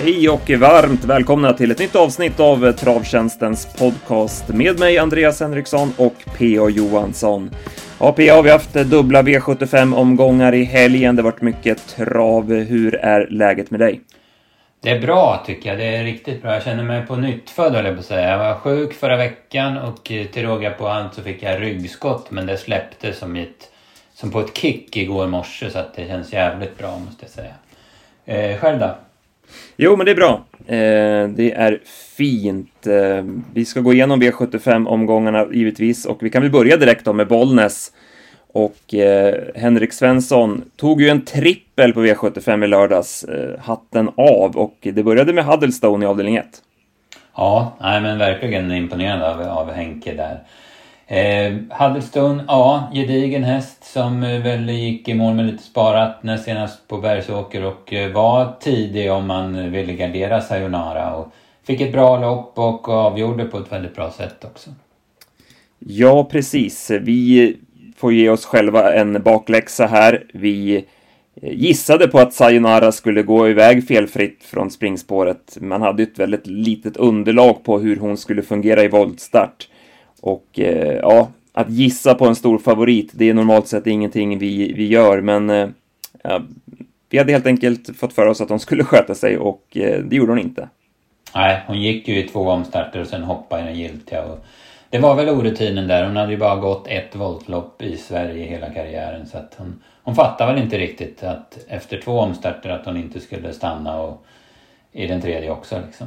Hej 0.00 0.28
och 0.28 0.50
varmt 0.50 1.04
välkomna 1.04 1.52
till 1.52 1.70
ett 1.70 1.78
nytt 1.78 1.96
avsnitt 1.96 2.40
av 2.40 2.72
Travtjänstens 2.72 3.76
podcast 3.78 4.48
med 4.48 4.78
mig 4.78 4.98
Andreas 4.98 5.40
Henriksson 5.40 5.92
och 5.96 6.14
P.A. 6.38 6.68
Johansson. 6.68 7.50
Ja, 8.00 8.12
P.A. 8.12 8.34
har 8.34 8.42
vi 8.42 8.50
haft 8.50 8.74
dubbla 8.74 9.22
V75-omgångar 9.22 10.54
i 10.54 10.64
helgen. 10.64 11.16
Det 11.16 11.22
har 11.22 11.30
varit 11.30 11.42
mycket 11.42 11.86
trav. 11.96 12.52
Hur 12.52 12.94
är 12.94 13.26
läget 13.30 13.70
med 13.70 13.80
dig? 13.80 14.00
Det 14.80 14.90
är 14.90 15.00
bra 15.00 15.42
tycker 15.46 15.68
jag. 15.68 15.78
Det 15.78 15.96
är 15.96 16.04
riktigt 16.04 16.42
bra. 16.42 16.54
Jag 16.54 16.62
känner 16.62 16.84
mig 16.84 17.06
på 17.06 17.16
nytt 17.16 17.50
född 17.50 17.74
jag 17.74 17.94
på 17.94 18.00
att 18.00 18.06
säga. 18.06 18.30
Jag 18.30 18.38
var 18.38 18.54
sjuk 18.54 18.94
förra 18.94 19.16
veckan 19.16 19.78
och 19.78 20.12
eh, 20.12 20.26
till 20.26 20.42
råga 20.42 20.70
på 20.70 20.88
allt 20.88 21.14
så 21.14 21.22
fick 21.22 21.42
jag 21.42 21.62
ryggskott 21.62 22.30
men 22.30 22.46
det 22.46 22.56
släppte 22.56 23.12
som, 23.12 23.36
ett, 23.36 23.70
som 24.14 24.30
på 24.30 24.40
ett 24.40 24.56
kick 24.56 24.96
igår 24.96 25.26
morse 25.26 25.70
så 25.70 25.78
att 25.78 25.94
det 25.94 26.06
känns 26.06 26.32
jävligt 26.32 26.78
bra 26.78 26.98
måste 26.98 27.24
jag 27.24 27.30
säga. 27.30 27.54
Eh, 28.24 28.58
själv 28.58 28.78
då? 28.78 28.96
Jo, 29.76 29.96
men 29.96 30.06
det 30.06 30.12
är 30.12 30.16
bra. 30.16 30.44
Eh, 30.66 31.28
det 31.28 31.52
är 31.52 31.80
fint. 32.16 32.86
Eh, 32.86 33.24
vi 33.54 33.64
ska 33.64 33.80
gå 33.80 33.92
igenom 33.92 34.22
V75-omgångarna 34.22 35.46
givetvis 35.52 36.06
och 36.06 36.22
vi 36.22 36.30
kan 36.30 36.42
väl 36.42 36.50
börja 36.50 36.76
direkt 36.76 37.04
då 37.04 37.12
med 37.12 37.28
Bollnäs. 37.28 37.92
Och 38.52 38.94
eh, 38.94 39.34
Henrik 39.54 39.92
Svensson 39.92 40.64
tog 40.76 41.02
ju 41.02 41.08
en 41.08 41.24
trippel 41.24 41.92
på 41.92 42.04
V75 42.04 42.64
i 42.64 42.66
lördags, 42.66 43.24
eh, 43.24 43.60
hatten 43.60 44.08
av, 44.16 44.56
och 44.56 44.76
det 44.80 45.02
började 45.02 45.32
med 45.32 45.44
Huddlestone 45.44 46.04
i 46.04 46.08
avdelning 46.08 46.36
1. 46.36 46.46
Ja, 47.36 47.76
nej, 47.80 48.00
men 48.00 48.18
verkligen 48.18 48.72
imponerande 48.72 49.30
av, 49.30 49.40
av 49.58 49.72
Henke 49.72 50.14
där. 50.14 50.38
Eh, 51.10 51.56
ja, 52.46 52.90
gedigen 52.94 53.44
häst 53.44 53.84
som 53.84 54.22
eh, 54.22 54.42
väl 54.42 54.70
gick 54.70 55.08
i 55.08 55.14
mål 55.14 55.34
med 55.34 55.46
lite 55.46 55.62
sparat 55.62 56.22
när 56.22 56.36
senast 56.36 56.88
på 56.88 56.98
Bergsåker 56.98 57.64
och 57.64 57.92
eh, 57.92 58.12
var 58.12 58.56
tidig 58.60 59.12
om 59.12 59.26
man 59.26 59.54
eh, 59.54 59.66
ville 59.66 59.92
gardera 59.92 60.40
Sayonara 60.40 61.14
och 61.16 61.32
fick 61.66 61.80
ett 61.80 61.92
bra 61.92 62.20
lopp 62.20 62.58
och 62.58 62.88
avgjorde 62.88 63.44
på 63.44 63.58
ett 63.58 63.72
väldigt 63.72 63.94
bra 63.94 64.10
sätt 64.10 64.44
också. 64.44 64.70
Ja, 65.78 66.24
precis. 66.24 66.90
Vi 66.90 67.56
får 67.96 68.12
ge 68.12 68.30
oss 68.30 68.44
själva 68.44 68.94
en 68.94 69.22
bakläxa 69.22 69.86
här. 69.86 70.26
Vi 70.34 70.84
gissade 71.42 72.08
på 72.08 72.18
att 72.18 72.34
Sayonara 72.34 72.92
skulle 72.92 73.22
gå 73.22 73.48
iväg 73.48 73.88
felfritt 73.88 74.44
från 74.44 74.70
springspåret. 74.70 75.58
Man 75.60 75.82
hade 75.82 76.02
ett 76.02 76.18
väldigt 76.18 76.46
litet 76.46 76.96
underlag 76.96 77.64
på 77.64 77.78
hur 77.78 77.96
hon 77.96 78.16
skulle 78.16 78.42
fungera 78.42 78.82
i 78.82 78.88
voltstart. 78.88 79.68
Och 80.22 80.60
eh, 80.60 80.98
ja, 81.02 81.28
att 81.52 81.70
gissa 81.70 82.14
på 82.14 82.26
en 82.26 82.36
stor 82.36 82.58
favorit, 82.58 83.10
det 83.12 83.28
är 83.28 83.34
normalt 83.34 83.68
sett 83.68 83.86
ingenting 83.86 84.38
vi, 84.38 84.72
vi 84.72 84.86
gör, 84.86 85.20
men 85.20 85.50
eh, 85.50 85.68
ja, 86.22 86.42
vi 87.10 87.18
hade 87.18 87.32
helt 87.32 87.46
enkelt 87.46 87.96
fått 87.98 88.12
för 88.12 88.26
oss 88.26 88.40
att 88.40 88.48
hon 88.48 88.60
skulle 88.60 88.84
sköta 88.84 89.14
sig 89.14 89.38
och 89.38 89.76
eh, 89.76 90.02
det 90.04 90.16
gjorde 90.16 90.32
hon 90.32 90.38
inte. 90.38 90.68
Nej, 91.34 91.62
hon 91.66 91.82
gick 91.82 92.08
ju 92.08 92.18
i 92.18 92.28
två 92.28 92.40
omstarter 92.40 93.00
och 93.00 93.06
sen 93.06 93.22
hoppade 93.22 93.62
i 93.62 93.66
den 93.66 93.78
giltiga. 93.78 94.24
Och 94.24 94.44
det 94.90 94.98
var 94.98 95.14
väl 95.14 95.28
orutinen 95.28 95.88
där. 95.88 96.04
Hon 96.06 96.16
hade 96.16 96.32
ju 96.32 96.38
bara 96.38 96.56
gått 96.56 96.86
ett 96.88 97.16
voltlopp 97.16 97.82
i 97.82 97.96
Sverige 97.96 98.46
hela 98.46 98.70
karriären. 98.70 99.26
Så 99.26 99.38
att 99.38 99.54
hon, 99.58 99.82
hon 100.02 100.14
fattade 100.14 100.52
väl 100.52 100.62
inte 100.62 100.78
riktigt 100.78 101.22
att 101.22 101.58
efter 101.68 102.00
två 102.00 102.18
omstarter 102.18 102.70
att 102.70 102.86
hon 102.86 102.96
inte 102.96 103.20
skulle 103.20 103.52
stanna 103.52 104.00
och 104.00 104.24
i 104.92 105.06
den 105.06 105.20
tredje 105.20 105.50
också 105.50 105.80
liksom. 105.86 106.06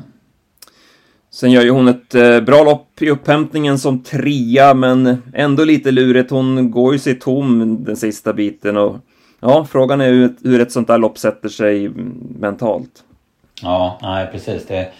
Sen 1.33 1.51
gör 1.51 1.63
ju 1.63 1.69
hon 1.69 1.87
ett 1.87 2.15
eh, 2.15 2.39
bra 2.39 2.63
lopp 2.63 3.01
i 3.01 3.09
upphämtningen 3.09 3.79
som 3.79 4.03
trea, 4.03 4.73
men 4.73 5.23
ändå 5.33 5.63
lite 5.63 5.91
lurigt. 5.91 6.31
Hon 6.31 6.71
går 6.71 6.93
ju 6.93 6.99
sig 6.99 7.19
tom 7.19 7.77
den 7.83 7.97
sista 7.97 8.33
biten 8.33 8.77
och 8.77 8.95
ja, 9.39 9.65
frågan 9.71 10.01
är 10.01 10.33
hur 10.43 10.61
ett 10.61 10.71
sånt 10.71 10.87
där 10.87 10.97
lopp 10.97 11.17
sätter 11.17 11.49
sig 11.49 11.89
mentalt. 12.39 13.03
Ja, 13.61 13.99
nej 14.01 14.27
precis. 14.31 14.67
Det, 14.67 14.91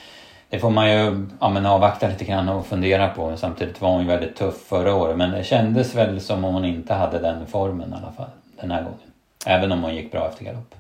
det 0.49 0.59
får 0.59 0.69
man 0.69 0.91
ju 0.91 1.27
ja, 1.39 1.49
men 1.49 1.65
avvakta 1.65 2.07
lite 2.07 2.25
grann 2.25 2.49
och 2.49 2.67
fundera 2.67 3.07
på. 3.07 3.37
Samtidigt 3.37 3.81
var 3.81 3.89
hon 3.89 4.01
ju 4.01 4.07
väldigt 4.07 4.35
tuff 4.35 4.57
förra 4.67 4.95
året, 4.95 5.17
men 5.17 5.31
det 5.31 5.43
kändes 5.43 5.95
väl 5.95 6.21
som 6.21 6.45
om 6.45 6.53
hon 6.53 6.65
inte 6.65 6.93
hade 6.93 7.19
den 7.19 7.47
formen 7.47 7.89
i 7.89 7.93
alla 7.93 8.11
fall 8.11 8.29
den 8.61 8.71
här 8.71 8.81
gången. 8.81 8.97
Även 9.45 9.71
om 9.71 9.83
hon 9.83 9.95
gick 9.95 10.11
bra 10.11 10.29
efter 10.29 10.45
galopp. 10.45 10.75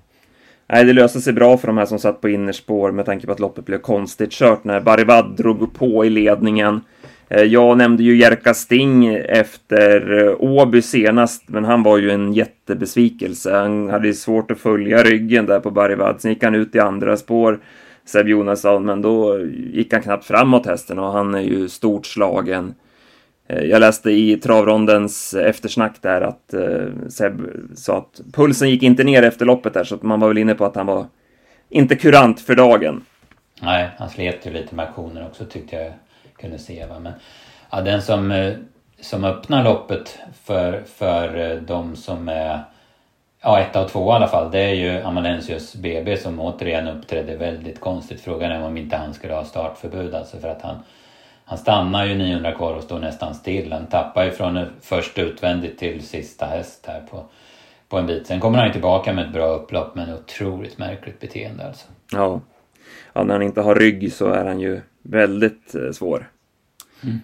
Nej, 0.73 0.85
det 0.85 0.93
löste 0.93 1.21
sig 1.21 1.33
bra 1.33 1.57
för 1.57 1.67
de 1.67 1.77
här 1.77 1.85
som 1.85 1.99
satt 1.99 2.21
på 2.21 2.29
innerspår 2.29 2.91
med 2.91 3.05
tanke 3.05 3.25
på 3.25 3.31
att 3.31 3.39
loppet 3.39 3.65
blev 3.65 3.77
konstigt 3.77 4.31
kört 4.31 4.63
när 4.63 4.81
Barivad 4.81 5.37
drog 5.37 5.73
på 5.73 6.05
i 6.05 6.09
ledningen. 6.09 6.81
Eh, 7.29 7.43
jag 7.43 7.77
nämnde 7.77 8.03
ju 8.03 8.15
Jerka 8.15 8.53
Sting 8.53 9.07
efter 9.15 10.19
eh, 10.27 10.35
Åby 10.39 10.81
senast, 10.81 11.49
men 11.49 11.65
han 11.65 11.83
var 11.83 11.97
ju 11.97 12.11
en 12.11 12.33
jättebesvikelse. 12.33 13.53
Han 13.53 13.89
hade 13.89 14.13
svårt 14.13 14.51
att 14.51 14.59
följa 14.59 15.03
ryggen 15.03 15.45
där 15.45 15.59
på 15.59 15.71
Barivad. 15.71 16.21
Sen 16.21 16.31
gick 16.31 16.43
han 16.43 16.55
ut 16.55 16.75
i 16.75 16.79
andra 16.79 17.17
spår, 17.17 17.59
Seb 18.05 18.27
Jonasson, 18.27 18.85
men 18.85 19.01
då 19.01 19.39
gick 19.73 19.93
han 19.93 20.01
knappt 20.01 20.25
framåt 20.25 20.65
hästen 20.65 20.99
och 20.99 21.11
han 21.11 21.35
är 21.35 21.41
ju 21.41 21.69
stort 21.69 22.05
slagen. 22.05 22.73
Eh, 23.47 23.63
jag 23.63 23.79
läste 23.79 24.11
i 24.11 24.37
travrondens 24.37 25.33
eftersnack 25.33 26.01
där 26.01 26.21
att 26.21 26.53
eh, 26.53 27.09
Seb 27.09 27.41
sa 27.75 27.97
att 27.97 28.21
pulsen 28.33 28.69
gick 28.69 28.83
inte 28.83 29.03
ner 29.03 29.23
efter 29.23 29.45
loppet 29.45 29.73
där, 29.73 29.83
så 29.83 29.95
att 29.95 30.03
man 30.03 30.19
var 30.19 30.27
väl 30.27 30.37
inne 30.37 30.53
på 30.53 30.65
att 30.65 30.75
han 30.75 30.85
var 30.85 31.05
inte 31.69 31.95
kurant 31.95 32.41
för 32.41 32.55
dagen. 32.55 33.03
Nej, 33.61 33.89
han 33.97 34.09
slet 34.09 34.45
ju 34.45 34.51
lite 34.51 34.75
med 34.75 34.85
aktioner 34.85 35.25
också 35.25 35.45
tyckte 35.45 35.75
jag 35.75 35.93
kunde 36.37 36.57
se. 36.57 36.85
Va? 36.85 36.99
Men 36.99 37.13
ja, 37.71 37.81
den 37.81 38.01
som, 38.01 38.31
eh, 38.31 38.53
som 39.01 39.23
öppnar 39.23 39.63
loppet 39.63 40.19
för, 40.43 40.83
för 40.87 41.55
de 41.67 41.95
som 41.95 42.29
är 42.29 42.59
ja, 43.41 43.59
etta 43.59 43.81
och 43.81 43.89
två 43.89 44.11
i 44.11 44.15
alla 44.15 44.27
fall, 44.27 44.51
det 44.51 44.59
är 44.59 44.73
ju 44.73 45.01
Amalensius 45.01 45.75
BB 45.75 46.17
som 46.17 46.39
återigen 46.39 46.87
uppträdde 46.87 47.37
väldigt 47.37 47.79
konstigt. 47.79 48.21
Frågan 48.21 48.51
är 48.51 48.63
om 48.63 48.77
inte 48.77 48.97
han 48.97 49.13
skulle 49.13 49.33
ha 49.33 49.45
startförbud 49.45 50.15
alltså 50.15 50.37
för 50.37 50.47
att 50.47 50.61
han 50.61 50.75
han 51.51 51.57
stannar 51.57 52.05
ju 52.05 52.15
900 52.15 52.51
kvar 52.51 52.73
och 52.73 52.83
står 52.83 52.99
nästan 52.99 53.35
still. 53.35 53.71
Han 53.71 53.87
tappar 53.87 54.25
ju 54.25 54.31
från 54.31 54.65
först 54.81 55.19
utvändigt 55.19 55.77
till 55.77 56.01
sista 56.01 56.45
häst 56.45 56.85
här 56.87 57.01
på, 57.11 57.25
på 57.89 57.97
en 57.97 58.05
bit. 58.05 58.27
Sen 58.27 58.39
kommer 58.39 58.57
han 58.57 58.67
ju 58.67 58.73
tillbaka 58.73 59.13
med 59.13 59.25
ett 59.25 59.33
bra 59.33 59.55
upplopp 59.55 59.95
men 59.95 60.13
otroligt 60.13 60.77
märkligt 60.77 61.19
beteende 61.19 61.67
alltså. 61.67 61.87
Ja. 62.11 62.41
ja, 63.13 63.23
när 63.23 63.33
han 63.33 63.41
inte 63.41 63.61
har 63.61 63.75
rygg 63.75 64.13
så 64.13 64.27
är 64.27 64.45
han 64.45 64.59
ju 64.59 64.81
väldigt 65.01 65.75
eh, 65.75 65.91
svår. 65.91 66.29
Mm. 67.03 67.19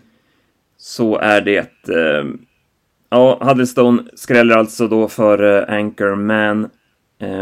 Så 0.77 1.17
är 1.17 1.41
det. 1.41 1.89
Eh, 1.89 2.25
ja, 3.09 3.37
Huddlestone 3.41 4.03
skräller 4.15 4.55
alltså 4.55 4.87
då 4.87 5.07
för 5.07 5.69
eh, 5.69 5.75
Anchorman. 5.75 6.69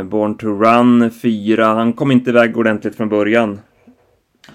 Born 0.04 0.38
to 0.38 0.48
Run 0.48 1.12
4. 1.12 1.66
Han 1.66 1.94
kom 1.94 2.12
inte 2.12 2.30
iväg 2.30 2.58
ordentligt 2.58 2.96
från 2.96 3.10
början. 3.10 3.60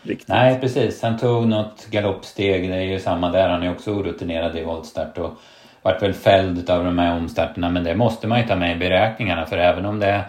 Riktigt. 0.03 0.29
Nej, 0.29 0.61
precis. 0.61 1.03
Han 1.03 1.19
tog 1.19 1.49
något 1.49 1.87
galoppsteg. 1.91 2.71
Det 2.71 2.77
är 2.77 2.81
ju 2.81 3.01
samma 3.01 3.31
där. 3.31 3.49
Han 3.49 3.63
är 3.63 3.71
också 3.71 3.91
orutinerad 3.91 4.57
i 4.57 4.65
voltstart 4.65 5.19
och 5.19 5.33
vart 5.83 6.03
väl 6.03 6.15
fälld 6.15 6.71
av 6.71 6.85
de 6.85 6.99
här 6.99 7.17
omstarterna. 7.17 7.71
Men 7.71 7.85
det 7.85 7.95
måste 7.95 8.27
man 8.27 8.41
ju 8.41 8.47
ta 8.47 8.57
med 8.57 8.77
i 8.77 8.79
beräkningarna 8.79 9.47
för 9.47 9.59
även 9.59 9.87
om 9.87 10.01
det 10.01 10.25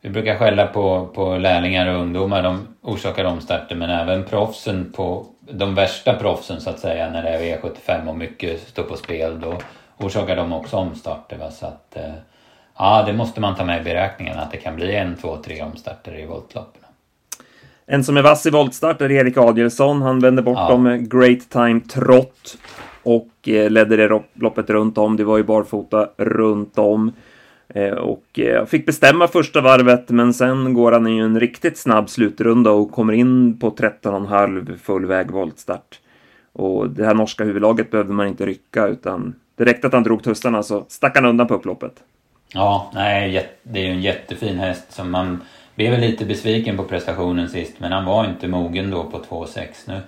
vi 0.00 0.10
brukar 0.10 0.36
skälla 0.36 0.66
på, 0.66 1.06
på 1.06 1.36
lärlingar 1.36 1.86
och 1.86 2.00
ungdomar, 2.00 2.42
de 2.42 2.76
orsakar 2.82 3.24
omstarter 3.24 3.76
men 3.76 3.90
även 3.90 4.24
proffsen 4.24 4.92
på 4.92 5.26
de 5.40 5.74
värsta 5.74 6.14
proffsen 6.14 6.60
så 6.60 6.70
att 6.70 6.78
säga 6.78 7.10
när 7.10 7.22
det 7.22 7.28
är 7.28 7.58
V75 7.58 8.08
och 8.08 8.16
mycket 8.16 8.68
står 8.68 8.82
på 8.82 8.96
spel 8.96 9.40
då 9.40 9.58
orsakar 9.96 10.36
de 10.36 10.52
också 10.52 10.76
omstarter. 10.76 11.36
Va? 11.36 11.50
Så 11.50 11.66
att, 11.66 11.96
eh, 11.96 12.14
ja, 12.78 13.02
det 13.06 13.12
måste 13.12 13.40
man 13.40 13.56
ta 13.56 13.64
med 13.64 13.80
i 13.80 13.84
beräkningarna. 13.84 14.42
att 14.42 14.50
det 14.50 14.56
kan 14.56 14.76
bli 14.76 14.94
en, 14.94 15.16
två, 15.16 15.36
tre 15.36 15.62
omstarter 15.62 16.18
i 16.18 16.26
voltloppen. 16.26 16.82
En 17.90 18.04
som 18.04 18.16
är 18.16 18.22
vass 18.22 18.46
i 18.46 18.50
voltstart 18.50 19.00
är 19.00 19.10
Erik 19.10 19.36
Adielsson. 19.36 20.02
Han 20.02 20.20
vände 20.20 20.42
bort 20.42 20.58
ja. 20.58 20.68
dem 20.68 21.06
Great 21.08 21.50
Time 21.50 21.80
Trott 21.80 22.58
och 23.02 23.48
eh, 23.48 23.70
ledde 23.70 23.96
det 23.96 24.22
loppet 24.34 24.70
runt 24.70 24.98
om. 24.98 25.16
Det 25.16 25.24
var 25.24 25.36
ju 25.36 25.42
barfota 25.42 26.08
runt 26.16 26.78
om. 26.78 27.12
Eh, 27.68 27.92
och 27.92 28.38
eh, 28.38 28.64
fick 28.66 28.86
bestämma 28.86 29.28
första 29.28 29.60
varvet, 29.60 30.08
men 30.08 30.34
sen 30.34 30.74
går 30.74 30.92
han 30.92 31.06
i 31.06 31.18
en 31.18 31.40
riktigt 31.40 31.78
snabb 31.78 32.10
slutrunda 32.10 32.70
och 32.70 32.92
kommer 32.92 33.12
in 33.12 33.58
på 33.58 33.70
13,5 33.70 34.76
full 34.76 35.06
väg 35.06 35.30
voltstart. 35.30 36.00
Och 36.52 36.90
det 36.90 37.04
här 37.04 37.14
norska 37.14 37.44
huvudlaget 37.44 37.90
behövde 37.90 38.12
man 38.12 38.26
inte 38.26 38.46
rycka, 38.46 38.86
utan 38.86 39.34
det 39.56 39.64
räckte 39.64 39.86
att 39.86 39.92
han 39.92 40.02
drog 40.02 40.22
tussarna 40.22 40.62
så 40.62 40.84
stack 40.88 41.16
han 41.16 41.26
undan 41.26 41.46
på 41.46 41.54
upploppet. 41.54 41.92
Ja, 42.52 42.90
nej, 42.94 43.48
det 43.62 43.80
är 43.80 43.84
ju 43.84 43.90
en 43.90 44.02
jättefin 44.02 44.58
häst 44.58 44.92
som 44.92 45.10
man 45.10 45.38
blev 45.78 45.98
lite 45.98 46.24
besviken 46.24 46.76
på 46.76 46.84
prestationen 46.84 47.48
sist 47.48 47.74
men 47.78 47.92
han 47.92 48.04
var 48.04 48.24
inte 48.24 48.48
mogen 48.48 48.90
då 48.90 49.04
på 49.04 49.18
2,6 49.18 49.66
nu. 49.86 50.00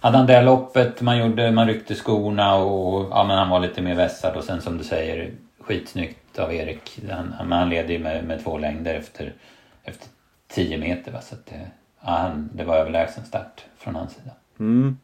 Hade 0.00 0.16
han 0.16 0.26
det 0.26 0.42
loppet, 0.42 1.00
man, 1.00 1.18
gjorde, 1.18 1.50
man 1.50 1.66
ryckte 1.66 1.94
skorna 1.94 2.54
och 2.54 3.08
ja, 3.10 3.24
men 3.24 3.38
han 3.38 3.50
var 3.50 3.60
lite 3.60 3.82
mer 3.82 3.94
vässad 3.94 4.36
och 4.36 4.44
sen 4.44 4.62
som 4.62 4.78
du 4.78 4.84
säger 4.84 5.30
skitsnyggt 5.60 6.38
av 6.38 6.54
Erik. 6.54 7.00
Han, 7.10 7.50
han 7.50 7.70
leder 7.70 7.94
ju 7.94 7.98
med, 7.98 8.24
med 8.24 8.44
två 8.44 8.58
längder 8.58 8.94
efter, 8.94 9.32
efter 9.84 10.08
10 10.48 10.78
meter. 10.78 11.12
Va? 11.12 11.20
Så 11.20 11.34
att 11.34 11.46
det, 11.46 11.70
ja, 12.00 12.10
han, 12.10 12.50
det 12.52 12.64
var 12.64 12.76
överlägsen 12.76 13.24
start 13.24 13.64
från 13.78 13.94
hans 13.94 14.12
sida. 14.12 14.30
Mm. 14.60 14.98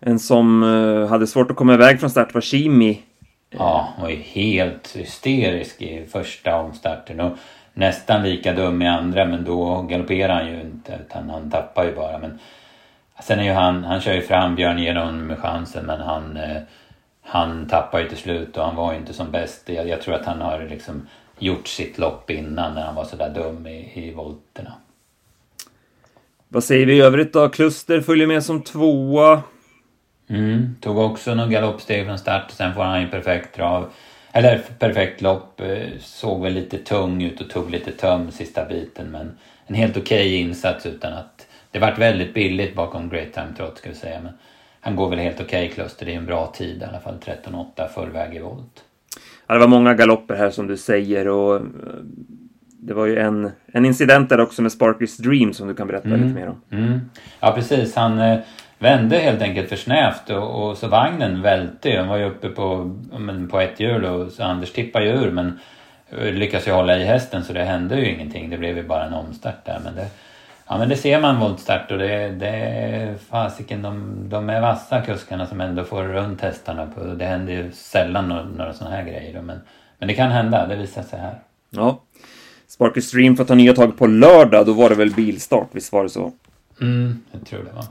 En 0.00 0.18
som 0.18 0.62
uh, 0.62 1.08
hade 1.08 1.26
svårt 1.26 1.50
att 1.50 1.56
komma 1.56 1.74
iväg 1.74 2.00
från 2.00 2.10
start 2.10 2.34
var 2.34 2.40
Kimi. 2.40 3.02
Ja, 3.50 3.88
han 3.94 4.02
var 4.02 4.10
ju 4.10 4.16
helt 4.16 4.96
hysterisk 4.96 5.82
i 5.82 6.06
första 6.06 6.56
omstarten. 6.60 7.20
Och 7.20 7.38
nästan 7.78 8.22
lika 8.22 8.52
dum 8.52 8.82
i 8.82 8.86
andra 8.86 9.24
men 9.24 9.44
då 9.44 9.82
galopperar 9.82 10.34
han 10.34 10.46
ju 10.46 10.60
inte 10.60 10.98
utan 11.06 11.30
han 11.30 11.50
tappar 11.50 11.84
ju 11.84 11.94
bara. 11.94 12.18
Men 12.18 12.38
sen 13.22 13.38
är 13.38 13.44
ju 13.44 13.52
han, 13.52 13.84
han 13.84 14.00
kör 14.00 14.14
ju 14.14 14.22
fram 14.22 14.54
Björn 14.54 14.78
Geron 14.78 15.26
med 15.26 15.38
chansen 15.38 15.86
men 15.86 16.00
han, 16.00 16.36
eh, 16.36 16.62
han 17.22 17.66
tappar 17.68 18.00
ju 18.00 18.08
till 18.08 18.18
slut 18.18 18.56
och 18.56 18.64
han 18.64 18.76
var 18.76 18.92
ju 18.92 18.98
inte 18.98 19.12
som 19.12 19.30
bäst. 19.30 19.68
Jag, 19.68 19.88
jag 19.88 20.02
tror 20.02 20.14
att 20.14 20.26
han 20.26 20.40
har 20.40 20.66
liksom 20.70 21.08
gjort 21.38 21.68
sitt 21.68 21.98
lopp 21.98 22.30
innan 22.30 22.74
när 22.74 22.82
han 22.82 22.94
var 22.94 23.04
sådär 23.04 23.30
dum 23.34 23.66
i, 23.66 23.90
i 23.94 24.14
volterna. 24.14 24.72
Vad 26.48 26.64
säger 26.64 26.86
vi 26.86 26.96
i 26.96 27.00
övrigt 27.00 27.32
då? 27.32 27.48
Kluster 27.48 28.00
följer 28.00 28.26
med 28.26 28.44
som 28.44 28.62
tvåa. 28.62 29.42
Mm, 30.28 30.76
tog 30.80 30.98
också 30.98 31.34
någon 31.34 31.50
galoppsteg 31.50 32.06
från 32.06 32.18
start. 32.18 32.50
Sen 32.50 32.74
får 32.74 32.82
han 32.82 33.00
ju 33.00 33.08
perfekt 33.08 33.54
trav. 33.54 33.90
Eller 34.38 34.60
perfekt 34.78 35.20
lopp. 35.22 35.60
Eh, 35.60 35.98
såg 36.00 36.42
väl 36.42 36.52
lite 36.52 36.78
tung 36.78 37.22
ut 37.22 37.40
och 37.40 37.50
tog 37.50 37.70
lite 37.70 37.92
töm 37.92 38.30
sista 38.30 38.64
biten. 38.64 39.06
Men 39.10 39.38
en 39.66 39.74
helt 39.74 39.96
okej 39.96 40.26
okay 40.26 40.34
insats 40.36 40.86
utan 40.86 41.12
att... 41.12 41.46
Det 41.70 41.78
vart 41.78 41.98
väldigt 41.98 42.34
billigt 42.34 42.74
bakom 42.74 43.08
Great 43.08 43.32
Time 43.32 43.48
Trot 43.56 43.78
ska 43.78 43.88
vi 43.88 43.94
säga. 43.94 44.20
Men 44.20 44.32
han 44.80 44.96
går 44.96 45.10
väl 45.10 45.18
helt 45.18 45.40
okej 45.40 45.64
okay, 45.64 45.74
Kluster. 45.74 46.06
Det 46.06 46.12
är 46.12 46.16
en 46.16 46.26
bra 46.26 46.46
tid 46.46 46.82
i 46.82 46.84
alla 46.84 47.00
fall. 47.00 47.14
13.8 47.24 47.88
full 47.88 48.10
väg 48.10 48.36
i 48.36 48.38
volt. 48.38 48.84
Ja, 49.46 49.54
det 49.54 49.60
var 49.60 49.68
många 49.68 49.94
galopper 49.94 50.34
här 50.34 50.50
som 50.50 50.66
du 50.66 50.76
säger 50.76 51.28
och 51.28 51.56
eh, 51.56 51.62
det 52.80 52.94
var 52.94 53.06
ju 53.06 53.18
en, 53.18 53.50
en 53.66 53.84
incident 53.84 54.28
där 54.28 54.40
också 54.40 54.62
med 54.62 54.72
Sparkys 54.72 55.16
Dream 55.16 55.52
som 55.52 55.68
du 55.68 55.74
kan 55.74 55.86
berätta 55.86 56.08
mm. 56.08 56.20
lite 56.20 56.34
mer 56.34 56.48
om. 56.48 56.62
Mm. 56.70 57.00
Ja 57.40 57.52
precis, 57.52 57.94
han 57.94 58.18
eh, 58.18 58.38
vände 58.78 59.18
helt 59.18 59.42
enkelt 59.42 59.68
för 59.68 59.76
snävt 59.76 60.30
och, 60.30 60.68
och 60.68 60.78
så 60.78 60.88
vagnen 60.88 61.42
välte 61.42 61.96
Han 61.98 62.08
var 62.08 62.16
ju 62.16 62.24
uppe 62.24 62.48
på, 62.48 62.96
men, 63.18 63.48
på 63.48 63.60
ett 63.60 63.80
hjul 63.80 64.04
och 64.04 64.32
så 64.32 64.42
Anders 64.42 64.72
tippade 64.72 65.04
ju 65.04 65.12
ur 65.12 65.30
men 65.30 65.58
eh, 66.10 66.32
lyckades 66.32 66.68
ju 66.68 66.72
hålla 66.72 66.98
i 66.98 67.04
hästen 67.04 67.44
så 67.44 67.52
det 67.52 67.64
hände 67.64 68.00
ju 68.00 68.12
ingenting. 68.14 68.50
Det 68.50 68.58
blev 68.58 68.76
ju 68.76 68.82
bara 68.82 69.04
en 69.04 69.14
omstart 69.14 69.64
där. 69.64 69.80
Men 69.84 69.94
det, 69.94 70.06
ja 70.68 70.78
men 70.78 70.88
det 70.88 70.96
ser 70.96 71.20
man 71.20 71.40
voltstart 71.40 71.90
och 71.90 71.98
det, 71.98 72.28
det 72.28 73.14
fasiken 73.30 73.82
de, 73.82 74.22
de 74.28 74.50
är 74.50 74.60
vassa 74.60 75.00
kuskarna 75.00 75.46
som 75.46 75.60
ändå 75.60 75.84
får 75.84 76.02
runt 76.02 76.40
hästarna. 76.40 76.86
På, 76.86 77.04
det 77.04 77.24
händer 77.24 77.52
ju 77.52 77.72
sällan 77.72 78.28
några, 78.28 78.44
några 78.44 78.72
sådana 78.72 78.96
här 78.96 79.02
grejer. 79.02 79.42
Men, 79.42 79.60
men 79.98 80.08
det 80.08 80.14
kan 80.14 80.30
hända, 80.30 80.66
det 80.66 80.76
visar 80.76 81.02
sig 81.02 81.18
här. 81.18 81.38
Ja. 81.70 82.00
Sparky 82.68 83.00
Stream 83.00 83.36
får 83.36 83.44
ta 83.44 83.54
nya 83.54 83.74
tag 83.74 83.98
på 83.98 84.06
lördag, 84.06 84.66
då 84.66 84.72
var 84.72 84.88
det 84.88 84.94
väl 84.94 85.10
bilstart, 85.10 85.68
visst 85.72 85.92
var 85.92 86.02
det 86.02 86.08
så? 86.08 86.32
Mm, 86.80 87.22
jag 87.32 87.46
tror 87.46 87.58
det 87.58 87.72
var. 87.72 87.84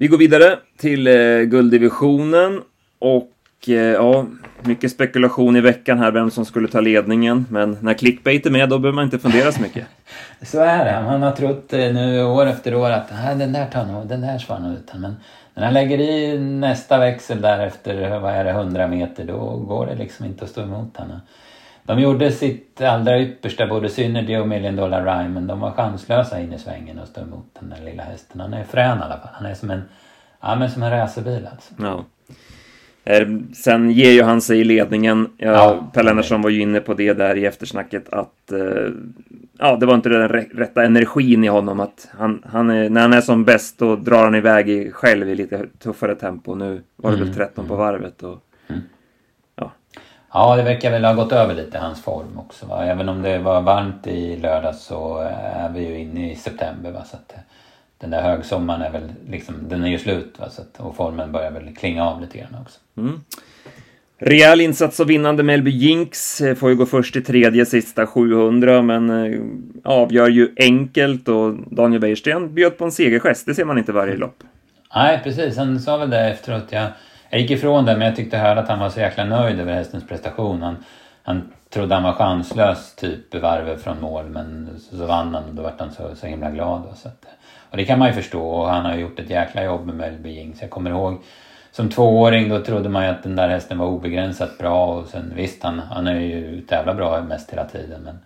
Vi 0.00 0.08
går 0.08 0.18
vidare 0.18 0.58
till 0.76 1.06
eh, 1.06 1.40
gulddivisionen 1.40 2.62
och 2.98 3.32
eh, 3.68 3.74
ja, 3.74 4.26
mycket 4.62 4.92
spekulation 4.92 5.56
i 5.56 5.60
veckan 5.60 5.98
här 5.98 6.10
vem 6.10 6.30
som 6.30 6.44
skulle 6.44 6.68
ta 6.68 6.80
ledningen. 6.80 7.46
Men 7.50 7.78
när 7.80 7.94
clickbait 7.94 8.46
är 8.46 8.50
med 8.50 8.68
då 8.68 8.78
behöver 8.78 8.96
man 8.96 9.04
inte 9.04 9.18
fundera 9.18 9.52
så 9.52 9.62
mycket. 9.62 9.86
så 10.42 10.60
är 10.60 10.84
det. 10.84 11.02
Man 11.02 11.22
har 11.22 11.32
trott 11.32 11.72
eh, 11.72 11.78
nu 11.78 12.24
år 12.24 12.46
efter 12.46 12.74
år 12.74 12.90
att 12.90 13.08
den 13.38 13.52
där 13.52 13.66
tar 13.66 13.86
nog, 13.86 14.06
den 14.06 14.20
där 14.20 14.38
svarar 14.38 14.60
nog 14.60 14.72
utan. 14.72 15.00
Men 15.00 15.16
när 15.54 15.64
han 15.64 15.74
lägger 15.74 16.00
i 16.00 16.38
nästa 16.38 16.98
växel 16.98 17.40
där 17.40 17.66
efter, 17.66 18.18
vad 18.18 18.32
är 18.32 18.44
det, 18.44 18.50
100 18.50 18.88
meter, 18.88 19.24
då 19.24 19.56
går 19.56 19.86
det 19.86 19.94
liksom 19.94 20.26
inte 20.26 20.44
att 20.44 20.50
stå 20.50 20.62
emot 20.62 20.96
honom. 20.96 21.20
De 21.82 22.00
gjorde 22.00 22.32
sitt 22.32 22.80
allra 22.80 23.20
yppersta, 23.20 23.66
både 23.66 23.88
Synergy 23.88 24.36
och 24.36 24.48
Million 24.48 24.76
Dollar 24.76 25.04
Rhyme, 25.04 25.28
men 25.28 25.46
de 25.46 25.60
var 25.60 25.70
chanslösa 25.70 26.40
in 26.40 26.52
i 26.52 26.58
svängen 26.58 26.98
och 26.98 27.08
stå 27.08 27.20
emot 27.20 27.56
den 27.60 27.70
där 27.70 27.90
lilla 27.90 28.02
hästen. 28.02 28.40
Han 28.40 28.54
är 28.54 28.64
frän 28.64 28.98
i 28.98 29.02
alla 29.02 29.16
fall. 29.16 29.30
Han 29.32 29.46
är 29.46 29.54
som 29.54 29.70
en, 29.70 29.82
ja, 30.40 30.56
men 30.56 30.70
som 30.70 30.82
en 30.82 30.90
racerbil 30.90 31.48
alltså. 31.52 31.74
Ja. 31.78 32.04
Eh, 33.04 33.28
sen 33.54 33.90
ger 33.90 34.10
ju 34.10 34.22
han 34.22 34.40
sig 34.40 34.60
i 34.60 34.64
ledningen. 34.64 35.28
Ja, 35.36 35.52
ja, 35.52 35.90
per 35.92 36.02
Lennartsson 36.02 36.42
var 36.42 36.50
ju 36.50 36.60
inne 36.60 36.80
på 36.80 36.94
det 36.94 37.12
där 37.12 37.36
i 37.36 37.46
eftersnacket 37.46 38.08
att 38.08 38.52
eh, 38.52 38.92
ja, 39.58 39.76
det 39.76 39.86
var 39.86 39.94
inte 39.94 40.08
den 40.08 40.28
rätta 40.28 40.84
energin 40.84 41.44
i 41.44 41.48
honom. 41.48 41.80
Att 41.80 42.08
han, 42.18 42.42
han 42.46 42.70
är, 42.70 42.90
när 42.90 43.00
han 43.00 43.12
är 43.12 43.20
som 43.20 43.44
bäst 43.44 43.78
då 43.78 43.96
drar 43.96 44.24
han 44.24 44.34
iväg 44.34 44.68
i, 44.68 44.90
själv 44.90 45.28
i 45.28 45.34
lite 45.34 45.66
tuffare 45.78 46.14
tempo. 46.14 46.54
Nu 46.54 46.82
var 46.96 47.10
det 47.10 47.16
mm. 47.16 47.28
väl 47.28 47.36
13 47.36 47.68
på 47.68 47.76
varvet. 47.76 48.22
Och, 48.22 48.38
mm. 48.68 48.80
Ja, 50.32 50.56
det 50.56 50.62
verkar 50.62 50.90
väl 50.90 51.04
ha 51.04 51.12
gått 51.12 51.32
över 51.32 51.54
lite 51.54 51.78
hans 51.78 52.02
form 52.02 52.38
också. 52.38 52.66
Va? 52.66 52.84
Även 52.84 53.08
om 53.08 53.22
det 53.22 53.38
var 53.38 53.60
varmt 53.60 54.06
i 54.06 54.36
lördags 54.36 54.82
så 54.82 55.18
är 55.54 55.68
vi 55.68 55.88
ju 55.88 55.98
inne 55.98 56.32
i 56.32 56.36
september. 56.36 56.90
Va? 56.90 57.04
Så 57.04 57.16
att 57.16 57.34
den 57.98 58.10
där 58.10 58.22
högsommaren 58.22 58.82
är 58.82 58.90
väl 58.90 59.12
liksom, 59.30 59.54
den 59.68 59.84
är 59.84 59.88
ju 59.88 59.98
slut. 59.98 60.34
Va? 60.38 60.50
Så 60.50 60.62
att, 60.62 60.80
och 60.80 60.96
formen 60.96 61.32
börjar 61.32 61.50
väl 61.50 61.74
klinga 61.74 62.04
av 62.04 62.20
lite 62.20 62.38
grann 62.38 62.56
också. 62.62 62.78
Mm. 62.96 63.20
Rejäl 64.22 64.60
insats 64.60 65.00
och 65.00 65.10
vinnande 65.10 65.42
Melby 65.42 65.70
Jinx 65.70 66.42
får 66.56 66.70
ju 66.70 66.76
gå 66.76 66.86
först 66.86 67.16
i 67.16 67.20
tredje 67.20 67.66
sista 67.66 68.06
700 68.06 68.82
men 68.82 69.10
avgör 69.84 70.28
ju 70.28 70.54
enkelt 70.56 71.28
och 71.28 71.54
Daniel 71.54 72.00
Wäjersten 72.00 72.54
bjöd 72.54 72.78
på 72.78 72.84
en 72.84 72.92
segergest. 72.92 73.46
Det 73.46 73.54
ser 73.54 73.64
man 73.64 73.78
inte 73.78 73.92
varje 73.92 74.16
lopp. 74.16 74.42
Nej, 74.94 75.20
precis. 75.24 75.56
Han 75.56 75.80
sa 75.80 75.96
väl 75.96 76.10
det 76.10 76.20
efteråt. 76.20 76.64
Jag 76.70 76.86
jag 77.30 77.40
gick 77.40 77.50
ifrån 77.50 77.84
det 77.84 77.96
men 77.96 78.06
jag 78.06 78.16
tyckte 78.16 78.36
här 78.36 78.56
att 78.56 78.68
han 78.68 78.78
var 78.78 78.88
så 78.88 79.00
jäkla 79.00 79.24
nöjd 79.24 79.60
över 79.60 79.72
hästens 79.72 80.06
prestation. 80.08 80.62
Han, 80.62 80.84
han 81.22 81.52
trodde 81.70 81.94
han 81.94 82.04
var 82.04 82.12
chanslös 82.12 82.94
typ 82.94 83.34
i 83.34 83.38
varvet 83.38 83.82
från 83.82 84.00
mål 84.00 84.24
men 84.24 84.68
så, 84.78 84.96
så 84.96 85.06
vann 85.06 85.34
han 85.34 85.44
och 85.44 85.54
då 85.54 85.62
vart 85.62 85.80
han 85.80 85.92
så, 85.92 86.14
så 86.14 86.26
himla 86.26 86.50
glad. 86.50 86.82
Och, 86.90 86.96
så 86.96 87.08
att, 87.08 87.26
och 87.70 87.76
det 87.76 87.84
kan 87.84 87.98
man 87.98 88.08
ju 88.08 88.14
förstå 88.14 88.50
och 88.50 88.68
han 88.68 88.84
har 88.84 88.94
gjort 88.94 89.18
ett 89.18 89.30
jäkla 89.30 89.64
jobb 89.64 89.86
med 89.86 89.94
Melby 89.94 90.52
så 90.54 90.64
Jag 90.64 90.70
kommer 90.70 90.90
ihåg 90.90 91.22
som 91.72 91.88
tvååring 91.88 92.48
då 92.48 92.60
trodde 92.60 92.88
man 92.88 93.04
ju 93.04 93.10
att 93.10 93.22
den 93.22 93.36
där 93.36 93.48
hästen 93.48 93.78
var 93.78 93.86
obegränsat 93.86 94.58
bra 94.58 94.86
och 94.86 95.06
sen 95.06 95.32
visst 95.36 95.62
han, 95.62 95.78
han 95.78 96.06
är 96.06 96.20
ju 96.20 96.60
tävlat 96.60 96.96
bra 96.96 97.22
mest 97.22 97.52
hela 97.52 97.64
tiden 97.64 98.00
men 98.02 98.18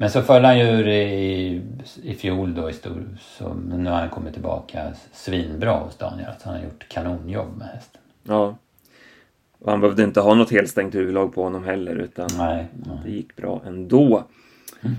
men 0.00 0.10
så 0.10 0.22
föll 0.22 0.44
han 0.44 0.58
ju 0.58 0.64
ur 0.64 0.88
i, 0.88 1.62
i 2.02 2.14
fjol 2.14 2.54
då 2.54 2.70
i 2.70 2.72
stor, 2.72 3.04
så 3.20 3.54
nu 3.54 3.90
har 3.90 4.00
han 4.00 4.08
kommit 4.08 4.32
tillbaka 4.32 4.92
svinbra 5.12 5.72
hos 5.72 5.96
Daniel. 5.96 6.28
Alltså 6.28 6.48
han 6.48 6.58
har 6.58 6.64
gjort 6.64 6.88
kanonjobb 6.88 7.56
med 7.58 7.68
hästen. 7.68 8.00
Ja. 8.22 8.56
Och 9.58 9.70
han 9.70 9.80
behövde 9.80 10.02
inte 10.02 10.20
ha 10.20 10.34
något 10.34 10.50
helstängt 10.50 10.94
huvudlag 10.94 11.34
på 11.34 11.42
honom 11.42 11.64
heller 11.64 11.94
utan 11.96 12.28
nej, 12.38 12.66
nej. 12.72 12.98
det 13.04 13.10
gick 13.10 13.36
bra 13.36 13.62
ändå. 13.66 14.24
Mm. 14.80 14.96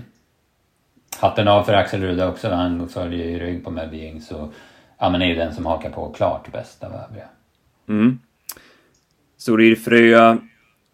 Hatten 1.18 1.48
av 1.48 1.62
för 1.62 1.72
Axel 1.72 2.02
Ruda 2.02 2.28
också. 2.28 2.48
Han 2.48 2.88
följer 2.88 3.26
i 3.26 3.38
rygg 3.38 3.64
på 3.64 3.70
Melby 3.70 4.20
så 4.20 4.52
ja, 4.98 5.10
men 5.10 5.22
är 5.22 5.26
ju 5.26 5.34
den 5.34 5.54
som 5.54 5.66
hakar 5.66 5.90
på 5.90 6.12
klart 6.12 6.52
bäst 6.52 6.84
av 6.84 6.92
övriga. 6.92 7.28
Mm. 7.88 8.18
Sorir 9.36 9.76
Fröja 9.76 10.38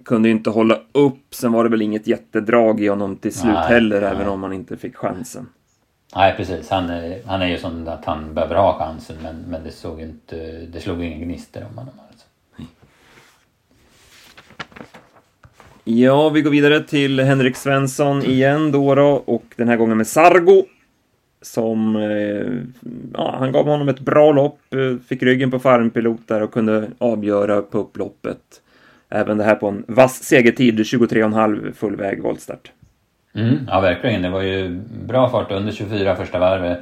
kunde 0.05 0.29
inte 0.29 0.51
hålla 0.51 0.79
upp. 0.93 1.35
Sen 1.35 1.53
var 1.53 1.65
det 1.65 1.71
väl 1.71 1.83
inget 1.83 2.07
jättedrag 2.07 2.81
i 2.81 2.89
honom 2.89 3.17
till 3.17 3.35
slut 3.35 3.55
nej, 3.55 3.69
heller, 3.69 4.01
nej. 4.01 4.11
även 4.11 4.29
om 4.29 4.43
han 4.43 4.53
inte 4.53 4.77
fick 4.77 4.97
chansen. 4.97 5.47
Nej 6.17 6.35
precis, 6.37 6.71
han 6.71 6.91
är, 6.91 7.23
han 7.27 7.43
är 7.43 7.47
ju 7.47 7.59
som 7.59 7.89
att 7.89 8.05
han 8.05 8.35
behöver 8.35 8.55
ha 8.55 8.79
chansen 8.79 9.17
men, 9.23 9.37
men 9.49 9.65
det, 9.65 9.71
såg 9.71 10.01
inte, 10.01 10.67
det 10.73 10.81
slog 10.81 11.05
inga 11.05 11.25
gnistor 11.25 11.61
om 11.71 11.79
honom. 11.79 11.95
Alltså. 12.09 12.27
Ja, 15.85 16.29
vi 16.29 16.43
går 16.43 16.51
vidare 16.51 16.81
till 16.81 17.21
Henrik 17.21 17.57
Svensson 17.57 18.23
igen 18.23 18.73
då, 18.73 18.95
då 18.95 19.23
och 19.27 19.45
den 19.57 19.69
här 19.69 19.77
gången 19.77 19.97
med 19.97 20.07
Sargo. 20.07 20.65
Som, 21.43 21.97
eh, 21.97 22.53
ja, 23.15 23.37
han 23.39 23.53
gav 23.53 23.67
honom 23.67 23.89
ett 23.89 24.01
bra 24.01 24.33
lopp, 24.33 24.61
eh, 24.75 25.07
fick 25.09 25.23
ryggen 25.23 25.51
på 25.51 25.59
farmpilot 25.59 26.29
där 26.29 26.43
och 26.43 26.53
kunde 26.53 26.91
avgöra 26.99 27.63
på 27.63 27.79
upploppet. 27.79 28.61
Även 29.11 29.39
det 29.39 29.45
här 29.45 29.55
på 29.55 29.69
en 29.69 29.85
vass 29.89 30.23
segertid, 30.23 30.79
23,5 30.79 31.73
fullväg 31.73 32.23
voltstart. 32.23 32.73
Mm, 33.35 33.59
ja, 33.69 33.81
verkligen. 33.81 34.23
Det 34.23 34.31
var 34.31 34.43
ju 34.43 34.81
bra 35.07 35.29
fart 35.29 35.53
under 35.53 35.73
24 35.73 36.17
första 36.17 36.39
varvet. 36.39 36.79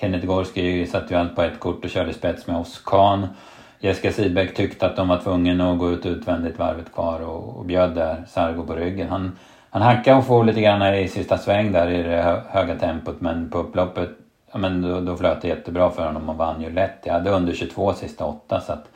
Kenneth 0.00 0.26
Gorski 0.26 0.86
satte 0.86 1.14
ju 1.14 1.20
allt 1.20 1.36
på 1.36 1.42
ett 1.42 1.60
kort 1.60 1.84
och 1.84 1.90
körde 1.90 2.12
spets 2.12 2.46
med 2.46 2.56
Oskan. 2.56 3.26
Jessica 3.80 4.12
Sidbeck 4.12 4.54
tyckte 4.54 4.86
att 4.86 4.96
de 4.96 5.08
var 5.08 5.18
tvungna 5.18 5.72
att 5.72 5.78
gå 5.78 5.90
ut 5.90 6.06
utvändigt 6.06 6.58
varvet 6.58 6.92
kvar 6.94 7.20
och, 7.20 7.56
och 7.56 7.64
bjöd 7.64 7.94
där 7.94 8.24
Sargo 8.28 8.66
på 8.66 8.74
ryggen. 8.74 9.08
Han, 9.08 9.38
han 9.70 9.82
hackade 9.82 10.16
och 10.16 10.26
får 10.26 10.44
lite 10.44 10.60
grann 10.60 10.94
i 10.94 11.08
sista 11.08 11.38
sväng 11.38 11.72
där 11.72 11.90
i 11.90 12.02
det 12.02 12.42
höga 12.48 12.74
tempot 12.74 13.20
men 13.20 13.50
på 13.50 13.58
upploppet 13.58 14.10
ja, 14.52 14.58
men 14.58 14.82
då, 14.82 15.00
då 15.00 15.16
flöt 15.16 15.42
det 15.42 15.48
jättebra 15.48 15.90
för 15.90 16.06
honom 16.06 16.28
och 16.28 16.36
vann 16.36 16.62
ju 16.62 16.70
lätt. 16.70 16.98
Jag 17.02 17.12
hade 17.12 17.30
under 17.30 17.52
22 17.52 17.92
sista 17.92 18.24
åtta 18.24 18.60
så 18.60 18.72
att 18.72 18.90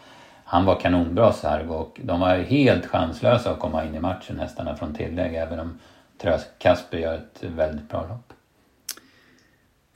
han 0.44 0.64
var 0.64 0.80
kanonbra 0.80 1.32
Sargo 1.32 1.74
och 1.74 2.00
de 2.02 2.20
var 2.20 2.36
helt 2.36 2.86
chanslösa 2.86 3.50
att 3.50 3.58
komma 3.58 3.84
in 3.84 3.94
i 3.94 4.00
matchen 4.00 4.38
hästarna 4.38 4.76
från 4.76 4.94
tillägg 4.94 5.34
även 5.34 5.60
om 5.60 5.78
Kasper 6.58 6.98
gör 6.98 7.14
ett 7.14 7.42
väldigt 7.42 7.88
bra 7.88 8.00
lopp. 8.00 8.32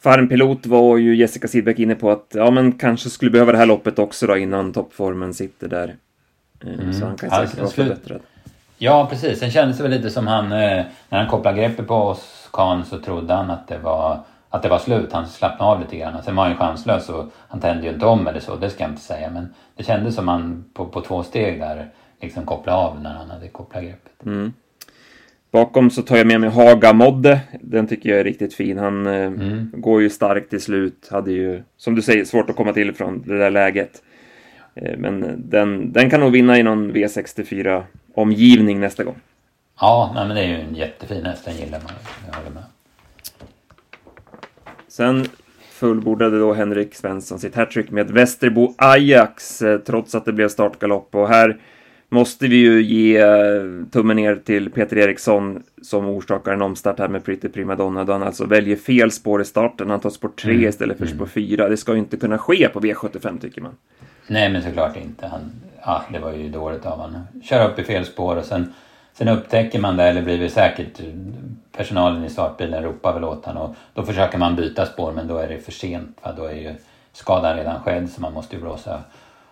Farmpilot 0.00 0.67
var 0.67 0.97
ju 0.97 1.17
Jessica 1.17 1.49
Sidbeck 1.49 1.78
inne 1.78 1.95
på 1.95 2.11
att 2.11 2.26
ja, 2.35 2.50
men 2.50 2.73
kanske 2.73 3.11
skulle 3.11 3.31
behöva 3.31 3.52
det 3.52 3.59
här 3.59 3.67
loppet 3.67 3.99
också 3.99 4.26
då 4.26 4.37
innan 4.37 4.73
toppformen 4.73 5.35
sitter 5.35 5.69
där. 5.69 5.97
Eh, 6.64 6.73
mm. 6.73 6.93
Så 6.93 7.05
han 7.07 7.17
kan 7.17 7.31
säkert 7.31 7.40
alltså, 7.40 7.61
vara 7.61 7.71
förbättrad. 7.71 8.21
Ja, 8.78 9.07
precis. 9.11 9.38
Sen 9.38 9.50
kändes 9.50 9.76
det 9.76 9.83
väl 9.83 9.93
lite 9.93 10.11
som 10.11 10.26
han, 10.26 10.45
eh, 10.45 10.85
när 11.09 11.19
han 11.19 11.26
kopplade 11.28 11.59
greppet 11.59 11.87
på 11.87 11.95
oss, 11.95 12.49
Kahn, 12.52 12.85
så 12.85 12.99
trodde 12.99 13.35
han 13.35 13.50
att 13.50 13.69
det 13.69 13.78
var 13.78 14.21
att 14.50 14.62
det 14.62 14.69
var 14.69 14.78
slut. 14.78 15.12
Han 15.12 15.26
slappnade 15.26 15.73
av 15.73 15.81
lite 15.81 15.97
grann. 15.97 16.23
Sen 16.23 16.37
var 16.37 16.43
han 16.43 16.52
ju 16.52 16.59
chanslös 16.59 17.09
och 17.09 17.25
han 17.49 17.61
tände 17.61 17.87
ju 17.87 17.93
inte 17.93 18.07
om 18.07 18.26
eller 18.26 18.40
så, 18.40 18.57
det 18.57 18.71
ska 18.71 18.83
jag 18.83 18.90
inte 18.90 19.02
säga. 19.02 19.31
Men 19.31 19.55
det 19.76 19.85
kändes 19.85 20.14
som 20.14 20.28
han 20.28 20.64
på, 20.75 20.87
på 20.87 21.00
två 21.00 21.23
steg 21.23 21.61
där 21.61 21.88
liksom 22.21 22.47
kopplade 22.47 22.78
av 22.78 23.02
när 23.02 23.14
han 23.14 23.31
hade 23.31 23.49
kopplat 23.49 23.83
greppet. 23.83 24.26
Mm. 24.26 24.52
Bakom 25.50 25.90
så 25.90 26.02
tar 26.02 26.17
jag 26.17 26.26
med 26.26 26.40
mig 26.40 26.50
Haga 26.50 26.93
Modde. 26.93 27.40
Den 27.61 27.87
tycker 27.87 28.11
jag 28.11 28.21
är 28.21 28.25
riktigt 28.25 28.55
fin. 28.55 28.78
Han 28.78 29.07
eh, 29.07 29.12
mm. 29.12 29.71
går 29.76 30.02
ju 30.02 30.11
starkt 30.11 30.50
till 30.50 30.61
slut. 30.61 31.09
Hade 31.11 31.33
ju, 31.33 31.62
som 31.76 31.95
du 31.95 32.02
säger, 32.02 32.25
svårt 32.25 32.50
att 32.50 32.57
komma 32.57 32.73
till 32.73 32.95
från 32.95 33.23
det 33.23 33.38
där 33.38 33.50
läget. 33.50 34.02
Eh, 34.75 34.99
men 34.99 35.43
den, 35.50 35.93
den 35.93 36.11
kan 36.11 36.21
nog 36.21 36.33
vinna 36.33 36.59
i 36.59 36.62
någon 36.62 36.93
V64-omgivning 36.93 38.81
nästa 38.81 39.05
gång. 39.05 39.17
Ja, 39.81 40.12
nej, 40.14 40.26
men 40.26 40.37
det 40.37 40.43
är 40.43 40.49
ju 40.49 40.61
en 40.61 40.75
jättefin 40.75 41.25
häst. 41.25 41.45
Den 41.45 41.57
gillar 41.57 41.81
man. 41.81 41.93
Jag 42.26 42.37
håller 42.37 42.50
med. 42.50 42.64
Sen 44.99 45.26
fullbordade 45.73 46.38
då 46.38 46.52
Henrik 46.52 46.95
Svensson 46.95 47.38
sitt 47.38 47.55
hattrick 47.55 47.90
med 47.90 48.11
Västerbo 48.11 48.75
Ajax, 48.78 49.62
eh, 49.62 49.78
trots 49.78 50.14
att 50.14 50.25
det 50.25 50.33
blev 50.33 50.49
startgalopp. 50.49 51.14
Och 51.14 51.28
här 51.28 51.57
måste 52.09 52.47
vi 52.47 52.57
ju 52.57 52.83
ge 52.83 53.19
eh, 53.19 53.62
tummen 53.90 54.17
ner 54.17 54.37
till 54.37 54.71
Peter 54.71 54.99
Eriksson 54.99 55.62
som 55.83 56.09
orsakar 56.09 56.52
en 56.52 56.62
omstart 56.62 56.99
här 56.99 57.09
med 57.09 57.25
Pretty 57.25 57.49
Primadonna 57.49 58.05
då 58.05 58.12
han 58.12 58.23
alltså 58.23 58.45
väljer 58.45 58.76
fel 58.76 59.11
spår 59.11 59.43
i 59.43 59.45
starten. 59.45 59.90
Han 59.90 60.00
tar 60.00 60.11
spår 60.11 60.28
3 60.28 60.52
mm. 60.52 60.69
istället 60.69 60.99
för 60.99 61.07
spår 61.07 61.26
4. 61.26 61.62
Mm. 61.62 61.71
Det 61.71 61.76
ska 61.76 61.93
ju 61.93 61.99
inte 61.99 62.17
kunna 62.17 62.38
ske 62.38 62.69
på 62.69 62.81
V75 62.81 63.40
tycker 63.40 63.61
man. 63.61 63.76
Nej, 64.26 64.52
men 64.52 64.62
såklart 64.62 64.97
inte. 64.97 65.26
Han, 65.26 65.40
ja, 65.83 66.05
det 66.12 66.19
var 66.19 66.33
ju 66.33 66.49
dåligt 66.49 66.87
av 66.87 66.99
honom. 66.99 67.21
Köra 67.43 67.69
upp 67.69 67.78
i 67.78 67.85
fel 67.85 68.05
spår 68.05 68.37
och 68.37 68.45
sen, 68.45 68.73
sen 69.18 69.28
upptäcker 69.28 69.78
man 69.78 69.96
det, 69.96 70.04
eller 70.04 70.22
blir 70.22 70.38
det 70.38 70.50
säkert 70.50 71.00
personalen 71.76 72.25
i 72.25 72.30
startbilen 72.30 72.82
ropar 72.82 73.12
väl 73.12 73.25
åt 73.25 73.44
honom 73.44 73.70
och 73.70 73.76
då 73.94 74.02
försöker 74.02 74.38
man 74.38 74.56
byta 74.56 74.87
spår 74.87 75.12
men 75.12 75.26
då 75.26 75.37
är 75.38 75.48
det 75.48 75.58
för 75.58 75.72
sent. 75.72 76.18
Va? 76.22 76.32
Då 76.37 76.44
är 76.44 76.54
ju 76.54 76.75
skadan 77.12 77.56
redan 77.56 77.80
skedd 77.80 78.10
så 78.10 78.20
man 78.20 78.32
måste 78.32 78.56
ju 78.56 78.62
blåsa 78.62 79.00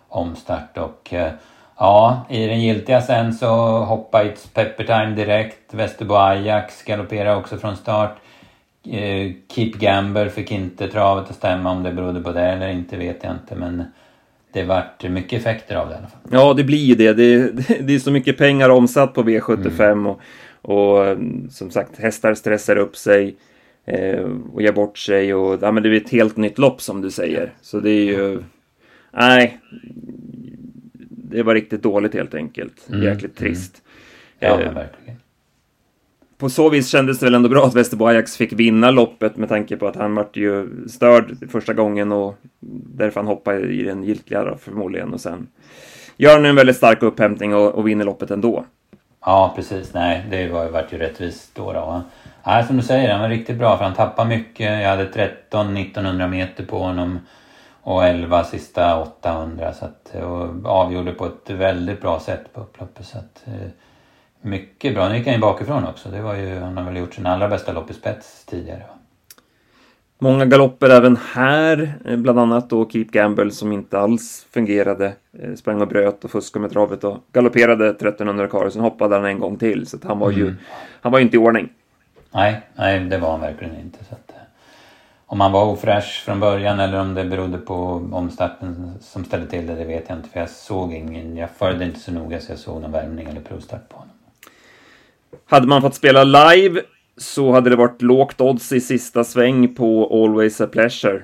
omstart 0.07 0.77
och 0.77 1.13
eh, 1.13 1.31
Ja, 1.79 2.25
i 2.29 2.47
den 2.47 2.61
giltiga 2.61 3.01
sen 3.01 3.33
så 3.33 3.47
hoppar 3.79 4.23
It's 4.23 4.53
Peppertime 4.53 5.15
direkt. 5.15 5.73
Västerbo 5.73 6.15
Ajax 6.15 6.83
galopperar 6.83 7.35
också 7.35 7.57
från 7.57 7.75
start. 7.75 8.15
Eh, 8.83 9.31
Keep 9.49 9.71
Gamber 9.71 10.29
fick 10.29 10.51
inte 10.51 10.87
travet 10.87 11.29
att 11.29 11.35
stämma. 11.35 11.71
Om 11.71 11.83
det 11.83 11.91
berodde 11.91 12.21
på 12.21 12.31
det 12.31 12.45
eller 12.45 12.67
inte 12.67 12.97
vet 12.97 13.23
jag 13.23 13.33
inte. 13.33 13.55
Men 13.55 13.85
det 14.53 14.63
vart 14.63 15.09
mycket 15.09 15.39
effekter 15.39 15.75
av 15.75 15.87
det 15.89 15.93
i 15.93 15.97
alla 15.97 16.07
fall. 16.07 16.21
Ja, 16.31 16.53
det 16.53 16.63
blir 16.63 16.85
ju 16.85 16.95
det. 16.95 17.13
Det, 17.13 17.51
det 17.81 17.95
är 17.95 17.99
så 17.99 18.11
mycket 18.11 18.37
pengar 18.37 18.69
omsatt 18.69 19.13
på 19.13 19.23
V75 19.23 19.91
mm. 19.91 20.07
och, 20.07 20.21
och 20.61 21.17
som 21.51 21.71
sagt 21.71 21.99
hästar 21.99 22.33
stressar 22.33 22.75
upp 22.75 22.95
sig 22.95 23.35
eh, 23.85 24.25
och 24.53 24.61
ger 24.61 24.71
bort 24.71 24.97
sig 24.97 25.33
och 25.33 25.59
ja, 25.61 25.71
men 25.71 25.83
det 25.83 25.89
blir 25.89 26.01
ett 26.01 26.09
helt 26.09 26.37
nytt 26.37 26.57
lopp 26.57 26.81
som 26.81 27.01
du 27.01 27.11
säger. 27.11 27.53
Så 27.61 27.79
det 27.79 27.91
är 27.91 28.05
ju... 28.05 28.43
Nej, 29.13 29.59
det 31.09 31.43
var 31.43 31.53
riktigt 31.53 31.83
dåligt 31.83 32.13
helt 32.13 32.33
enkelt. 32.33 32.89
Mm. 32.89 33.03
Jäkligt 33.03 33.41
mm. 33.41 33.53
trist. 33.53 33.81
Mm. 34.39 34.59
Ja, 34.59 34.65
eh, 34.65 34.73
verkligen. 34.73 35.19
På 36.37 36.49
så 36.49 36.69
vis 36.69 36.89
kändes 36.89 37.19
det 37.19 37.25
väl 37.25 37.35
ändå 37.35 37.49
bra 37.49 37.65
att 37.65 37.75
Västerbo 37.75 38.05
Ajax 38.05 38.37
fick 38.37 38.53
vinna 38.53 38.91
loppet 38.91 39.37
med 39.37 39.49
tanke 39.49 39.77
på 39.77 39.87
att 39.87 39.95
han 39.95 40.15
vart 40.15 40.37
ju 40.37 40.67
störd 40.87 41.51
första 41.51 41.73
gången 41.73 42.11
och 42.11 42.35
därför 42.95 43.19
han 43.19 43.27
hoppade 43.27 43.59
i 43.59 43.83
den 43.83 44.03
giltiga 44.03 44.43
då, 44.43 44.57
förmodligen 44.57 45.13
och 45.13 45.21
sen 45.21 45.47
gör 46.17 46.33
han 46.33 46.45
en 46.45 46.55
väldigt 46.55 46.77
stark 46.77 47.03
upphämtning 47.03 47.55
och, 47.55 47.75
och 47.75 47.87
vinner 47.87 48.05
loppet 48.05 48.31
ändå. 48.31 48.65
Ja, 49.25 49.53
precis. 49.55 49.93
Nej, 49.93 50.25
det 50.29 50.47
var, 50.47 50.69
vart 50.69 50.93
ju 50.93 50.97
rättvist 50.97 51.55
då. 51.55 51.73
då. 51.73 52.01
Ja, 52.43 52.63
som 52.67 52.77
du 52.77 52.83
säger, 52.83 53.11
han 53.11 53.21
var 53.21 53.29
riktigt 53.29 53.57
bra 53.57 53.77
för 53.77 53.83
han 53.83 53.93
tappade 53.93 54.29
mycket. 54.29 54.81
Jag 54.81 54.89
hade 54.89 55.31
13-1900 55.51 56.27
meter 56.27 56.65
på 56.65 56.79
honom 56.79 57.19
och 57.81 58.05
11 58.05 58.43
sista 58.43 59.01
800 59.01 59.73
så 59.73 59.85
att, 59.85 60.15
och 60.23 60.71
avgjorde 60.71 61.11
på 61.11 61.25
ett 61.25 61.49
väldigt 61.49 62.01
bra 62.01 62.19
sätt 62.19 62.53
på 62.53 62.61
upploppet. 62.61 63.05
Så 63.05 63.17
att, 63.17 63.43
eh, 63.45 63.69
mycket 64.47 64.93
bra. 64.93 65.09
Nu 65.09 65.17
gick 65.17 65.25
han 65.25 65.35
ju 65.35 65.41
bakifrån 65.41 65.87
också. 65.87 66.09
Det 66.09 66.21
var 66.21 66.35
ju, 66.35 66.59
han 66.59 66.77
har 66.77 66.83
väl 66.83 66.97
gjort 66.97 67.13
sin 67.13 67.25
allra 67.25 67.47
bästa 67.47 67.71
lopp 67.71 67.91
i 67.91 67.93
spets 67.93 68.45
tidigare. 68.45 68.83
Många 70.19 70.45
galopper 70.45 70.89
även 70.89 71.17
här, 71.33 71.93
eh, 72.05 72.17
bland 72.17 72.39
annat 72.39 72.69
då 72.69 72.89
Keep 72.89 73.05
Gamble 73.05 73.51
som 73.51 73.71
inte 73.71 73.99
alls 73.99 74.47
fungerade. 74.51 75.13
Eh, 75.39 75.53
sprang 75.53 75.81
och 75.81 75.87
bröt 75.87 76.23
och 76.23 76.31
fuskade 76.31 76.61
med 76.61 76.71
travet 76.71 77.03
och 77.03 77.17
galopperade 77.33 77.89
1300 77.89 78.47
kvar. 78.47 78.69
Sen 78.69 78.81
hoppade 78.81 79.15
han 79.15 79.25
en 79.25 79.39
gång 79.39 79.57
till 79.57 79.87
så 79.87 79.97
att 79.97 80.03
han 80.03 80.19
var 80.19 80.31
ju, 80.31 80.41
mm. 80.41 80.57
han 81.01 81.11
var 81.11 81.19
ju 81.19 81.25
inte 81.25 81.37
i 81.37 81.39
ordning. 81.39 81.69
Nej, 82.31 82.61
nej 82.75 82.99
det 82.99 83.17
var 83.17 83.31
han 83.31 83.41
verkligen 83.41 83.79
inte. 83.79 84.03
Så 84.03 84.15
att, 84.15 84.31
om 85.25 85.41
han 85.41 85.51
var 85.51 85.65
ofräsch 85.65 86.23
från 86.25 86.39
början 86.39 86.79
eller 86.79 86.99
om 86.99 87.13
det 87.13 87.25
berodde 87.25 87.57
på 87.57 87.75
omstarten 88.11 88.93
som 89.01 89.25
ställde 89.25 89.47
till 89.47 89.67
det, 89.67 89.75
det 89.75 89.85
vet 89.85 90.05
jag 90.09 90.17
inte. 90.17 90.29
För 90.29 90.39
jag 90.39 90.49
såg 90.49 90.93
ingen, 90.93 91.37
jag 91.37 91.49
följde 91.49 91.85
inte 91.85 91.99
så 91.99 92.11
noga 92.11 92.39
så 92.39 92.51
jag 92.51 92.59
såg 92.59 92.81
någon 92.81 92.91
värmning 92.91 93.27
eller 93.27 93.41
provstart 93.41 93.89
på 93.89 93.97
honom. 93.97 94.16
Hade 95.49 95.67
man 95.67 95.81
fått 95.81 95.95
spela 95.95 96.23
live 96.23 96.81
så 97.17 97.51
hade 97.51 97.69
det 97.69 97.75
varit 97.75 98.01
lågt 98.01 98.41
odds 98.41 98.71
i 98.71 98.81
sista 98.81 99.23
sväng 99.23 99.75
på 99.75 100.23
Always 100.23 100.61
a 100.61 100.67
Pleasure. 100.71 101.23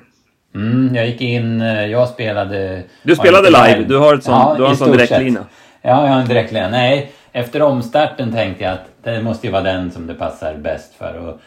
Mm, 0.55 0.95
jag 0.95 1.07
gick 1.07 1.21
in, 1.21 1.61
eh, 1.61 1.85
jag 1.85 2.09
spelade... 2.09 2.83
Du 3.03 3.15
spelade 3.15 3.49
live, 3.49 3.83
du 3.87 3.97
har, 3.97 4.15
ett 4.15 4.23
sånt, 4.23 4.43
ja, 4.43 4.55
du 4.57 4.63
har 4.63 4.69
en 4.69 4.77
sån 4.77 4.91
direktlina. 4.91 5.39
Ja, 5.81 6.07
jag 6.07 6.13
har 6.13 6.19
en 6.19 6.27
direktlina. 6.27 6.69
Nej, 6.69 7.11
efter 7.31 7.61
omstarten 7.61 8.31
tänkte 8.31 8.63
jag 8.63 8.73
att 8.73 8.89
det 9.03 9.21
måste 9.21 9.47
ju 9.47 9.53
vara 9.53 9.63
den 9.63 9.91
som 9.91 10.07
det 10.07 10.13
passar 10.13 10.55
bäst 10.55 10.95
för. 10.95 11.27
Och 11.27 11.39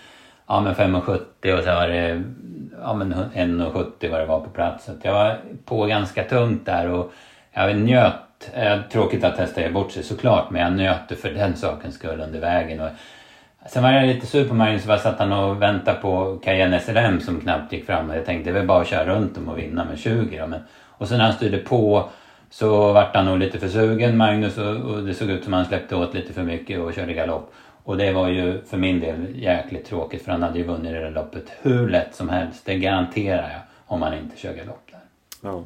ja 0.49 0.61
men 0.61 0.75
5,70 0.75 1.59
och 1.59 1.65
så 1.65 1.71
var 1.71 1.89
det 1.89 2.23
ja 2.83 2.95
men 2.95 3.15
1,70 3.15 4.11
vad 4.11 4.21
det 4.21 4.27
var 4.27 4.41
på 4.41 4.51
plats. 4.51 4.85
Så 4.85 4.93
jag 5.03 5.13
var 5.13 5.39
på 5.65 5.85
ganska 5.85 6.25
tungt 6.25 6.67
där 6.67 6.91
och 6.91 7.13
jag 7.55 7.77
njöt. 7.77 8.13
Eh, 8.53 8.81
tråkigt 8.93 9.25
att 9.25 9.37
testa 9.37 9.61
ger 9.61 9.71
bort 9.71 9.93
sig 9.93 10.03
såklart 10.03 10.51
men 10.51 10.63
jag 10.63 10.73
njöt 10.73 11.09
det 11.09 11.17
för 11.17 11.31
den 11.31 11.57
sakens 11.57 11.95
skull 11.95 12.21
under 12.21 12.41
vägen. 12.41 12.81
Och, 12.81 12.91
Sen 13.69 13.83
var 13.83 13.91
jag 13.91 14.07
lite 14.07 14.27
sur 14.27 14.49
på 14.49 14.55
Magnus 14.55 14.83
för 14.83 14.91
jag 14.91 15.01
satt 15.01 15.19
han 15.19 15.33
och 15.33 15.63
väntade 15.63 16.01
på 16.01 16.39
Cayenne 16.43 16.81
SLM 16.81 17.21
som 17.21 17.41
knappt 17.41 17.73
gick 17.73 17.87
fram 17.87 18.11
och 18.11 18.17
jag 18.17 18.27
tänkte 18.27 18.51
det 18.51 18.57
är 18.57 18.59
väl 18.59 18.67
bara 18.67 18.81
att 18.81 18.89
köra 18.89 19.15
runt 19.15 19.35
dem 19.35 19.49
och 19.49 19.59
vinna 19.59 19.85
med 19.85 19.99
20 19.99 20.39
då. 20.39 20.47
Men, 20.47 20.61
och 20.73 21.09
sen 21.09 21.19
när 21.19 21.25
han 21.25 21.35
styrde 21.35 21.59
på 21.59 22.09
så 22.51 22.93
vart 22.93 23.17
han 23.17 23.25
nog 23.25 23.39
lite 23.39 23.59
för 23.59 23.69
sugen 23.69 24.17
Magnus 24.17 24.59
och, 24.59 24.77
och 24.77 25.03
det 25.03 25.15
såg 25.15 25.31
ut 25.31 25.45
som 25.45 25.53
han 25.53 25.65
släppte 25.65 25.97
åt 25.97 26.15
lite 26.15 26.33
för 26.33 26.43
mycket 26.43 26.81
och 26.81 26.95
körde 26.95 27.13
galopp. 27.13 27.53
Och 27.85 27.97
det 27.97 28.13
var 28.13 28.29
ju 28.29 28.63
för 28.65 28.77
min 28.77 29.01
del 29.01 29.43
jäkligt 29.43 29.87
tråkigt 29.87 30.25
för 30.25 30.33
han 30.33 30.43
hade 30.43 30.59
ju 30.59 30.65
vunnit 30.65 30.93
det 30.93 31.01
där 31.01 31.11
loppet 31.11 31.53
hur 31.63 31.89
lätt 31.89 32.15
som 32.15 32.29
helst. 32.29 32.67
Det 32.67 32.79
garanterar 32.79 33.51
jag 33.51 33.61
om 33.87 34.03
han 34.03 34.15
inte 34.15 34.37
kör 34.37 34.53
galopp 34.53 34.89
där. 34.91 35.01
Ja. 35.43 35.63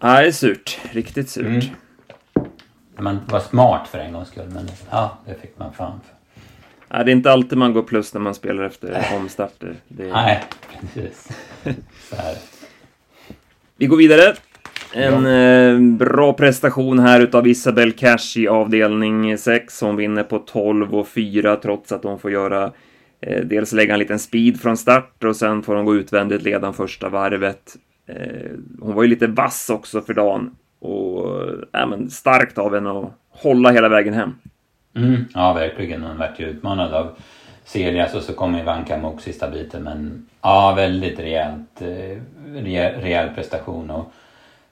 Nej, 0.00 0.22
det 0.22 0.28
är 0.28 0.32
surt. 0.32 0.78
Riktigt 0.92 1.30
surt. 1.30 1.46
Mm. 1.46 1.64
Man 2.98 3.20
var 3.28 3.40
smart 3.40 3.88
för 3.88 3.98
en 3.98 4.12
gångs 4.12 4.28
skull 4.28 4.48
men 4.48 4.68
ja, 4.90 5.18
det 5.26 5.34
fick 5.34 5.58
man 5.58 5.72
för. 5.72 5.92
Nej, 6.88 7.04
det 7.04 7.10
är 7.10 7.12
inte 7.12 7.32
alltid 7.32 7.58
man 7.58 7.72
går 7.72 7.82
plus 7.82 8.14
när 8.14 8.20
man 8.20 8.34
spelar 8.34 8.64
efter 8.64 9.06
omstarter. 9.16 9.74
Är... 9.98 10.12
Nej, 10.12 10.44
precis. 10.80 11.28
Så 12.10 12.16
här. 12.16 12.36
Vi 13.76 13.86
går 13.86 13.96
vidare. 13.96 14.34
En 14.92 15.26
eh, 15.26 15.96
bra 15.96 16.32
prestation 16.32 16.98
här 16.98 17.20
utav 17.20 17.46
Isabel 17.46 17.92
Cash 17.92 18.36
i 18.36 18.48
avdelning 18.48 19.38
6. 19.38 19.80
Hon 19.80 19.96
vinner 19.96 20.22
på 20.22 20.38
12 20.38 20.94
och 20.94 21.08
4 21.08 21.56
trots 21.56 21.92
att 21.92 22.04
hon 22.04 22.18
får 22.18 22.30
göra 22.30 22.72
eh, 23.20 23.44
dels 23.44 23.72
lägga 23.72 23.92
en 23.92 23.98
liten 23.98 24.18
speed 24.18 24.60
från 24.60 24.76
start 24.76 25.24
och 25.24 25.36
sen 25.36 25.62
får 25.62 25.74
hon 25.74 25.84
gå 25.84 25.94
utvändigt 25.94 26.42
ledan 26.42 26.74
första 26.74 27.08
varvet. 27.08 27.76
Eh, 28.08 28.50
hon 28.80 28.94
var 28.94 29.02
ju 29.02 29.08
lite 29.08 29.26
vass 29.26 29.70
också 29.70 30.00
för 30.00 30.14
dagen 30.14 30.56
och 30.78 31.42
äh, 31.74 31.86
men 31.86 32.10
starkt 32.10 32.58
av 32.58 32.74
henne 32.74 32.90
att 32.90 33.12
hålla 33.30 33.70
hela 33.70 33.88
vägen 33.88 34.14
hem. 34.14 34.34
Mm, 34.96 35.24
ja, 35.34 35.52
verkligen. 35.52 36.02
Hon 36.02 36.18
vart 36.18 36.40
ju 36.40 36.46
utmanad 36.46 36.94
av 36.94 37.16
Celias 37.64 38.14
och 38.14 38.22
så 38.22 38.32
kom 38.32 38.56
Ivanka 38.56 38.98
Mok 38.98 39.20
sista 39.20 39.50
biten 39.50 39.82
men 39.82 40.28
ja, 40.42 40.74
väldigt 40.76 41.18
rejält, 41.18 41.82
eh, 41.82 42.18
rejäl, 42.54 43.00
rejäl 43.00 43.34
prestation. 43.34 43.90
Och, 43.90 44.12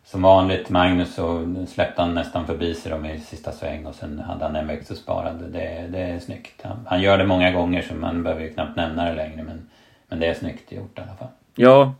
som 0.05 0.23
vanligt 0.23 0.71
Magnus 0.71 1.15
så 1.15 1.55
släppte 1.69 2.03
han 2.03 2.15
nästan 2.15 2.47
förbi 2.47 2.75
sig 2.75 2.93
dem 2.93 3.07
i 3.07 3.21
sista 3.21 3.53
sväng 3.53 3.87
och 3.87 3.95
sen 3.95 4.19
hade 4.19 4.45
han 4.45 4.57
en 4.57 4.67
växt 4.67 4.91
och 4.91 4.97
sparade. 4.97 5.49
Det, 5.49 5.87
det 5.93 5.99
är 5.99 6.19
snyggt. 6.19 6.63
Han, 6.63 6.87
han, 6.87 7.03
gör 7.03 7.19
det 7.19 7.27
många 7.27 7.51
gånger 7.53 7.83
så 7.83 7.95
man 7.95 8.23
behöver 8.23 8.43
ju 8.43 8.53
knappt 8.53 8.77
nämna 8.77 9.05
det 9.05 9.15
längre 9.15 9.43
men, 9.43 9.69
men 10.09 10.21
det 10.21 10.27
är 10.27 10.35
snyggt 10.35 10.73
gjort 10.73 10.99
i 10.99 11.01
alla 11.01 11.15
fall. 11.15 11.29
Ja, 11.55 11.95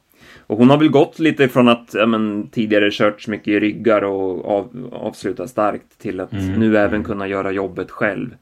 och 0.47 0.59
hon 0.59 0.71
har 0.71 0.79
väl 0.79 0.89
gått 0.89 1.19
lite 1.19 1.49
från 1.49 1.69
att 1.69 1.91
ja, 1.95 2.07
men, 2.07 2.49
tidigare 2.49 2.91
kört 2.93 3.23
så 3.23 3.31
mycket 3.31 3.49
i 3.49 3.61
ryggar 3.61 4.03
och 4.03 4.59
av, 4.59 4.91
avslutat 4.93 5.51
starkt 5.51 5.99
till 5.99 6.21
att 6.21 6.33
mm. 6.33 6.61
nu 6.61 6.79
även 6.79 7.05
kunna 7.05 7.29
göra 7.29 7.53
jobbet 7.53 7.91
själv. 7.91 8.37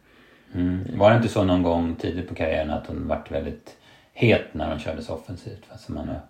Mm. 0.54 0.80
Var 0.96 1.10
det 1.10 1.16
inte 1.16 1.28
så 1.28 1.44
någon 1.44 1.62
gång 1.62 1.94
tidigt 1.94 2.28
på 2.28 2.34
karriären 2.34 2.70
att 2.70 2.86
hon 2.86 3.08
vart 3.08 3.30
väldigt 3.30 3.76
het 4.12 4.44
när 4.52 4.70
hon 4.70 4.78
körde 4.78 5.02
så 5.02 5.14
offensivt? 5.14 5.62
Alltså 5.68 5.92
man 5.92 6.08
har 6.08 6.20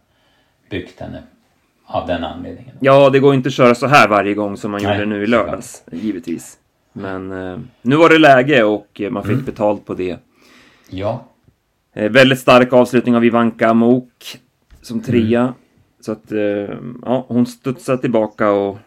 byggt 0.71 1.00
henne 1.00 1.23
av 1.87 2.07
den 2.07 2.25
anledningen. 2.25 2.76
Ja, 2.81 3.11
det 3.11 3.21
går 3.21 3.35
inte 3.35 3.47
att 3.47 3.52
köra 3.52 3.75
så 3.75 3.87
här 3.87 4.09
varje 4.09 4.35
gång 4.35 4.57
som 4.57 4.71
man 4.71 4.83
Nej, 4.83 4.93
gjorde 4.93 5.07
nu 5.07 5.23
i 5.23 5.26
lördags, 5.26 5.83
klart. 5.88 6.02
givetvis. 6.02 6.59
Men 6.93 7.33
eh, 7.33 7.59
nu 7.83 7.97
var 7.97 8.09
det 8.09 8.19
läge 8.19 8.64
och 8.64 9.02
man 9.11 9.23
fick 9.23 9.33
mm. 9.33 9.45
betalt 9.45 9.87
på 9.87 9.95
det. 9.95 10.19
Ja. 10.90 11.25
Eh, 11.93 12.11
väldigt 12.11 12.38
stark 12.38 12.73
avslutning 12.73 13.16
av 13.16 13.25
Ivanka 13.25 13.75
Mok 13.75 14.38
som 14.83 15.02
trea. 15.02 15.40
Mm. 15.40 15.54
Så 16.04 16.12
att, 16.12 16.32
eh, 16.32 16.78
ja, 17.02 17.25
hon 17.28 17.46
studsar 17.46 17.96
tillbaka 17.96 18.50
och 18.50 18.78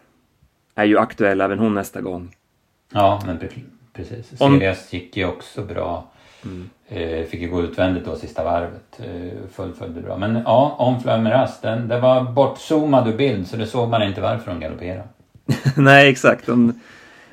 är 0.74 0.84
ju 0.84 0.98
aktuell 0.98 1.40
även 1.40 1.58
hon 1.58 1.74
nästa 1.74 2.00
gång. 2.00 2.36
Ja, 2.92 3.22
men 3.26 3.38
precis. 3.92 4.38
Sirius 4.38 4.92
gick 4.92 5.16
ju 5.16 5.26
också 5.26 5.62
bra. 5.62 6.10
Mm. 6.44 6.70
Eh, 6.88 7.26
fick 7.26 7.40
ju 7.40 7.48
gå 7.48 7.62
utvändigt 7.62 8.04
då 8.04 8.16
sista 8.16 8.44
varvet. 8.44 9.00
Eh, 9.00 9.48
fullföljde 9.52 10.00
bra. 10.00 10.18
Men 10.18 10.42
ja, 10.44 10.76
om 10.78 11.00
Flömeras, 11.00 11.60
den, 11.60 11.88
den 11.88 12.00
var 12.00 12.22
bortzoomad 12.22 13.08
ur 13.08 13.16
bild 13.16 13.46
så 13.48 13.56
det 13.56 13.66
såg 13.66 13.88
man 13.88 14.02
inte 14.02 14.20
varför 14.20 14.50
de 14.50 14.60
galopperade. 14.60 15.08
Nej, 15.76 16.08
exakt. 16.08 16.46
De, 16.46 16.80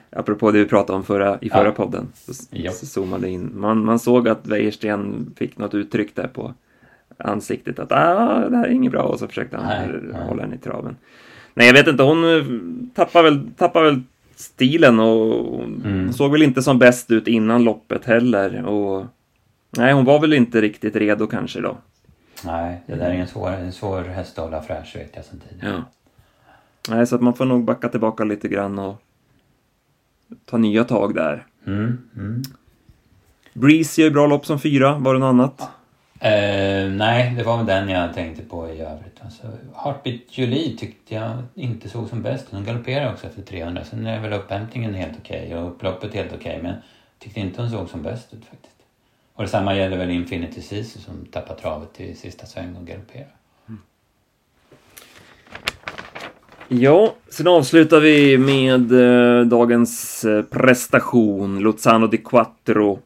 apropå 0.10 0.52
det 0.52 0.60
vi 0.60 0.66
pratade 0.66 0.98
om 0.98 1.04
förra, 1.04 1.38
i 1.42 1.50
förra 1.50 1.66
ja. 1.66 1.72
podden. 1.72 2.08
Så, 2.14 2.34
så 2.74 2.86
zoomade 2.86 3.30
in. 3.30 3.52
Man, 3.54 3.86
man 3.86 4.00
såg 4.00 4.28
att 4.28 4.48
Wäjersten 4.48 5.34
fick 5.38 5.58
något 5.58 5.74
uttryck 5.74 6.16
där 6.16 6.28
på 6.28 6.54
ansiktet 7.18 7.80
att 7.80 7.92
ah, 7.92 8.50
det 8.50 8.58
här 8.58 8.66
är 8.66 8.72
inget 8.72 8.92
bra 8.92 9.04
och 9.04 9.20
så 9.20 9.28
försökte 9.28 9.58
han 9.58 9.66
nej, 9.66 10.00
nej. 10.04 10.28
hålla 10.28 10.42
henne 10.42 10.56
i 10.56 10.58
traven. 10.58 10.98
Nej, 11.54 11.68
jag 11.68 11.74
vet 11.74 11.88
inte, 11.88 12.04
hon 12.04 12.38
eh, 12.38 12.46
tappar 12.94 13.24
väl, 13.24 13.50
tappar 13.58 13.84
väl 13.84 14.02
stilen 14.36 15.00
och 15.00 15.64
mm. 15.64 16.14
såg 16.14 16.32
väl 16.32 16.42
inte 16.42 16.62
som 16.62 16.80
bäst 16.80 17.12
ut 17.12 17.28
innan 17.28 17.64
loppet 17.64 18.06
heller. 18.06 18.66
Och, 18.66 19.06
nej, 19.78 19.94
hon 19.94 20.06
var 20.06 20.20
väl 20.20 20.34
inte 20.34 20.62
riktigt 20.62 20.96
redo 20.96 21.28
kanske 21.28 21.62
då. 21.62 21.78
Nej, 22.46 22.82
det 22.88 22.96
där 22.96 23.10
är 23.10 23.14
en 23.14 23.28
svår, 23.28 23.50
en 23.50 23.72
svår 23.72 24.02
häst 24.02 24.40
att 24.40 24.46
hålla 24.46 24.62
fräsch 24.62 24.96
vet 24.96 25.12
jag 25.16 25.26
sen 25.26 25.42
tidigare. 25.50 25.76
Ja. 25.76 25.84
Nej, 26.96 27.08
så 27.08 27.16
att 27.16 27.22
man 27.22 27.34
får 27.34 27.46
nog 27.46 27.64
backa 27.64 27.90
tillbaka 27.90 28.24
lite 28.24 28.48
grann 28.48 28.80
och 28.80 29.02
ta 30.46 30.58
nya 30.58 30.84
tag 30.84 31.16
där. 31.16 31.46
Mm. 31.66 31.98
Mm. 32.16 32.44
Breeze 33.54 34.02
gör 34.02 34.10
bra 34.10 34.28
lopp 34.28 34.46
som 34.46 34.60
fyra, 34.60 34.98
var 34.98 35.14
det 35.14 35.20
något 35.20 35.28
annat? 35.28 35.70
Uh, 36.26 36.92
nej, 36.92 37.34
det 37.38 37.44
var 37.44 37.58
väl 37.58 37.66
den 37.66 37.90
jag 37.90 38.14
tänkte 38.14 38.44
på 38.44 38.70
i 38.70 38.82
övrigt. 38.82 39.22
Alltså, 39.22 39.44
Heartbeat 39.76 40.22
Julie 40.30 40.78
tyckte 40.78 41.16
jag 41.16 41.44
inte 41.56 41.90
såg 41.90 42.10
som 42.10 42.22
bäst. 42.22 42.48
Hon 42.52 42.64
galopperade 42.64 43.12
också 43.14 43.28
efter 43.28 43.42
300. 43.42 43.84
Sen 43.84 44.06
är 44.06 44.22
väl 44.22 44.34
upphämtningen 44.34 44.94
helt 44.94 45.14
okej 45.20 45.46
okay, 45.46 45.58
och 45.58 45.70
upploppet 45.70 46.14
helt 46.14 46.34
okej. 46.34 46.50
Okay, 46.50 46.62
men 46.62 46.72
jag 46.72 47.20
tyckte 47.20 47.40
inte 47.40 47.62
hon 47.62 47.72
såg 47.72 47.90
som 47.90 48.04
bäst 48.04 48.34
ut 48.34 48.46
faktiskt. 48.46 48.76
Och 49.34 49.44
detsamma 49.44 49.76
gäller 49.76 49.98
väl 49.98 50.10
Infinity 50.10 50.62
Sisu 50.62 51.00
som 51.00 51.26
tappade 51.32 51.62
travet 51.62 51.94
till 51.94 52.18
sista 52.18 52.46
sväng 52.46 52.76
och 52.76 52.88
galopperade. 52.88 53.30
Mm. 53.68 53.82
Ja, 56.68 57.16
sen 57.30 57.48
avslutar 57.48 58.00
vi 58.00 58.38
med 58.38 58.92
eh, 58.92 59.46
dagens 59.46 60.26
eh, 60.26 60.44
prestation. 60.44 61.60
Luzano 61.60 62.08
di 62.08 62.18
Quattro 62.18 63.00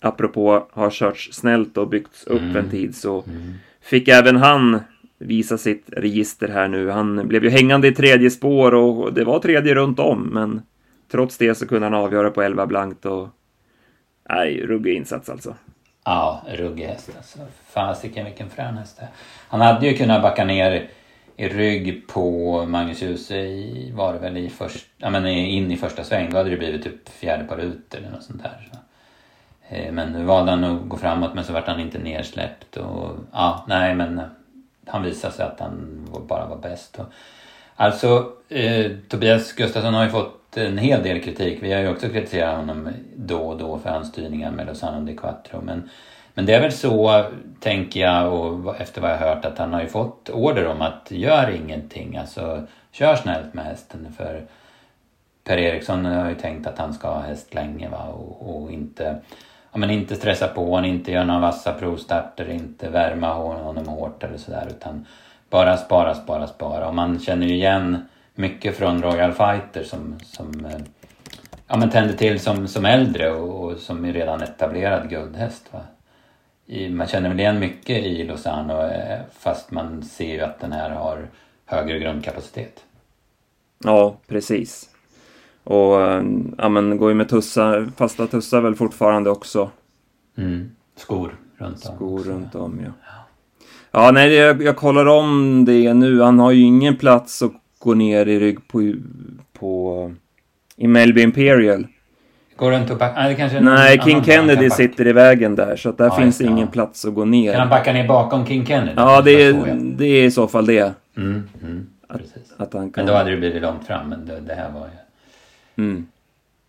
apropå 0.00 0.66
har 0.72 0.90
körts 0.90 1.32
snällt 1.32 1.78
och 1.78 1.88
byggts 1.88 2.26
upp 2.26 2.40
mm. 2.40 2.56
en 2.56 2.70
tid 2.70 2.96
så 2.96 3.22
mm. 3.22 3.54
fick 3.80 4.08
även 4.08 4.36
han 4.36 4.80
visa 5.18 5.58
sitt 5.58 5.84
register 5.86 6.48
här 6.48 6.68
nu. 6.68 6.90
Han 6.90 7.28
blev 7.28 7.44
ju 7.44 7.50
hängande 7.50 7.88
i 7.88 7.94
tredje 7.94 8.30
spår 8.30 8.74
och 8.74 9.12
det 9.12 9.24
var 9.24 9.38
tredje 9.38 9.74
runt 9.74 9.98
om, 9.98 10.22
men 10.22 10.62
trots 11.10 11.38
det 11.38 11.54
så 11.54 11.66
kunde 11.68 11.86
han 11.86 11.94
avgöra 11.94 12.30
på 12.30 12.42
11 12.42 12.66
blankt 12.66 13.06
och 13.06 13.28
nej, 14.28 14.66
ruggig 14.66 14.96
insats 14.96 15.28
alltså. 15.28 15.54
Ja, 16.04 16.42
ruggig 16.48 16.84
häst 16.84 17.10
alltså. 17.16 17.38
Fasiken 17.68 18.24
vilken 18.24 18.50
frän 18.50 18.76
häst 18.76 18.96
det 18.96 19.08
Han 19.48 19.60
hade 19.60 19.86
ju 19.86 19.96
kunnat 19.96 20.22
backa 20.22 20.44
ner 20.44 20.88
i 21.36 21.48
rygg 21.48 22.08
på 22.08 22.64
Magnus 22.66 23.02
Djuse 23.02 23.36
i, 23.36 23.92
var 23.94 24.12
det 24.12 24.18
väl 24.18 24.36
i 24.36 24.48
först, 24.48 24.86
ja 24.96 25.10
men 25.10 25.26
in 25.26 25.72
i 25.72 25.76
första 25.76 26.04
sväng. 26.04 26.30
Då 26.30 26.36
hade 26.36 26.50
det 26.50 26.56
blivit 26.56 26.82
typ 26.82 27.08
fjärde 27.08 27.44
par 27.44 27.58
ut 27.58 27.94
eller 27.94 28.10
något 28.10 28.22
sånt 28.22 28.42
där. 28.42 28.68
Så. 28.72 28.78
Eh, 29.68 29.92
men 29.92 30.12
nu 30.12 30.24
valde 30.24 30.50
han 30.50 30.64
att 30.64 30.88
gå 30.88 30.96
framåt 30.96 31.34
men 31.34 31.44
så 31.44 31.52
vart 31.52 31.66
han 31.66 31.80
inte 31.80 31.98
nersläppt 31.98 32.76
och 32.76 33.10
ja, 33.32 33.64
nej 33.68 33.94
men 33.94 34.18
eh, 34.18 34.24
han 34.86 35.02
visade 35.02 35.34
sig 35.34 35.46
att 35.46 35.60
han 35.60 36.06
bara 36.28 36.46
var 36.46 36.56
bäst. 36.56 36.98
Och, 36.98 37.06
alltså 37.76 38.32
eh, 38.48 38.90
Tobias 39.08 39.52
Gustafsson 39.52 39.94
har 39.94 40.04
ju 40.04 40.10
fått 40.10 40.56
en 40.56 40.78
hel 40.78 41.02
del 41.02 41.22
kritik. 41.22 41.58
Vi 41.62 41.72
har 41.72 41.80
ju 41.80 41.88
också 41.88 42.08
kritiserat 42.08 42.56
honom 42.56 42.88
då 43.16 43.38
och 43.38 43.58
då 43.58 43.78
för 43.78 43.90
hans 43.90 44.08
styrningar 44.08 44.50
med 44.50 44.66
Lozano 44.66 45.06
de 45.06 45.16
Quattro. 45.16 45.60
Men, 45.60 45.90
men 46.34 46.46
det 46.46 46.54
är 46.54 46.60
väl 46.60 46.72
så, 46.72 47.24
tänker 47.60 48.00
jag, 48.00 48.32
och 48.32 48.80
efter 48.80 49.00
vad 49.00 49.10
jag 49.10 49.18
har 49.18 49.34
hört, 49.34 49.44
att 49.44 49.58
han 49.58 49.72
har 49.72 49.80
ju 49.80 49.88
fått 49.88 50.30
order 50.30 50.66
om 50.66 50.82
att 50.82 51.10
gör 51.10 51.50
ingenting. 51.50 52.16
Alltså, 52.16 52.66
kör 52.92 53.16
snällt 53.16 53.54
med 53.54 53.64
hästen. 53.64 54.14
För 54.16 54.46
Per 55.44 55.56
Eriksson 55.58 56.04
har 56.04 56.28
ju 56.28 56.34
tänkt 56.34 56.66
att 56.66 56.78
han 56.78 56.94
ska 56.94 57.08
ha 57.08 57.20
häst 57.20 57.54
länge 57.54 57.88
va? 57.88 58.04
Och, 58.04 58.56
och 58.62 58.72
inte 58.72 59.20
ja, 59.76 59.80
men 59.80 59.90
inte 59.90 60.16
stressa 60.16 60.48
på 60.48 60.64
honom, 60.64 60.84
inte 60.84 61.12
göra 61.12 61.24
några 61.24 61.40
vassa 61.40 61.72
provstarter, 61.72 62.50
inte 62.50 62.88
värma 62.88 63.32
honom 63.32 63.88
hårt 63.88 64.24
eller 64.24 64.38
sådär 64.38 64.66
utan 64.70 65.06
bara 65.50 65.76
spara, 65.76 66.14
spara, 66.14 66.46
spara. 66.46 66.88
Och 66.88 66.94
man 66.94 67.20
känner 67.20 67.46
ju 67.46 67.54
igen 67.54 68.08
mycket 68.34 68.76
från 68.76 69.02
Royal 69.02 69.32
Fighter 69.32 69.82
som, 69.84 70.18
som 70.24 70.64
eh, 70.64 70.78
ja, 71.66 71.76
men 71.76 71.90
tände 71.90 72.12
till 72.12 72.40
som, 72.40 72.68
som 72.68 72.84
äldre 72.84 73.30
och, 73.30 73.64
och 73.64 73.78
som 73.78 74.04
är 74.04 74.12
redan 74.12 74.42
etablerad 74.42 75.10
guldhäst. 75.10 75.72
Va? 75.72 75.80
I, 76.66 76.88
man 76.88 77.06
känner 77.06 77.28
väl 77.28 77.40
igen 77.40 77.58
mycket 77.58 78.04
i 78.04 78.24
Lozano 78.24 78.82
eh, 78.82 79.20
fast 79.38 79.70
man 79.70 80.02
ser 80.02 80.32
ju 80.32 80.40
att 80.40 80.60
den 80.60 80.72
här 80.72 80.90
har 80.90 81.28
högre 81.66 81.98
grundkapacitet. 81.98 82.84
Ja, 83.84 84.16
precis. 84.26 84.90
Och 85.66 86.02
eh, 86.02 86.24
ja, 86.58 86.68
men 86.68 86.98
går 86.98 87.08
ju 87.08 87.14
med 87.14 87.28
tussar, 87.28 87.88
fasta 87.96 88.26
tussar 88.26 88.60
väl 88.60 88.74
fortfarande 88.74 89.30
också. 89.30 89.70
Mm. 90.38 90.70
Skor 90.96 91.34
runt 91.58 91.86
om. 91.86 91.96
Skor 91.96 92.18
runt 92.18 92.54
om, 92.54 92.80
ja. 92.84 92.90
Ja, 93.90 94.10
nej, 94.10 94.34
jag, 94.34 94.62
jag 94.62 94.76
kollar 94.76 95.06
om 95.06 95.64
det 95.64 95.94
nu. 95.94 96.20
Han 96.20 96.38
har 96.38 96.50
ju 96.50 96.62
ingen 96.62 96.96
plats 96.96 97.42
att 97.42 97.52
gå 97.78 97.94
ner 97.94 98.26
i 98.26 98.40
rygg 98.40 98.68
på, 98.68 98.92
på 99.52 100.12
i 100.76 100.86
Melby 100.88 101.22
Imperial. 101.22 101.86
Går 102.56 102.70
runt 102.70 102.90
och 102.90 102.98
backa? 102.98 103.20
Nej, 103.20 103.60
nej 103.60 104.00
King 104.04 104.24
Kennedy 104.24 104.70
sitter 104.70 105.06
i 105.06 105.12
vägen 105.12 105.54
där, 105.54 105.76
så 105.76 105.88
att 105.88 105.98
där 105.98 106.04
ja, 106.04 106.16
finns 106.16 106.40
ingen 106.40 106.58
ja. 106.58 106.66
plats 106.66 107.04
att 107.04 107.14
gå 107.14 107.24
ner. 107.24 107.52
Kan 107.52 107.60
han 107.60 107.70
backa 107.70 107.92
ner 107.92 108.08
bakom 108.08 108.46
King 108.46 108.66
Kennedy? 108.66 108.92
Ja, 108.96 109.22
det 109.22 109.42
är, 109.42 109.76
det 109.96 110.04
är 110.04 110.24
i 110.24 110.30
så 110.30 110.48
fall 110.48 110.66
det. 110.66 110.94
Mm, 111.16 111.48
mm, 111.62 111.86
att, 112.08 112.20
att, 112.56 112.72
han 112.72 112.90
kan... 112.90 113.04
Men 113.04 113.06
då 113.06 113.18
hade 113.18 113.30
det 113.30 113.36
blivit 113.36 113.62
långt 113.62 113.86
fram, 113.86 114.08
men 114.08 114.26
det, 114.26 114.40
det 114.40 114.54
här 114.54 114.70
var 114.70 114.80
ju... 114.80 115.05
Mm. 115.76 116.06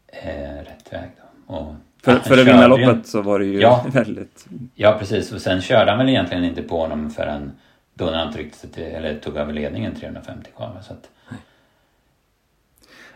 Eh, 0.07 0.63
rätt 0.63 0.93
väg 0.93 1.09
då. 1.17 1.53
Och 1.55 1.75
för, 2.03 2.19
för 2.19 2.37
att 2.37 2.47
vinna 2.47 2.67
loppet 2.67 3.07
så 3.07 3.21
var 3.21 3.39
det 3.39 3.45
ju 3.45 3.59
ja, 3.59 3.85
väldigt... 3.93 4.45
Ja, 4.75 4.95
precis. 4.99 5.31
Och 5.31 5.41
sen 5.41 5.61
körde 5.61 5.91
han 5.91 5.97
väl 5.97 6.09
egentligen 6.09 6.43
inte 6.43 6.61
på 6.61 6.77
honom 6.79 7.09
förrän 7.09 7.51
då 7.93 8.05
när 8.05 8.25
han 8.25 8.33
tryckte 8.33 8.67
till, 8.67 8.83
eller 8.83 9.19
tog 9.19 9.37
över 9.37 9.53
ledningen 9.53 9.95
350 9.95 10.49
kvar. 10.55 10.71
Så 10.81 10.93
att... 10.93 11.09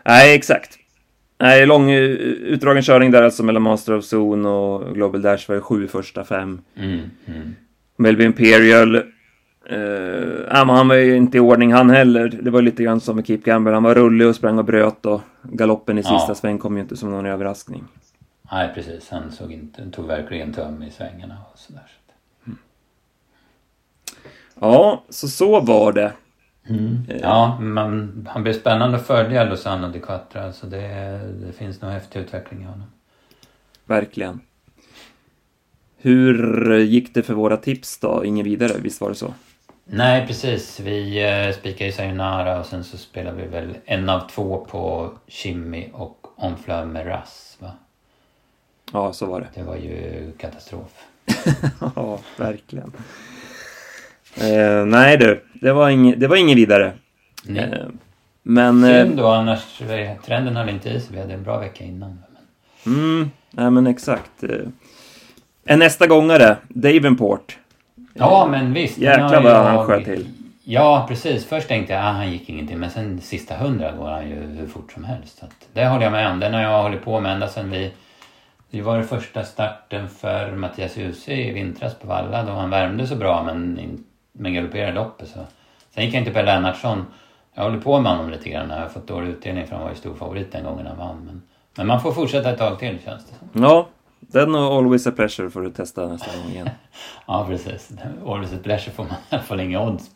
Nej, 0.04 0.34
exakt. 0.34 0.78
Nej, 1.38 1.66
lång 1.66 1.90
utdragen 1.90 2.82
körning 2.82 3.10
där 3.10 3.22
alltså 3.22 3.42
mellan 3.42 3.62
Master 3.62 3.96
of 3.96 4.12
Zone 4.12 4.48
och 4.48 4.94
Global 4.94 5.22
Dash 5.22 5.48
var 5.48 5.54
det 5.54 5.60
sju 5.60 5.88
första 5.88 6.24
fem. 6.24 6.62
Mm, 6.76 7.10
mm. 7.26 7.54
Melby 7.96 8.24
Imperial 8.24 9.02
Uh, 9.70 10.44
han 10.48 10.88
var 10.88 10.94
ju 10.94 11.16
inte 11.16 11.36
i 11.36 11.40
ordning 11.40 11.72
han 11.72 11.90
heller. 11.90 12.38
Det 12.42 12.50
var 12.50 12.62
lite 12.62 12.82
grann 12.82 13.00
som 13.00 13.16
med 13.16 13.26
Keep 13.26 13.38
Gamble. 13.44 13.72
Han 13.72 13.82
var 13.82 13.94
rullig 13.94 14.26
och 14.26 14.36
sprang 14.36 14.58
och 14.58 14.64
bröt 14.64 15.06
och 15.06 15.20
galoppen 15.42 15.98
i 15.98 16.02
sista 16.02 16.24
ja. 16.28 16.34
sväng 16.34 16.58
kom 16.58 16.76
ju 16.76 16.82
inte 16.82 16.96
som 16.96 17.10
någon 17.10 17.26
överraskning. 17.26 17.84
Nej 18.52 18.70
precis, 18.74 19.10
han 19.10 19.32
såg 19.32 19.52
inte, 19.52 19.90
tog 19.90 20.06
verkligen 20.06 20.52
töm 20.52 20.82
i 20.82 20.90
svängarna 20.90 21.38
och 21.52 21.58
sådär. 21.58 21.90
Mm. 22.46 22.58
Ja, 24.60 25.04
så 25.08 25.28
så 25.28 25.60
var 25.60 25.92
det. 25.92 26.12
Mm. 26.68 27.06
Uh. 27.10 27.16
Ja, 27.20 27.58
men 27.60 28.28
han 28.30 28.42
blir 28.42 28.52
spännande 28.52 28.96
att 28.96 29.06
följa 29.06 29.44
Lozano 29.44 29.88
di 29.88 30.00
Quattro. 30.00 30.40
Alltså 30.40 30.66
det, 30.66 31.20
det 31.46 31.52
finns 31.52 31.80
nog 31.80 31.90
häftig 31.90 32.20
utveckling 32.20 32.62
i 32.62 32.64
honom. 32.64 32.86
Verkligen. 33.84 34.40
Hur 35.96 36.78
gick 36.78 37.14
det 37.14 37.22
för 37.22 37.34
våra 37.34 37.56
tips 37.56 37.98
då? 37.98 38.24
Ingen 38.24 38.44
vidare, 38.44 38.72
visst 38.78 39.00
var 39.00 39.08
det 39.08 39.14
så? 39.14 39.34
Nej, 39.84 40.26
precis. 40.26 40.80
Vi 40.80 41.24
eh, 41.24 41.54
spikade 41.54 41.84
ju 41.84 41.92
Sayonara 41.92 42.60
och 42.60 42.66
sen 42.66 42.84
så 42.84 42.98
spelade 42.98 43.42
vi 43.42 43.48
väl 43.48 43.76
en 43.84 44.08
av 44.08 44.28
två 44.28 44.66
på 44.70 45.10
Kimmy 45.28 45.88
och 45.92 46.26
Omflöv 46.36 46.88
med 46.88 47.06
Rass, 47.06 47.56
va? 47.58 47.70
Ja, 48.92 49.12
så 49.12 49.26
var 49.26 49.40
det. 49.40 49.46
Det 49.54 49.62
var 49.62 49.76
ju 49.76 50.32
katastrof. 50.38 50.90
ja, 51.96 52.18
verkligen. 52.36 52.92
Eh, 54.36 54.86
nej 54.86 55.16
du, 55.16 55.44
det 55.54 55.72
var, 55.72 55.90
ing, 55.90 56.18
det 56.18 56.26
var 56.26 56.36
ingen 56.36 56.56
vidare. 56.56 56.92
Nej. 57.44 57.62
Eh, 57.64 57.86
men... 58.42 58.82
Synd 58.82 59.18
eh, 59.18 59.24
då, 59.24 59.28
annars 59.28 59.82
trenden 60.26 60.56
höll 60.56 60.68
inte 60.68 60.90
i 60.90 61.00
sig. 61.00 61.08
Vi 61.12 61.20
hade 61.20 61.34
en 61.34 61.42
bra 61.42 61.58
vecka 61.58 61.84
innan. 61.84 62.22
Men... 62.84 62.94
Mm, 62.94 63.30
nej 63.50 63.70
men 63.70 63.86
exakt. 63.86 64.42
Eh, 64.42 64.58
en 65.64 65.78
nästa 65.78 66.06
gångare, 66.06 66.56
Davenport. 66.68 67.58
Ja, 68.14 68.48
men 68.50 68.72
visst. 68.72 68.98
Jäklar 68.98 69.42
vad 69.42 69.56
han 69.56 69.86
sköt 69.86 70.04
till. 70.04 70.28
Ja, 70.64 71.04
precis. 71.08 71.46
Först 71.46 71.68
tänkte 71.68 71.92
jag 71.92 72.02
att 72.02 72.08
ah, 72.08 72.12
han 72.12 72.32
gick 72.32 72.48
ingenting. 72.48 72.78
Men 72.78 72.90
sen 72.90 73.20
sista 73.20 73.54
hundra 73.56 73.92
går 73.92 74.08
han 74.08 74.28
ju 74.28 74.34
hur 74.34 74.66
fort 74.66 74.92
som 74.92 75.04
helst. 75.04 75.38
Så 75.38 75.44
att, 75.44 75.68
det 75.72 75.86
håller 75.86 76.02
jag 76.02 76.12
med 76.12 76.30
om. 76.30 76.40
Den 76.40 76.54
har 76.54 76.60
jag 76.60 76.82
hållit 76.82 77.04
på 77.04 77.20
med 77.20 77.32
ända 77.32 77.48
sedan 77.48 77.70
vi... 77.70 77.92
Det 78.70 78.82
var 78.82 78.98
det 78.98 79.04
första 79.04 79.44
starten 79.44 80.08
för 80.08 80.52
Mattias 80.52 80.96
Djuse 80.96 81.32
i 81.32 81.52
vintras 81.52 81.94
på 81.94 82.06
Valla 82.06 82.42
då 82.42 82.52
han 82.52 82.70
värmde 82.70 83.06
så 83.06 83.16
bra 83.16 83.42
men, 83.42 83.78
men 84.32 84.54
galopperade 84.54 84.92
loppet. 84.92 85.28
Så. 85.28 85.38
Sen 85.94 86.04
gick 86.04 86.14
jag 86.14 86.20
inte 86.20 86.30
på 86.32 86.42
Lennartsson. 86.42 87.06
Jag 87.54 87.62
håller 87.62 87.78
på 87.78 88.00
med 88.00 88.12
honom 88.12 88.30
lite 88.30 88.48
grann. 88.50 88.70
Jag 88.70 88.76
har 88.76 88.88
fått 88.88 89.08
dålig 89.08 89.28
utdelning 89.28 89.66
för 89.66 89.74
han 89.74 89.84
var 89.84 89.90
ju 89.90 89.96
stor 89.96 90.14
favorit 90.14 90.52
den 90.52 90.64
gången 90.64 90.86
han 90.86 90.98
vann. 90.98 91.22
Men 91.26 91.42
Men 91.76 91.86
man 91.86 92.00
får 92.00 92.12
fortsätta 92.12 92.50
ett 92.50 92.58
tag 92.58 92.78
till 92.78 92.98
känns 93.04 93.26
det 93.26 93.34
som. 93.34 93.62
Ja, 93.62 93.86
den 94.32 94.54
och 94.54 94.60
Always 94.60 95.06
a 95.06 95.12
Pleasure 95.16 95.50
får 95.50 95.62
du 95.62 95.70
testa 95.70 96.08
nästa 96.08 96.30
gång 96.42 96.52
igen. 96.52 96.70
ja, 97.26 97.46
precis. 97.48 97.90
Always 98.26 98.52
a 98.52 98.58
Pleasure 98.62 98.92
får 98.92 99.04
man 99.04 99.12
i 99.12 99.16
alla 99.30 99.42
fall 99.42 99.60
inga 99.60 99.82
odds 99.82 100.10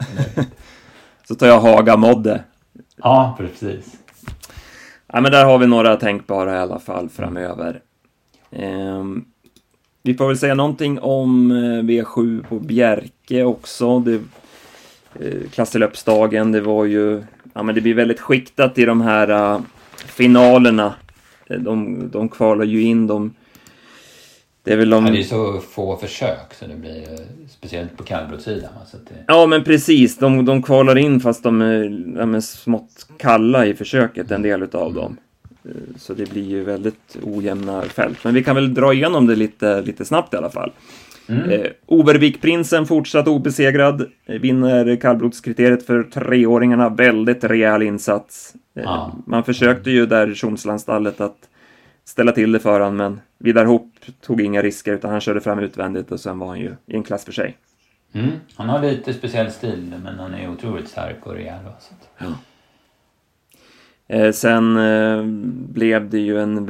Så 1.29 1.35
tar 1.35 1.47
jag 1.47 1.61
Haga 1.61 1.97
Modde. 1.97 2.45
Ja, 2.97 3.35
precis. 3.39 3.97
Ja, 5.13 5.21
men 5.21 5.33
där 5.33 5.45
har 5.45 5.59
vi 5.59 5.67
några 5.67 5.97
tänkbara 5.97 6.55
i 6.55 6.59
alla 6.59 6.79
fall 6.79 7.09
framöver. 7.09 7.81
Um, 8.51 9.25
vi 10.03 10.15
får 10.15 10.27
väl 10.29 10.39
säga 10.39 10.55
någonting 10.55 11.01
om 11.01 11.51
eh, 11.51 11.83
V7 11.83 12.47
på 12.49 12.59
Bjerke 12.59 13.45
också. 13.45 13.99
Det, 13.99 14.21
eh, 15.21 15.51
Klasselöpsdagen, 15.51 16.53
det 16.53 16.61
var 16.61 16.85
ju... 16.85 17.25
Ja, 17.55 17.63
men 17.63 17.75
det 17.75 17.81
blir 17.81 17.95
väldigt 17.95 18.21
skiktat 18.21 18.79
i 18.79 18.85
de 18.85 19.01
här 19.01 19.31
uh, 19.31 19.61
finalerna. 20.07 20.95
De, 21.49 22.09
de 22.11 22.29
kvalar 22.29 22.65
ju 22.65 22.83
in, 22.83 23.07
de... 23.07 23.35
Det 24.67 24.73
är 24.73 24.77
väl 24.77 24.91
de... 24.91 25.07
Ja, 25.07 25.13
det 25.13 25.19
är 25.19 25.23
så 25.23 25.61
få 25.61 25.97
försök 25.97 26.55
så 26.55 26.67
det 26.67 26.75
blir 26.75 27.05
speciellt 27.49 27.97
på 27.97 28.03
kallblodssidan. 28.03 28.71
Det... 28.93 29.25
Ja, 29.27 29.47
men 29.47 29.65
precis. 29.65 30.19
De, 30.19 30.45
de 30.45 30.63
kvalar 30.63 30.99
in 30.99 31.21
fast 31.21 31.43
de 31.43 31.61
är, 31.61 31.89
de 32.19 32.35
är 32.35 32.41
smått 32.41 33.07
kalla 33.19 33.67
i 33.67 33.75
försöket, 33.75 34.31
en 34.31 34.43
del 34.43 34.63
utav 34.63 34.95
dem. 34.95 35.17
Eh, 35.65 35.71
så 35.99 36.15
det 36.15 36.31
blir 36.31 36.45
ju 36.45 36.65
väldigt 36.65 37.17
ojämna 37.23 37.83
fält. 37.83 38.25
Men 38.25 38.35
vi 38.35 38.45
kan 38.45 38.55
väl 38.55 38.75
dra 38.75 38.93
igenom 38.93 39.27
det 39.27 39.37
lite, 39.37 39.83
lite 39.83 40.05
snabbt 40.05 40.35
i 40.35 40.37
alla 40.37 40.51
fall. 40.51 40.73
Mm. 41.29 41.51
Eh, 41.51 41.67
Overvikprinsen 41.87 42.87
fortsatt 42.87 43.29
obesegrad, 43.29 44.07
eh, 44.27 44.41
vinner 44.41 44.97
kallblodskriteriet 44.97 45.87
för 45.87 46.03
treåringarna. 46.03 46.89
Väldigt 46.89 47.45
rejäl 47.45 47.83
insats. 47.83 48.55
Eh. 48.77 49.09
Man 49.27 49.45
försökte 49.45 49.91
ju 49.91 50.07
där 50.07 50.31
i 50.31 50.35
Tjomslandsstallet 50.35 51.21
att 51.21 51.39
ställa 52.09 52.33
till 52.33 52.53
det 52.53 52.61
för 52.61 52.81
honom, 52.81 52.97
men 52.97 53.21
Vidar 53.39 53.65
Hopp 53.65 53.91
tog 54.21 54.41
inga 54.41 54.63
risker 54.63 54.93
utan 54.93 55.11
han 55.11 55.21
körde 55.21 55.41
fram 55.41 55.59
utvändigt 55.59 56.13
och 56.13 56.21
sen 56.21 56.39
var 56.39 56.47
han 56.47 56.61
ju 56.61 56.75
i 56.87 56.97
en 56.97 57.03
klass 57.03 57.25
för 57.25 57.33
sig. 57.33 57.57
Mm. 58.13 58.31
Han 58.55 58.69
har 58.69 58.83
lite 58.83 59.13
speciell 59.13 59.51
stil, 59.51 59.95
men 60.05 60.19
han 60.19 60.35
är 60.35 60.51
otroligt 60.51 60.89
stark 60.89 61.27
och 61.27 61.35
rejäl. 61.35 61.61
Så 61.79 61.95
ja. 62.19 62.27
Eh, 64.09 64.33
sen 64.33 64.77
eh, 64.77 65.25
blev 65.73 66.11
det 66.11 66.19
ju 66.19 66.41
en 66.41 66.67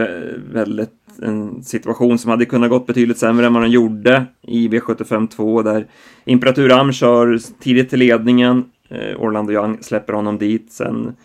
väldigt 0.53 0.93
en 1.23 1.63
situation 1.63 2.19
som 2.19 2.31
hade 2.31 2.45
kunnat 2.45 2.71
gått 2.71 2.87
betydligt 2.87 3.19
sämre 3.19 3.47
än 3.47 3.55
vad 3.55 3.63
den 3.63 3.71
gjorde 3.71 4.27
i 4.43 4.69
V75 4.69 5.29
2 5.29 5.63
där 5.63 5.87
Imperatur 6.25 6.73
Am 6.73 6.93
kör 6.93 7.39
tidigt 7.61 7.91
till 7.91 7.99
ledningen. 7.99 8.65
Eh, 8.89 9.21
Orlando 9.21 9.53
Young 9.53 9.79
släpper 9.83 10.13
honom 10.13 10.39
dit. 10.39 10.73
Sen 10.73 11.17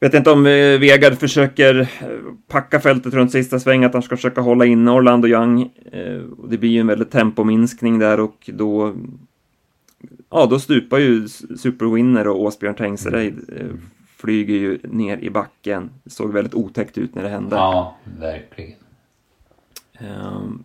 vet 0.00 0.14
inte 0.14 0.30
om 0.30 0.46
eh, 0.46 0.78
Vegard 0.78 1.18
försöker 1.18 1.80
eh, 1.80 2.08
packa 2.48 2.80
fältet 2.80 3.14
runt 3.14 3.32
sista 3.32 3.60
sväng, 3.60 3.84
att 3.84 3.92
han 3.92 4.02
ska 4.02 4.16
försöka 4.16 4.40
hålla 4.40 4.64
inne 4.64 4.90
Orlando 4.90 5.28
Young. 5.28 5.62
Eh, 5.92 6.22
det 6.48 6.58
blir 6.58 6.70
ju 6.70 6.80
en 6.80 6.86
väldigt 6.86 7.10
tempominskning 7.10 7.98
där 7.98 8.20
och 8.20 8.50
då 8.52 8.94
Ja, 10.30 10.46
då 10.46 10.58
stupar 10.58 10.98
ju 10.98 11.28
Superwinner 11.28 12.28
och 12.28 12.40
Åsbjörn 12.40 12.74
Tengsereid 12.74 13.34
mm 13.60 13.80
flyger 14.16 14.54
ju 14.54 14.78
ner 14.82 15.18
i 15.18 15.30
backen. 15.30 15.90
Det 16.04 16.10
såg 16.10 16.32
väldigt 16.32 16.54
otäckt 16.54 16.98
ut 16.98 17.14
när 17.14 17.22
det 17.22 17.28
hände. 17.28 17.56
Ja, 17.56 17.96
verkligen. 18.18 18.78
Ehm, 19.98 20.64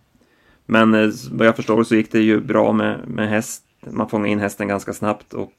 men 0.66 0.94
eh, 0.94 1.10
vad 1.30 1.46
jag 1.46 1.56
förstår 1.56 1.84
så 1.84 1.94
gick 1.94 2.12
det 2.12 2.20
ju 2.20 2.40
bra 2.40 2.72
med, 2.72 3.08
med 3.08 3.28
häst. 3.28 3.64
Man 3.80 4.08
fångade 4.08 4.30
in 4.30 4.40
hästen 4.40 4.68
ganska 4.68 4.92
snabbt 4.92 5.32
och 5.32 5.52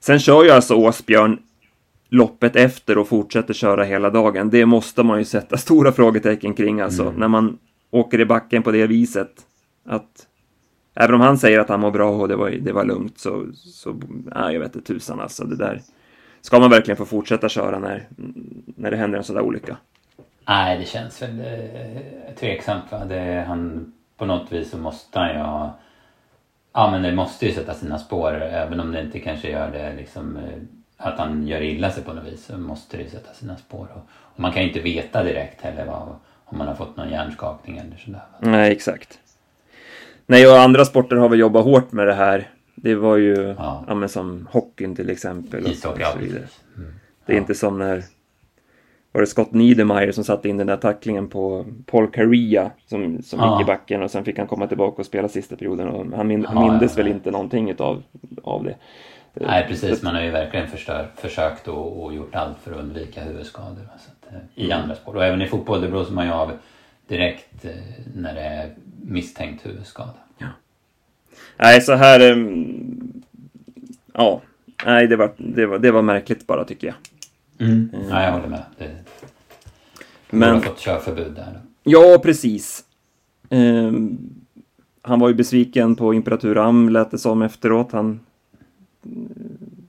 sen 0.00 0.18
kör 0.18 0.44
ju 0.44 0.50
alltså 0.50 0.74
Åsbjörn 0.74 1.38
loppet 2.10 2.56
efter 2.56 2.98
och 2.98 3.08
fortsätter 3.08 3.54
köra 3.54 3.84
hela 3.84 4.10
dagen. 4.10 4.50
Det 4.50 4.66
måste 4.66 5.02
man 5.02 5.18
ju 5.18 5.24
sätta 5.24 5.56
stora 5.56 5.92
frågetecken 5.92 6.54
kring 6.54 6.80
alltså. 6.80 7.02
Mm. 7.02 7.14
När 7.14 7.28
man 7.28 7.58
åker 7.90 8.20
i 8.20 8.24
backen 8.24 8.62
på 8.62 8.70
det 8.70 8.86
viset. 8.86 9.30
Att 9.86 10.26
även 10.94 11.14
om 11.14 11.20
han 11.20 11.38
säger 11.38 11.58
att 11.58 11.68
han 11.68 11.80
mår 11.80 11.90
bra 11.90 12.10
och 12.10 12.28
det 12.28 12.36
var, 12.36 12.50
det 12.50 12.72
var 12.72 12.84
lugnt 12.84 13.18
så, 13.18 13.46
så 13.54 14.00
nej, 14.34 14.54
jag 14.54 14.60
vet 14.60 14.76
inte 14.76 14.92
tusan 14.92 15.20
alltså. 15.20 15.44
Det 15.44 15.56
där 15.56 15.82
Ska 16.40 16.60
man 16.60 16.70
verkligen 16.70 16.96
få 16.96 17.04
fortsätta 17.04 17.48
köra 17.48 17.78
när, 17.78 18.08
när 18.76 18.90
det 18.90 18.96
händer 18.96 19.18
en 19.18 19.24
sån 19.24 19.36
där 19.36 19.42
olycka? 19.42 19.76
Nej, 20.48 20.78
det 20.78 20.84
känns 20.84 21.22
väl 21.22 21.40
eh, 21.40 22.34
tveksamt. 22.38 22.92
Va? 22.92 23.04
Det, 23.04 23.44
han, 23.48 23.92
på 24.16 24.24
något 24.24 24.52
vis 24.52 24.70
så 24.70 24.78
måste 24.78 25.18
han 25.18 25.28
ju 25.28 25.38
ha... 25.38 25.78
Ja, 26.72 26.90
men 26.90 27.02
det 27.02 27.12
måste 27.12 27.46
ju 27.46 27.52
sätta 27.52 27.74
sina 27.74 27.98
spår. 27.98 28.42
Även 28.42 28.80
om 28.80 28.92
det 28.92 29.00
inte 29.00 29.18
kanske 29.18 29.50
gör 29.50 29.70
det 29.70 29.96
liksom... 29.96 30.38
Att 31.02 31.18
han 31.18 31.48
gör 31.48 31.60
illa 31.60 31.90
sig 31.90 32.04
på 32.04 32.12
något 32.12 32.24
vis 32.24 32.44
så 32.44 32.58
måste 32.58 32.96
det 32.96 33.02
ju 33.02 33.08
sätta 33.08 33.32
sina 33.32 33.56
spår. 33.56 33.88
Och, 33.94 34.02
och 34.34 34.40
man 34.40 34.52
kan 34.52 34.62
ju 34.62 34.68
inte 34.68 34.80
veta 34.80 35.22
direkt 35.22 35.60
heller 35.60 35.86
vad, 35.86 36.08
om 36.44 36.58
man 36.58 36.68
har 36.68 36.74
fått 36.74 36.96
någon 36.96 37.10
hjärnskakning 37.10 37.78
eller 37.78 37.96
sådär. 37.96 38.22
Nej, 38.38 38.72
exakt. 38.72 39.18
Nej, 40.26 40.46
och 40.46 40.60
andra 40.60 40.84
sporter 40.84 41.16
har 41.16 41.28
väl 41.28 41.38
jobbat 41.38 41.64
hårt 41.64 41.92
med 41.92 42.06
det 42.06 42.14
här 42.14 42.48
det 42.82 42.94
var 42.94 43.16
ju 43.16 43.54
ja. 43.58 43.84
ja 43.88 44.08
som 44.08 44.48
hockeyn 44.50 44.96
till 44.96 45.10
exempel. 45.10 45.66
Ishockey, 45.66 46.02
och 46.02 46.12
så 46.12 46.18
vidare. 46.18 46.44
Mm. 46.76 46.92
Det 47.26 47.32
är 47.32 47.36
inte 47.36 47.54
som 47.54 47.78
när 47.78 48.02
var 49.12 49.20
det 49.20 49.26
Scott 49.26 49.52
Niedermayer 49.52 50.12
som 50.12 50.24
satte 50.24 50.48
in 50.48 50.56
den 50.56 50.66
där 50.66 50.76
tacklingen 50.76 51.28
på 51.28 51.66
Paul 51.86 52.10
Caria 52.10 52.70
som, 52.86 53.22
som 53.22 53.40
ja. 53.40 53.58
gick 53.58 53.66
i 53.66 53.70
backen 53.70 54.02
och 54.02 54.10
sen 54.10 54.24
fick 54.24 54.38
han 54.38 54.46
komma 54.46 54.66
tillbaka 54.66 55.02
och 55.02 55.06
spela 55.06 55.28
sista 55.28 55.56
perioden 55.56 55.88
och 55.88 56.06
han 56.16 56.26
min, 56.26 56.42
ja, 56.42 56.68
mindes 56.68 56.98
väl 56.98 57.08
inte 57.08 57.30
någonting 57.30 57.70
utav, 57.70 58.02
av 58.42 58.64
det. 58.64 58.76
Nej 59.34 59.66
precis, 59.68 60.02
man 60.02 60.14
har 60.14 60.22
ju 60.22 60.30
verkligen 60.30 60.68
förstör, 60.68 61.08
försökt 61.16 61.68
och, 61.68 62.04
och, 62.04 62.14
gjort 62.14 62.34
allt 62.34 62.58
för 62.62 62.72
att 62.72 62.78
undvika 62.78 63.24
huvudskador. 63.24 63.88
Att, 63.94 64.32
eh, 64.32 64.38
I 64.54 64.64
mm. 64.64 64.82
andra 64.82 64.94
sport 64.94 65.16
och 65.16 65.24
även 65.24 65.42
i 65.42 65.46
fotboll, 65.46 65.80
det 65.80 65.88
blåser 65.88 66.12
man 66.12 66.26
ju 66.26 66.32
av 66.32 66.52
direkt 67.08 67.64
eh, 67.64 67.70
när 68.14 68.34
det 68.34 68.40
är 68.40 68.74
misstänkt 69.02 69.66
huvudskada. 69.66 70.14
Nej, 71.56 71.80
så 71.80 71.94
här... 71.94 72.30
Um, 72.32 73.22
ja, 74.12 74.40
nej, 74.86 75.06
det 75.06 75.16
var, 75.16 75.32
det, 75.36 75.66
var, 75.66 75.78
det 75.78 75.90
var 75.90 76.02
märkligt 76.02 76.46
bara 76.46 76.64
tycker 76.64 76.86
jag. 76.86 76.96
Mm. 77.68 77.90
Mm. 77.94 78.08
Ja, 78.08 78.22
jag 78.22 78.32
håller 78.32 78.48
med. 78.48 78.62
Det... 78.78 78.90
Men... 80.30 80.48
Du 80.48 80.54
har 80.54 80.60
fått 80.60 80.78
körförbud 80.80 81.32
där. 81.32 81.60
Ja, 81.82 82.20
precis. 82.22 82.84
Um, 83.50 84.18
han 85.02 85.20
var 85.20 85.28
ju 85.28 85.34
besviken 85.34 85.96
på 85.96 86.14
Imperatur 86.14 86.58
Am, 86.58 86.88
lät 86.88 87.10
det 87.10 87.18
som 87.18 87.42
efteråt. 87.42 87.92
Han... 87.92 88.20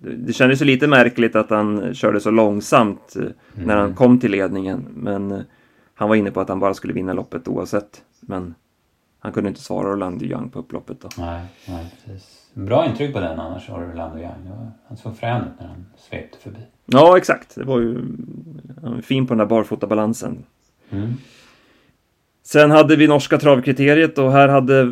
Det 0.03 0.33
kändes 0.33 0.61
ju 0.61 0.65
lite 0.65 0.87
märkligt 0.87 1.35
att 1.35 1.49
han 1.49 1.93
körde 1.93 2.19
så 2.19 2.31
långsamt 2.31 3.15
mm. 3.15 3.33
när 3.53 3.77
han 3.77 3.95
kom 3.95 4.19
till 4.19 4.31
ledningen. 4.31 4.87
Men 4.93 5.31
uh, 5.31 5.41
han 5.93 6.09
var 6.09 6.15
inne 6.15 6.31
på 6.31 6.41
att 6.41 6.49
han 6.49 6.59
bara 6.59 6.73
skulle 6.73 6.93
vinna 6.93 7.13
loppet 7.13 7.47
oavsett. 7.47 8.01
Men 8.19 8.55
han 9.19 9.31
kunde 9.31 9.49
inte 9.49 9.61
svara 9.61 9.91
Orlando 9.91 10.25
Young 10.25 10.49
på 10.49 10.59
upploppet 10.59 11.01
då. 11.01 11.09
Nej, 11.17 11.41
nej 11.67 11.95
precis. 12.05 12.49
Bra 12.53 12.85
intryck 12.85 13.13
på 13.13 13.19
den 13.19 13.39
annars, 13.39 13.69
Orlando 13.69 14.17
Young. 14.17 14.71
Han 14.87 14.97
såg 14.97 15.17
frän 15.17 15.41
ut 15.41 15.59
när 15.59 15.67
han 15.67 15.85
svepte 15.97 16.37
förbi. 16.37 16.59
Ja, 16.85 17.17
exakt. 17.17 17.55
Det 17.55 17.63
var 17.63 17.79
ju 17.79 18.01
fin 19.01 19.27
på 19.27 19.33
den 19.33 19.37
där 19.37 19.45
barfotabalansen. 19.45 20.43
Mm. 20.89 21.13
Sen 22.43 22.71
hade 22.71 22.95
vi 22.95 23.07
norska 23.07 23.37
travkriteriet 23.37 24.17
och 24.17 24.31
här 24.31 24.47
hade 24.47 24.91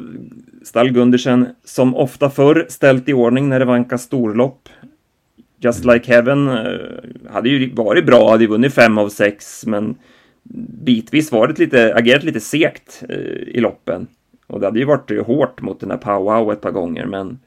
Stall 0.63 0.89
Gundersen 0.89 1.47
som 1.63 1.95
ofta 1.95 2.29
förr 2.29 2.65
ställt 2.69 3.09
i 3.09 3.13
ordning 3.13 3.49
när 3.49 3.59
det 3.59 3.65
vankas 3.65 4.01
storlopp. 4.01 4.69
Just 5.59 5.83
mm. 5.83 5.93
Like 5.93 6.13
Heaven 6.13 6.47
eh, 6.47 7.31
hade 7.31 7.49
ju 7.49 7.73
varit 7.73 8.05
bra, 8.05 8.29
hade 8.29 8.43
ju 8.43 8.49
vunnit 8.49 8.73
fem 8.73 8.97
av 8.97 9.09
sex, 9.09 9.65
men 9.65 9.95
bitvis 10.83 11.31
varit 11.31 11.59
lite, 11.59 11.95
agerat 11.95 12.23
lite 12.23 12.39
segt 12.39 13.03
eh, 13.09 13.17
i 13.47 13.59
loppen. 13.59 14.07
Och 14.47 14.59
det 14.59 14.65
hade 14.65 14.79
ju 14.79 14.85
varit 14.85 15.11
eh, 15.11 15.25
hårt 15.25 15.61
mot 15.61 15.79
den 15.79 15.91
här 15.91 15.97
Powwow 15.97 16.53
ett 16.53 16.61
par 16.61 16.71
gånger, 16.71 17.05
men 17.05 17.39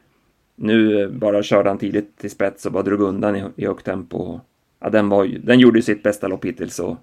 nu 0.57 1.09
bara 1.09 1.42
körde 1.42 1.68
han 1.68 1.79
tidigt 1.79 2.18
till 2.18 2.31
spets 2.31 2.66
och 2.66 2.72
bara 2.72 2.83
drog 2.83 3.01
undan 3.01 3.37
i, 3.37 3.44
i 3.57 3.66
högt 3.66 3.85
tempo. 3.85 4.40
Ja, 4.81 4.90
den, 4.90 5.09
var, 5.09 5.25
den 5.25 5.61
gjorde 5.61 5.79
ju 5.79 5.83
sitt 5.83 6.03
bästa 6.03 6.29
lopp 6.29 6.44
hittills 6.44 6.79
och 6.79 6.96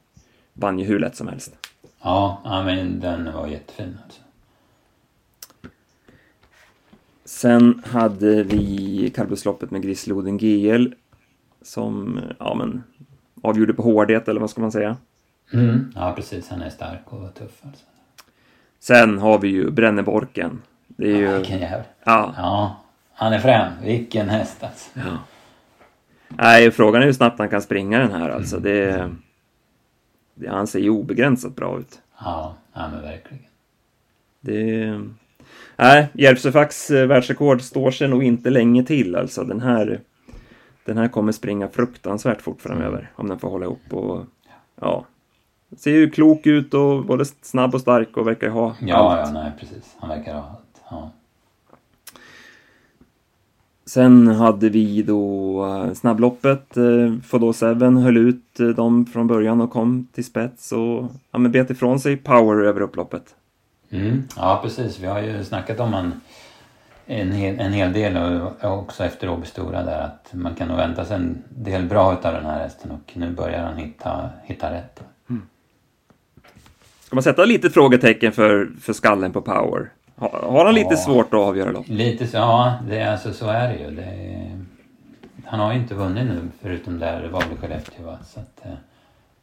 vann 0.53 0.79
ju 0.79 0.85
hur 0.85 0.99
lätt 0.99 1.15
som 1.15 1.27
helst. 1.27 1.53
Ja, 2.01 2.41
ja 2.43 2.63
men 2.63 2.99
den 2.99 3.33
var 3.33 3.47
jättefin 3.47 3.97
alltså. 4.05 4.21
Sen 7.39 7.84
hade 7.86 8.43
vi 8.43 9.12
kallblodsloppet 9.15 9.71
med 9.71 9.82
Grisloden 9.82 10.38
GL 10.38 10.88
som, 11.62 12.19
ja 12.39 12.56
men, 12.56 12.84
avgjorde 13.41 13.73
på 13.73 13.82
hårdhet 13.82 14.28
eller 14.28 14.41
vad 14.41 14.49
ska 14.49 14.62
man 14.62 14.71
säga? 14.71 14.97
Mm. 15.54 15.91
Ja, 15.95 16.13
precis. 16.15 16.49
Han 16.49 16.62
är 16.62 16.69
stark 16.69 17.13
och 17.13 17.34
tuff 17.34 17.52
alltså. 17.62 17.86
Sen 18.80 19.17
har 19.17 19.39
vi 19.39 19.47
ju 19.47 19.71
Bränneborken. 19.71 20.62
Det 20.88 21.12
är 21.12 21.17
ju... 21.17 21.38
vilken 21.38 21.60
jävel. 21.60 21.86
Ja. 22.04 22.34
ja. 22.38 22.84
Han 23.13 23.34
är 23.34 23.39
frän. 23.39 23.71
Vilken 23.84 24.30
häst 24.30 24.63
alltså. 24.63 24.89
Ja. 24.93 25.17
Nej, 26.28 26.71
frågan 26.71 27.02
är 27.02 27.06
hur 27.06 27.13
snabbt 27.13 27.39
han 27.39 27.49
kan 27.49 27.62
springa 27.62 27.99
den 27.99 28.12
här 28.12 28.30
alltså. 28.30 28.58
Mm. 28.58 28.63
Det, 28.63 29.12
det, 30.36 30.49
han 30.49 30.67
ser 30.67 30.80
ju 30.80 30.89
obegränsat 30.89 31.56
bra 31.56 31.80
ut. 31.80 32.02
Ja, 32.19 32.56
ja 32.73 32.89
men 32.91 33.02
verkligen. 33.02 33.43
Det... 34.41 35.02
Nej, 35.81 36.07
Järvsöfax 36.13 36.91
eh, 36.91 37.07
världsrekord 37.07 37.61
står 37.61 37.91
sig 37.91 38.07
nog 38.07 38.23
inte 38.23 38.49
länge 38.49 38.83
till 38.83 39.15
alltså. 39.15 39.43
Den 39.43 39.61
här, 39.61 40.01
den 40.85 40.97
här 40.97 41.07
kommer 41.07 41.31
springa 41.31 41.67
fruktansvärt 41.67 42.41
fort 42.41 42.61
framöver. 42.61 42.99
Mm. 42.99 43.11
Om 43.15 43.27
den 43.27 43.39
får 43.39 43.49
hålla 43.49 43.65
ihop 43.65 43.93
och 43.93 44.25
ja, 44.81 45.05
ser 45.77 45.91
ju 45.91 46.09
klok 46.09 46.45
ut 46.45 46.73
och 46.73 47.05
både 47.05 47.25
snabb 47.25 47.75
och 47.75 47.81
stark 47.81 48.17
och 48.17 48.27
verkar 48.27 48.49
ha 48.49 48.75
ja, 48.79 48.95
allt. 48.95 49.29
Ja, 49.33 49.41
nej 49.41 49.51
precis. 49.59 49.95
Han 49.99 50.09
verkar 50.09 50.33
ha 50.33 50.41
allt. 50.41 50.81
Ja. 50.89 51.11
Sen 53.85 54.27
hade 54.27 54.69
vi 54.69 55.01
då 55.01 55.65
eh, 55.65 55.93
snabbloppet. 55.93 56.77
Eh, 56.77 57.13
Fodor 57.23 57.53
Seven 57.53 57.97
höll 57.97 58.17
ut 58.17 58.75
dem 58.75 59.05
från 59.05 59.27
början 59.27 59.61
och 59.61 59.71
kom 59.71 60.07
till 60.13 60.25
spets 60.25 60.71
och 60.71 61.05
ja, 61.31 61.39
bet 61.39 61.69
ifrån 61.69 61.99
sig 61.99 62.17
power 62.17 62.63
över 62.63 62.81
upploppet. 62.81 63.35
Mm, 63.91 64.28
ja, 64.36 64.60
precis. 64.63 64.99
Vi 64.99 65.08
har 65.08 65.21
ju 65.21 65.43
snackat 65.43 65.80
om 65.80 65.93
en, 65.93 66.21
en, 67.06 67.32
hel, 67.32 67.60
en 67.60 67.73
hel 67.73 67.93
del 67.93 68.17
och 68.17 68.80
också 68.80 69.04
efter 69.04 69.30
Åby 69.30 69.45
Stora 69.45 69.84
där 69.84 70.02
att 70.02 70.30
man 70.32 70.56
kan 70.56 70.67
nog 70.67 70.78
vänta 70.78 71.06
sig 71.06 71.15
en 71.15 71.43
del 71.49 71.86
bra 71.86 72.13
utav 72.13 72.34
den 72.34 72.45
här 72.45 72.60
hästen 72.60 72.91
och 72.91 73.12
nu 73.13 73.32
börjar 73.32 73.63
han 73.63 73.78
hitta, 73.78 74.30
hitta 74.43 74.73
rätt. 74.73 75.04
Mm. 75.30 75.41
Ska 76.99 77.15
man 77.15 77.23
sätta 77.23 77.45
lite 77.45 77.69
frågetecken 77.69 78.32
för, 78.32 78.69
för 78.82 78.93
skallen 78.93 79.34
på 79.34 79.41
power? 79.41 79.89
Har 80.19 80.65
han 80.65 80.75
lite 80.75 80.93
ja, 80.93 80.97
svårt 80.97 81.34
att 81.34 81.39
avgöra 81.39 81.71
lopp? 81.71 81.88
Lite 81.88 82.28
så, 82.28 82.38
ja. 82.38 82.73
Det, 82.89 83.04
alltså, 83.04 83.34
så 83.34 83.47
är 83.47 83.67
det 83.67 83.80
ju. 83.80 83.95
Det, 83.95 84.60
han 85.45 85.60
har 85.60 85.73
ju 85.73 85.80
inte 85.80 85.95
vunnit 85.95 86.25
nu 86.25 86.41
förutom 86.62 86.99
där 86.99 87.21
det 87.21 87.28
var 87.28 87.39
väl 87.39 87.58
Skellefteå 87.58 88.06
va? 88.06 88.17
Så 88.25 88.39
att, 88.39 88.65
eh, 88.65 88.71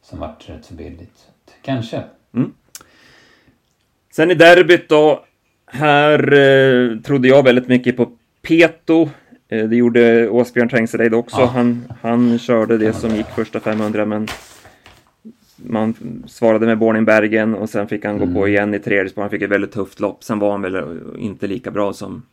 som 0.01 0.19
vart 0.19 0.49
rätt 0.49 0.65
så 0.65 0.73
billigt. 0.73 1.17
Så 1.17 1.29
att, 1.29 1.53
kanske. 1.61 2.03
Mm. 2.33 2.53
Sen 4.17 4.31
i 4.31 4.35
derbyt 4.35 4.89
då. 4.89 5.25
Här 5.65 6.33
eh, 6.33 6.99
trodde 6.99 7.27
jag 7.27 7.43
väldigt 7.43 7.67
mycket 7.67 7.97
på 7.97 8.11
Peto. 8.41 9.09
Eh, 9.47 9.67
det 9.69 9.75
gjorde 9.75 10.29
Åsbjörn 10.29 10.69
Trängsereid 10.69 11.13
också. 11.13 11.39
Ja. 11.39 11.45
Han, 11.45 11.93
han 12.01 12.39
körde 12.39 12.77
det 12.77 12.93
som 12.93 13.15
gick 13.15 13.27
första 13.27 13.59
500 13.59 14.05
men 14.05 14.27
man 15.55 15.93
svarade 16.27 16.65
med 16.65 16.77
Borningbergen 16.77 17.55
och 17.55 17.69
sen 17.69 17.87
fick 17.87 18.05
han 18.05 18.15
mm. 18.15 18.33
gå 18.33 18.39
på 18.39 18.47
igen 18.47 18.73
i 18.73 18.79
tredje 18.79 19.09
spår. 19.09 19.21
Han 19.21 19.31
fick 19.31 19.41
ett 19.41 19.49
väldigt 19.49 19.71
tufft 19.71 19.99
lopp. 19.99 20.23
Sen 20.23 20.39
var 20.39 20.51
han 20.51 20.61
väl 20.61 20.99
inte 21.17 21.47
lika 21.47 21.71
bra 21.71 21.93
som 21.93 22.23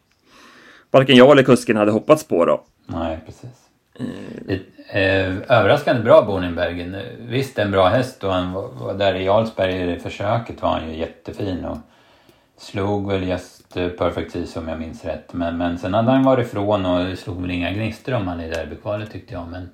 varken 0.91 1.17
jag 1.17 1.31
eller 1.31 1.43
kusken 1.43 1.77
hade 1.77 1.93
hoppats 1.93 2.25
på 2.25 2.45
då. 2.45 2.65
Nej, 2.87 3.19
precis. 3.27 3.64
Mm. 4.01 4.61
Eh, 4.89 5.59
överraskande 5.59 6.03
bra 6.03 6.23
Borningbergen. 6.23 6.97
Visst 7.21 7.59
en 7.59 7.71
bra 7.71 7.89
häst 7.89 8.25
och 8.25 8.33
han 8.33 8.53
var, 8.53 8.95
där 8.95 9.15
i 9.15 9.25
Jarlsberg 9.25 9.93
i 9.93 9.99
försöket 9.99 10.63
var 10.63 10.71
han 10.71 10.91
ju 10.91 10.99
jättefin 10.99 11.65
och 11.65 11.79
slog 12.59 13.11
väl 13.11 13.29
just 13.29 13.77
uh, 13.77 13.89
Perfect 13.89 14.49
som 14.49 14.69
jag 14.69 14.79
minns 14.79 15.05
rätt. 15.05 15.33
Men, 15.33 15.59
men 15.59 15.79
sen 15.79 15.95
hade 15.95 16.11
han 16.11 16.25
varit 16.25 16.47
ifrån 16.47 16.87
och 16.87 17.19
slog 17.19 17.43
väl 17.43 17.51
inga 17.51 17.73
gnistor 17.73 18.15
om 18.15 18.29
han 18.29 18.41
i 18.41 18.51
derbykvalet 18.51 19.13
tyckte 19.13 19.35
jag. 19.35 19.49
Men 19.49 19.69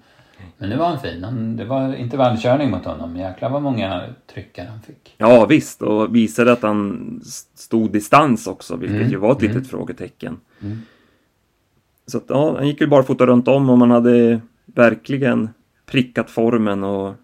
men 0.59 0.71
nu 0.71 0.77
var 0.77 0.87
han 0.87 1.01
fin. 1.01 1.25
Han, 1.25 1.57
det 1.57 1.65
var 1.65 1.95
intervallkörning 1.95 2.71
mot 2.71 2.85
honom. 2.85 3.17
Jäklar 3.17 3.51
vad 3.51 3.63
många 3.63 4.03
tryckare 4.35 4.67
han 4.71 4.81
fick. 4.81 5.15
Ja 5.19 5.47
visst 5.47 5.83
och 5.83 6.17
visade 6.17 6.53
att 6.53 6.63
han 6.63 7.21
stod 7.55 7.93
distans 7.93 8.47
också 8.47 8.77
vilket 8.77 8.97
mm. 8.97 9.11
ju 9.11 9.17
var 9.17 9.33
ett 9.33 9.43
litet 9.43 9.57
mm. 9.57 9.69
frågetecken. 9.69 10.41
Mm. 10.63 10.83
Så 12.11 12.19
att, 12.19 12.25
ja, 12.29 12.57
han 12.57 12.67
gick 12.67 12.81
ju 12.81 12.87
bara 12.87 13.03
fota 13.03 13.27
runt 13.27 13.49
om 13.49 13.71
och 13.71 13.79
man 13.79 13.91
hade 13.91 14.41
verkligen 14.65 15.49
prickat 15.87 16.31
formen 16.31 16.85
och 16.85 17.15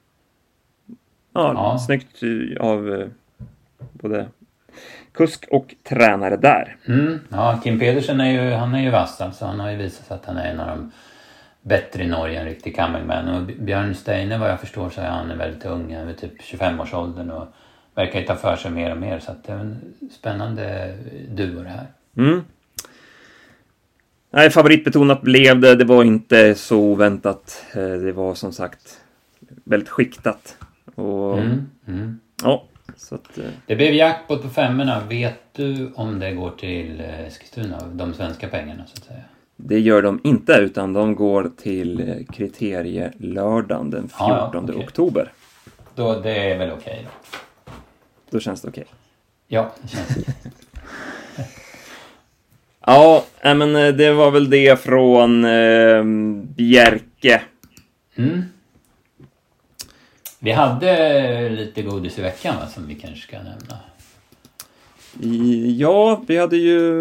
ja, 1.35 1.53
ja. 1.55 1.79
snyggt 1.79 2.23
av 2.61 2.95
eh, 2.95 3.09
både 3.93 4.27
kusk 5.13 5.47
och 5.51 5.75
tränare 5.89 6.37
där. 6.37 6.77
Mm. 6.89 7.21
Ja, 7.29 7.61
Kim 7.65 7.79
Pedersen 7.79 8.21
är 8.21 8.31
ju, 8.31 8.53
han 8.53 8.75
är 8.75 8.83
ju 8.83 8.91
vass 8.91 9.21
alltså. 9.21 9.45
Han 9.45 9.61
har 9.61 9.71
ju 9.71 9.77
visat 9.77 10.11
att 10.11 10.27
han 10.27 10.37
är 10.37 10.51
en 10.51 10.61
av 10.61 10.67
de 10.67 10.93
bättre 11.63 12.03
i 12.03 12.09
Norge 12.09 12.41
än 12.41 12.47
riktig 12.47 12.77
comingman. 12.77 13.29
Och 13.29 13.43
Björn 13.47 13.95
Steine 13.95 14.39
vad 14.39 14.51
jag 14.51 14.61
förstår 14.61 14.91
så 14.91 15.01
är 15.01 15.09
han 15.09 15.39
väldigt 15.39 15.65
ung, 15.65 15.95
han 15.95 16.09
är 16.09 16.13
typ 16.13 16.41
25-årsåldern 16.41 17.31
och 17.31 17.47
verkar 17.95 18.23
ta 18.23 18.35
för 18.35 18.57
sig 18.57 18.71
mer 18.71 18.91
och 18.91 18.99
mer. 18.99 19.19
Så 19.19 19.31
att 19.31 19.45
det 19.45 19.53
är 19.53 19.59
en 19.59 19.95
spännande 20.11 20.95
duo 21.29 21.63
det 21.63 21.69
här. 21.69 21.87
Mm. 22.17 22.45
Nej, 24.37 24.51
favoritbetonat 24.51 25.23
blev 25.23 25.61
det. 25.61 25.75
Det 25.75 25.85
var 25.85 26.05
inte 26.05 26.55
så 26.55 26.79
oväntat. 26.79 27.65
Eh, 27.75 27.89
det 27.89 28.13
var 28.13 28.35
som 28.35 28.53
sagt 28.53 29.01
väldigt 29.65 29.89
skiktat. 29.89 30.57
Och, 30.95 31.39
mm, 31.39 31.71
mm. 31.89 32.21
Ja, 32.43 32.65
så 32.97 33.15
att, 33.15 33.39
eh. 33.39 33.45
Det 33.67 33.77
blev 33.77 33.95
jackpot 33.95 34.43
på 34.43 34.49
femmorna. 34.49 35.03
Vet 35.09 35.41
du 35.53 35.93
om 35.95 36.19
det 36.19 36.33
går 36.33 36.51
till 36.51 37.01
Eskilstuna, 37.01 37.87
de 37.93 38.15
svenska 38.15 38.49
pengarna 38.49 38.87
så 38.87 38.93
att 38.93 39.05
säga? 39.05 39.21
Det 39.57 39.81
gör 39.81 40.03
de 40.03 40.21
inte, 40.25 40.53
utan 40.53 40.93
de 40.93 41.15
går 41.15 41.51
till 41.57 42.25
kriterielördagen 42.33 43.91
den 43.91 44.09
14 44.09 44.27
ah, 44.27 44.51
ja, 44.53 44.61
okay. 44.63 44.77
oktober. 44.77 45.33
Då, 45.95 46.21
det 46.21 46.53
är 46.53 46.59
väl 46.59 46.71
okej 46.71 46.93
okay, 46.93 47.05
då? 47.05 47.73
Då 48.31 48.41
känns 48.41 48.63
det 48.63 48.69
okej? 48.69 48.85
Okay. 48.85 48.95
Ja, 49.47 49.73
det 49.83 49.89
känns 49.89 50.11
okej. 50.11 50.53
Ja, 52.87 53.25
men 53.43 53.77
eh, 53.77 53.89
det 53.89 54.13
var 54.13 54.31
väl 54.31 54.51
det 54.51 54.81
från 54.81 55.45
eh, 55.45 56.03
Bjerke. 56.57 57.43
Mm. 58.17 58.43
Vi 60.39 60.53
hade 60.53 61.49
lite 61.49 61.83
godis 61.83 62.19
i 62.19 62.23
veckan 62.23 62.55
va, 62.61 62.67
som 62.67 62.87
vi 62.87 62.95
kanske 62.95 63.21
ska 63.21 63.37
nämna. 63.37 63.79
Ja, 65.79 66.23
vi 66.27 66.39
hade 66.39 66.57
ju... 66.57 66.93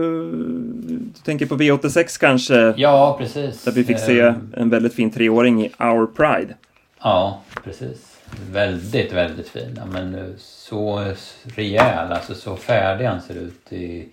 Du 1.15 1.21
tänker 1.25 1.45
på 1.45 1.55
V86 1.55 2.19
kanske? 2.19 2.73
Ja, 2.77 3.15
precis. 3.19 3.63
Där 3.63 3.71
vi 3.71 3.83
fick 3.83 3.99
se 3.99 4.19
ehm. 4.19 4.53
en 4.57 4.69
väldigt 4.69 4.93
fin 4.93 5.11
treåring 5.11 5.65
i 5.65 5.71
Our 5.79 6.07
Pride. 6.07 6.55
Ja, 6.99 7.41
precis. 7.63 8.17
Väldigt, 8.51 9.13
väldigt 9.13 9.49
fin. 9.49 9.79
Men 9.91 10.33
så 10.37 11.13
rejäl, 11.43 12.11
alltså 12.11 12.33
så 12.35 12.55
färdig 12.55 13.05
han 13.05 13.21
ser 13.21 13.35
ut 13.35 13.73
i 13.73 14.07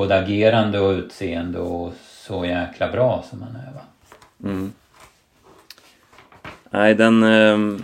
både 0.00 0.18
agerande 0.18 0.80
och 0.80 0.90
utseende 0.90 1.58
och 1.58 1.92
så 2.26 2.44
jäkla 2.44 2.92
bra 2.92 3.24
som 3.30 3.42
han 3.42 3.56
är 3.56 3.72
va. 3.72 3.80
Mm. 4.44 4.72
Nej, 6.70 6.94
den 6.94 7.22
eh, 7.22 7.80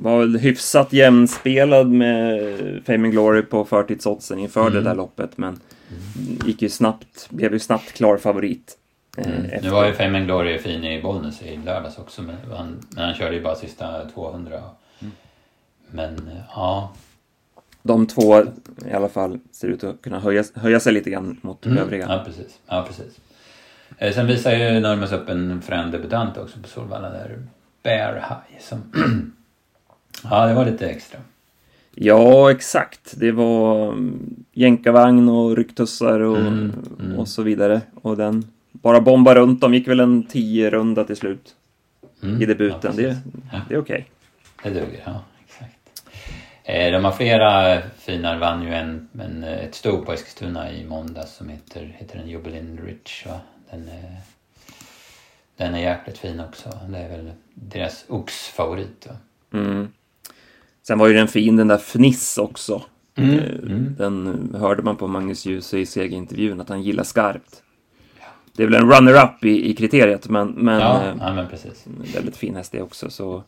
var 0.00 0.18
väl 0.18 0.38
hyfsat 0.38 0.92
jämnspelad 0.92 1.90
med 1.90 2.82
Fame 2.86 3.08
Glory 3.08 3.42
på 3.42 3.64
förtidsoddsen 3.64 4.38
inför 4.38 4.60
mm. 4.60 4.72
det 4.72 4.80
där 4.80 4.94
loppet, 4.94 5.36
men 5.36 5.48
mm. 5.48 6.38
gick 6.46 6.62
ju 6.62 6.68
snabbt, 6.68 7.26
blev 7.30 7.52
ju 7.52 7.58
snabbt 7.58 7.92
klar 7.92 8.16
favorit. 8.16 8.76
Eh, 9.16 9.26
mm. 9.26 9.62
Nu 9.62 9.70
var 9.70 9.86
ju 9.86 9.92
Fame 9.92 10.20
Glory 10.20 10.58
fin 10.58 10.84
i 10.84 11.02
Bollnäs 11.02 11.42
i 11.42 11.56
lördags 11.56 11.98
också, 11.98 12.22
men 12.22 12.36
han, 12.56 12.84
men 12.88 13.04
han 13.04 13.14
körde 13.14 13.36
ju 13.36 13.42
bara 13.42 13.54
sista 13.54 14.08
200. 14.14 14.62
Mm. 15.00 15.12
Men 15.90 16.30
ja. 16.54 16.92
De 17.82 18.06
två 18.06 18.42
i 18.86 18.92
alla 18.92 19.08
fall 19.08 19.38
ser 19.52 19.68
ut 19.68 19.84
att 19.84 20.02
kunna 20.02 20.20
höja, 20.20 20.44
höja 20.54 20.80
sig 20.80 20.92
lite 20.92 21.10
grann 21.10 21.40
mot 21.42 21.66
mm. 21.66 21.78
övriga. 21.78 22.06
Ja, 22.08 22.22
precis. 22.26 22.58
Ja, 22.66 22.84
precis. 22.88 23.20
Eh, 23.98 24.14
sen 24.14 24.26
visar 24.26 24.52
ju 24.52 24.80
Nurmos 24.80 25.12
upp 25.12 25.28
en 25.28 25.62
frän 25.62 25.90
debutant 25.90 26.36
också 26.36 26.58
på 26.62 26.68
Solvalla 26.68 27.10
där 27.10 27.38
Bear 27.82 28.14
High. 28.14 28.60
Som 28.60 28.78
ja, 30.30 30.46
det 30.46 30.54
var 30.54 30.64
lite 30.64 30.88
extra. 30.88 31.20
Ja, 31.94 32.50
exakt. 32.50 33.14
Det 33.16 33.32
var 33.32 33.92
mm, 33.92 34.44
jänkarvagn 34.52 35.28
och 35.28 35.56
rycktussar 35.56 36.20
och, 36.20 36.38
mm, 36.38 36.72
mm. 37.00 37.18
och 37.18 37.28
så 37.28 37.42
vidare. 37.42 37.80
Och 37.94 38.16
den 38.16 38.44
bara 38.72 39.00
bomba 39.00 39.34
runt. 39.34 39.60
De 39.60 39.74
gick 39.74 39.88
väl 39.88 40.00
en 40.00 40.22
10 40.22 40.70
runda 40.70 41.04
till 41.04 41.16
slut 41.16 41.54
mm, 42.22 42.42
i 42.42 42.46
debuten. 42.46 42.94
Ja, 42.96 43.02
det, 43.02 43.16
det 43.68 43.74
är 43.74 43.78
okej. 43.78 44.08
Okay. 44.58 44.72
Det 44.72 44.80
duger, 44.80 45.02
ja. 45.04 45.20
Eh, 46.70 46.92
de 46.92 47.04
har 47.04 47.12
flera 47.12 47.82
fina. 47.98 48.38
vann 48.38 48.62
ju 48.62 48.74
en, 48.74 49.08
en, 49.20 49.44
ett 49.44 49.74
sto 49.74 50.04
på 50.04 50.12
Eskilstuna 50.12 50.72
i 50.72 50.84
måndags 50.84 51.36
som 51.36 51.48
heter, 51.48 51.96
heter 51.98 52.18
den 52.18 52.28
Jubilee 52.28 52.76
Rich. 52.84 53.26
Va? 53.26 53.40
Den 53.70 53.88
är 53.88 54.16
den 55.56 55.74
är 55.74 55.78
jäkligt 55.78 56.18
fin 56.18 56.40
också. 56.40 56.68
Det 56.88 56.98
är 56.98 57.08
väl 57.08 57.30
deras 57.54 58.04
oxfavorit. 58.08 59.08
Mm. 59.52 59.88
Sen 60.82 60.98
var 60.98 61.08
ju 61.08 61.14
den 61.14 61.28
fin 61.28 61.56
den 61.56 61.68
där 61.68 61.78
Fniss 61.78 62.38
också. 62.38 62.82
Mm. 63.14 63.38
Eh, 63.38 63.44
mm. 63.44 63.94
Den 63.98 64.54
hörde 64.58 64.82
man 64.82 64.96
på 64.96 65.06
Magnus 65.06 65.46
Djuse 65.46 65.78
i 65.78 65.86
segerintervjun 65.86 66.60
att 66.60 66.68
han 66.68 66.82
gillar 66.82 67.04
skarpt. 67.04 67.62
Ja. 68.18 68.26
Det 68.56 68.62
är 68.62 68.66
väl 68.66 68.82
en 68.82 68.90
runner-up 68.90 69.44
i, 69.44 69.70
i 69.70 69.74
kriteriet 69.74 70.28
men, 70.28 70.48
men, 70.48 70.80
ja, 70.80 71.02
eh, 71.02 71.14
ja, 71.20 71.34
men 71.34 71.48
precis. 71.48 71.86
väldigt 72.14 72.36
fin 72.36 72.56
häst 72.56 72.72
det 72.72 72.82
också. 72.82 73.10
Så 73.10 73.42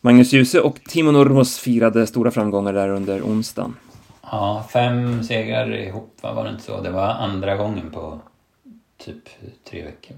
Magnus 0.00 0.32
Djuse 0.32 0.60
och 0.60 0.80
Timo 0.88 1.10
Nurmos 1.10 1.58
firade 1.58 2.06
stora 2.06 2.30
framgångar 2.30 2.72
där 2.72 2.88
under 2.88 3.22
onsdagen. 3.22 3.76
Ja, 4.22 4.64
fem 4.72 5.22
segrar 5.22 5.74
ihop, 5.74 6.16
var 6.20 6.44
det 6.44 6.50
inte 6.50 6.62
så? 6.62 6.80
Det 6.80 6.90
var 6.90 7.06
andra 7.08 7.56
gången 7.56 7.90
på 7.90 8.20
typ 9.04 9.22
tre 9.70 9.84
veckor. 9.84 10.16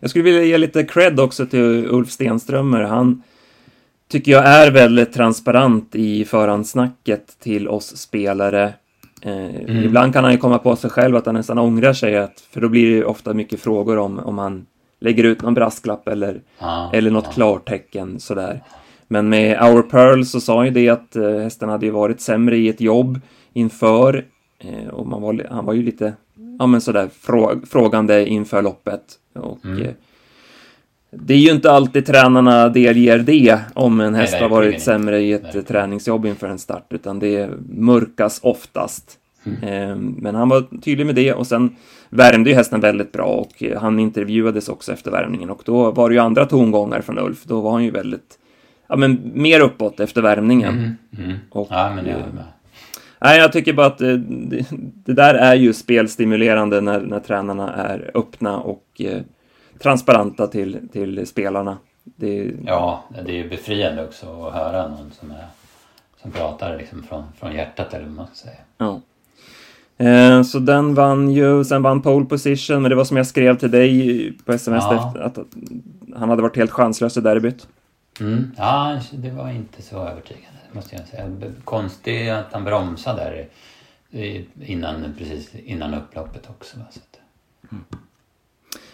Jag 0.00 0.10
skulle 0.10 0.24
vilja 0.24 0.42
ge 0.42 0.58
lite 0.58 0.84
cred 0.84 1.20
också 1.20 1.46
till 1.46 1.86
Ulf 1.90 2.10
Stenströmer. 2.10 2.80
Han 2.80 3.22
tycker 4.08 4.32
jag 4.32 4.46
är 4.46 4.70
väldigt 4.70 5.12
transparent 5.12 5.94
i 5.94 6.24
förhandsnacket 6.24 7.38
till 7.40 7.68
oss 7.68 7.96
spelare. 7.96 8.74
Eh, 9.22 9.32
mm. 9.32 9.84
Ibland 9.84 10.12
kan 10.12 10.24
han 10.24 10.32
ju 10.32 10.38
komma 10.38 10.58
på 10.58 10.76
sig 10.76 10.90
själv 10.90 11.16
att 11.16 11.26
han 11.26 11.34
nästan 11.34 11.58
ångrar 11.58 11.92
sig, 11.92 12.16
att, 12.16 12.40
för 12.50 12.60
då 12.60 12.68
blir 12.68 12.96
det 12.96 13.04
ofta 13.04 13.34
mycket 13.34 13.60
frågor 13.60 13.98
om, 13.98 14.18
om 14.18 14.38
han 14.38 14.66
lägger 15.00 15.24
ut 15.24 15.42
någon 15.42 15.54
brasklapp 15.54 16.08
eller, 16.08 16.40
ah, 16.58 16.90
eller 16.92 17.10
något 17.10 17.26
ah. 17.28 17.32
klartecken 17.32 18.20
sådär. 18.20 18.62
Men 19.08 19.28
med 19.28 19.62
Our 19.62 19.82
Pearl 19.82 20.24
så 20.24 20.40
sa 20.40 20.64
ju 20.64 20.70
det 20.70 20.88
att 20.88 21.16
eh, 21.16 21.38
hästarna 21.38 21.72
hade 21.72 21.86
ju 21.86 21.92
varit 21.92 22.20
sämre 22.20 22.56
i 22.56 22.68
ett 22.68 22.80
jobb 22.80 23.20
inför 23.52 24.24
eh, 24.58 24.88
och 24.88 25.06
man 25.06 25.22
var, 25.22 25.46
han 25.50 25.64
var 25.64 25.72
ju 25.72 25.82
lite 25.82 26.14
ja, 26.58 26.66
men 26.66 26.80
sådär 26.80 27.08
frå, 27.20 27.60
frågande 27.70 28.28
inför 28.28 28.62
loppet. 28.62 29.02
Och, 29.34 29.64
mm. 29.64 29.82
eh, 29.82 29.90
det 31.10 31.34
är 31.34 31.38
ju 31.38 31.50
inte 31.50 31.70
alltid 31.70 32.06
tränarna 32.06 32.68
delger 32.68 33.18
det 33.18 33.58
om 33.74 34.00
en 34.00 34.14
häst 34.14 34.32
Nej, 34.32 34.42
har 34.42 34.48
varit 34.48 34.82
sämre 34.82 35.20
i 35.20 35.32
ett 35.32 35.54
Nej. 35.54 35.64
träningsjobb 35.64 36.26
inför 36.26 36.46
en 36.46 36.58
start, 36.58 36.86
utan 36.90 37.18
det 37.18 37.50
mörkas 37.68 38.40
oftast. 38.42 39.18
Mm. 39.62 39.98
Men 40.18 40.34
han 40.34 40.48
var 40.48 40.80
tydlig 40.80 41.06
med 41.06 41.14
det 41.14 41.32
och 41.32 41.46
sen 41.46 41.76
värmde 42.10 42.50
ju 42.50 42.56
hästen 42.56 42.80
väldigt 42.80 43.12
bra 43.12 43.24
och 43.24 43.62
han 43.80 43.98
intervjuades 43.98 44.68
också 44.68 44.92
efter 44.92 45.10
värmningen 45.10 45.50
och 45.50 45.62
då 45.64 45.90
var 45.90 46.08
det 46.08 46.14
ju 46.14 46.20
andra 46.20 46.46
tongångar 46.46 47.00
från 47.00 47.18
Ulf. 47.18 47.44
Då 47.44 47.60
var 47.60 47.72
han 47.72 47.84
ju 47.84 47.90
väldigt, 47.90 48.38
ja 48.92 48.96
men 48.96 49.32
mer 49.34 49.60
uppåt 49.60 50.00
efter 50.00 50.22
värmningen. 50.22 50.74
Mm. 50.74 51.24
Mm. 51.24 51.38
Och, 51.50 51.66
ja, 51.70 51.92
men 51.94 52.04
det 52.04 52.10
är 52.10 52.16
med. 52.16 52.44
Nej, 53.20 53.38
jag 53.38 53.52
tycker 53.52 53.72
bara 53.72 53.86
att 53.86 53.98
det, 53.98 54.16
det, 55.04 55.12
där 55.12 55.34
är 55.34 55.54
ju 55.54 55.72
spelstimulerande 55.72 56.80
när, 56.80 57.00
när 57.00 57.20
tränarna 57.20 57.74
är 57.74 58.10
öppna 58.14 58.58
och 58.58 58.86
eh, 58.98 59.22
transparenta 59.78 60.46
till, 60.46 60.88
till 60.92 61.26
spelarna. 61.26 61.78
Det... 62.04 62.52
Ja, 62.66 63.04
det 63.24 63.32
är 63.32 63.36
ju 63.36 63.48
befriande 63.48 64.04
också 64.04 64.46
att 64.46 64.54
höra 64.54 64.88
någon 64.88 65.10
som, 65.20 65.30
är, 65.30 65.46
som 66.22 66.30
pratar 66.30 66.78
liksom 66.78 67.02
från, 67.02 67.24
från 67.38 67.52
hjärtat 67.52 67.94
eller 67.94 68.04
vad 68.04 68.14
man 68.14 68.26
ska 68.26 68.34
säga. 68.34 68.60
Ja. 68.78 69.00
Eh, 70.06 70.42
så 70.42 70.58
den 70.58 70.94
vann 70.94 71.32
ju, 71.32 71.64
sen 71.64 71.82
vann 71.82 72.02
pole 72.02 72.26
position, 72.26 72.82
men 72.82 72.90
det 72.90 72.96
var 72.96 73.04
som 73.04 73.16
jag 73.16 73.26
skrev 73.26 73.58
till 73.58 73.70
dig 73.70 74.32
på 74.44 74.52
sms 74.52 74.84
ja. 74.90 75.08
efter, 75.08 75.20
att, 75.20 75.38
att 75.38 75.46
han 76.16 76.28
hade 76.28 76.42
varit 76.42 76.56
helt 76.56 76.70
chanslös 76.70 77.16
i 77.16 77.20
derbyt. 77.20 77.66
Mm. 78.22 78.52
Ja, 78.56 79.00
det 79.12 79.30
var 79.30 79.50
inte 79.50 79.82
så 79.82 79.96
övertygande 79.96 80.58
måste 80.72 80.96
jag 80.96 81.06
säga. 81.08 81.30
Konstigt 81.64 82.30
att 82.30 82.52
han 82.52 82.64
bromsade 82.64 83.22
där 83.22 83.48
innan, 84.66 85.14
precis 85.18 85.54
innan 85.54 85.94
upploppet 85.94 86.50
också. 86.50 86.76
Så 86.76 87.00
att... 87.00 87.18
mm. 87.72 87.84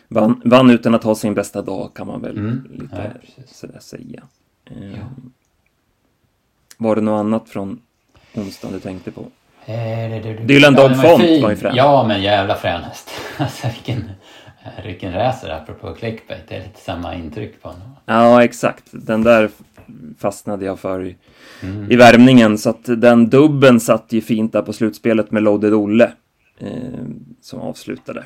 vann, 0.08 0.42
vann 0.44 0.70
utan 0.70 0.94
att 0.94 1.04
ha 1.04 1.14
sin 1.14 1.34
bästa 1.34 1.62
dag 1.62 1.90
kan 1.94 2.06
man 2.06 2.22
väl 2.22 2.38
mm. 2.38 2.68
lite 2.70 3.12
ja, 3.36 3.42
sådär 3.46 3.78
säga. 3.80 4.22
Ja. 4.64 5.24
Var 6.76 6.96
det 6.96 7.02
något 7.02 7.20
annat 7.20 7.48
från 7.48 7.82
onsdagen 8.34 8.74
du 8.74 8.80
tänkte 8.80 9.10
på? 9.10 9.26
Eh, 9.64 10.46
Dylan 10.46 10.74
Dog 10.74 10.96
Font 10.96 11.42
var 11.42 11.50
ju 11.50 11.56
frän. 11.56 11.76
Ja, 11.76 12.04
men 12.08 12.22
jävla 12.22 12.54
frän 12.54 12.82
häst. 12.82 13.10
alltså 13.38 13.66
vilken, 13.66 14.10
vilken 14.84 15.12
racer 15.12 15.50
apropå 15.50 15.94
clickbait. 15.94 16.48
Det 16.48 16.56
är 16.56 16.62
lite 16.62 16.80
samma 16.80 17.14
intryck 17.14 17.62
på 17.62 17.68
honom. 17.68 17.96
Ja, 18.06 18.44
exakt. 18.44 18.84
Den 18.92 19.22
där 19.22 19.50
fastnade 20.18 20.64
jag 20.64 20.78
för 20.78 21.14
mm. 21.62 21.92
i 21.92 21.96
värmningen. 21.96 22.58
Så 22.58 22.70
att 22.70 22.84
den 22.84 23.30
dubben 23.30 23.80
satt 23.80 24.12
ju 24.12 24.20
fint 24.20 24.52
där 24.52 24.62
på 24.62 24.72
slutspelet 24.72 25.30
med 25.30 25.42
Loaded 25.42 25.74
Olle. 25.74 26.12
Eh, 26.58 26.68
som 27.40 27.60
avslutade. 27.60 28.24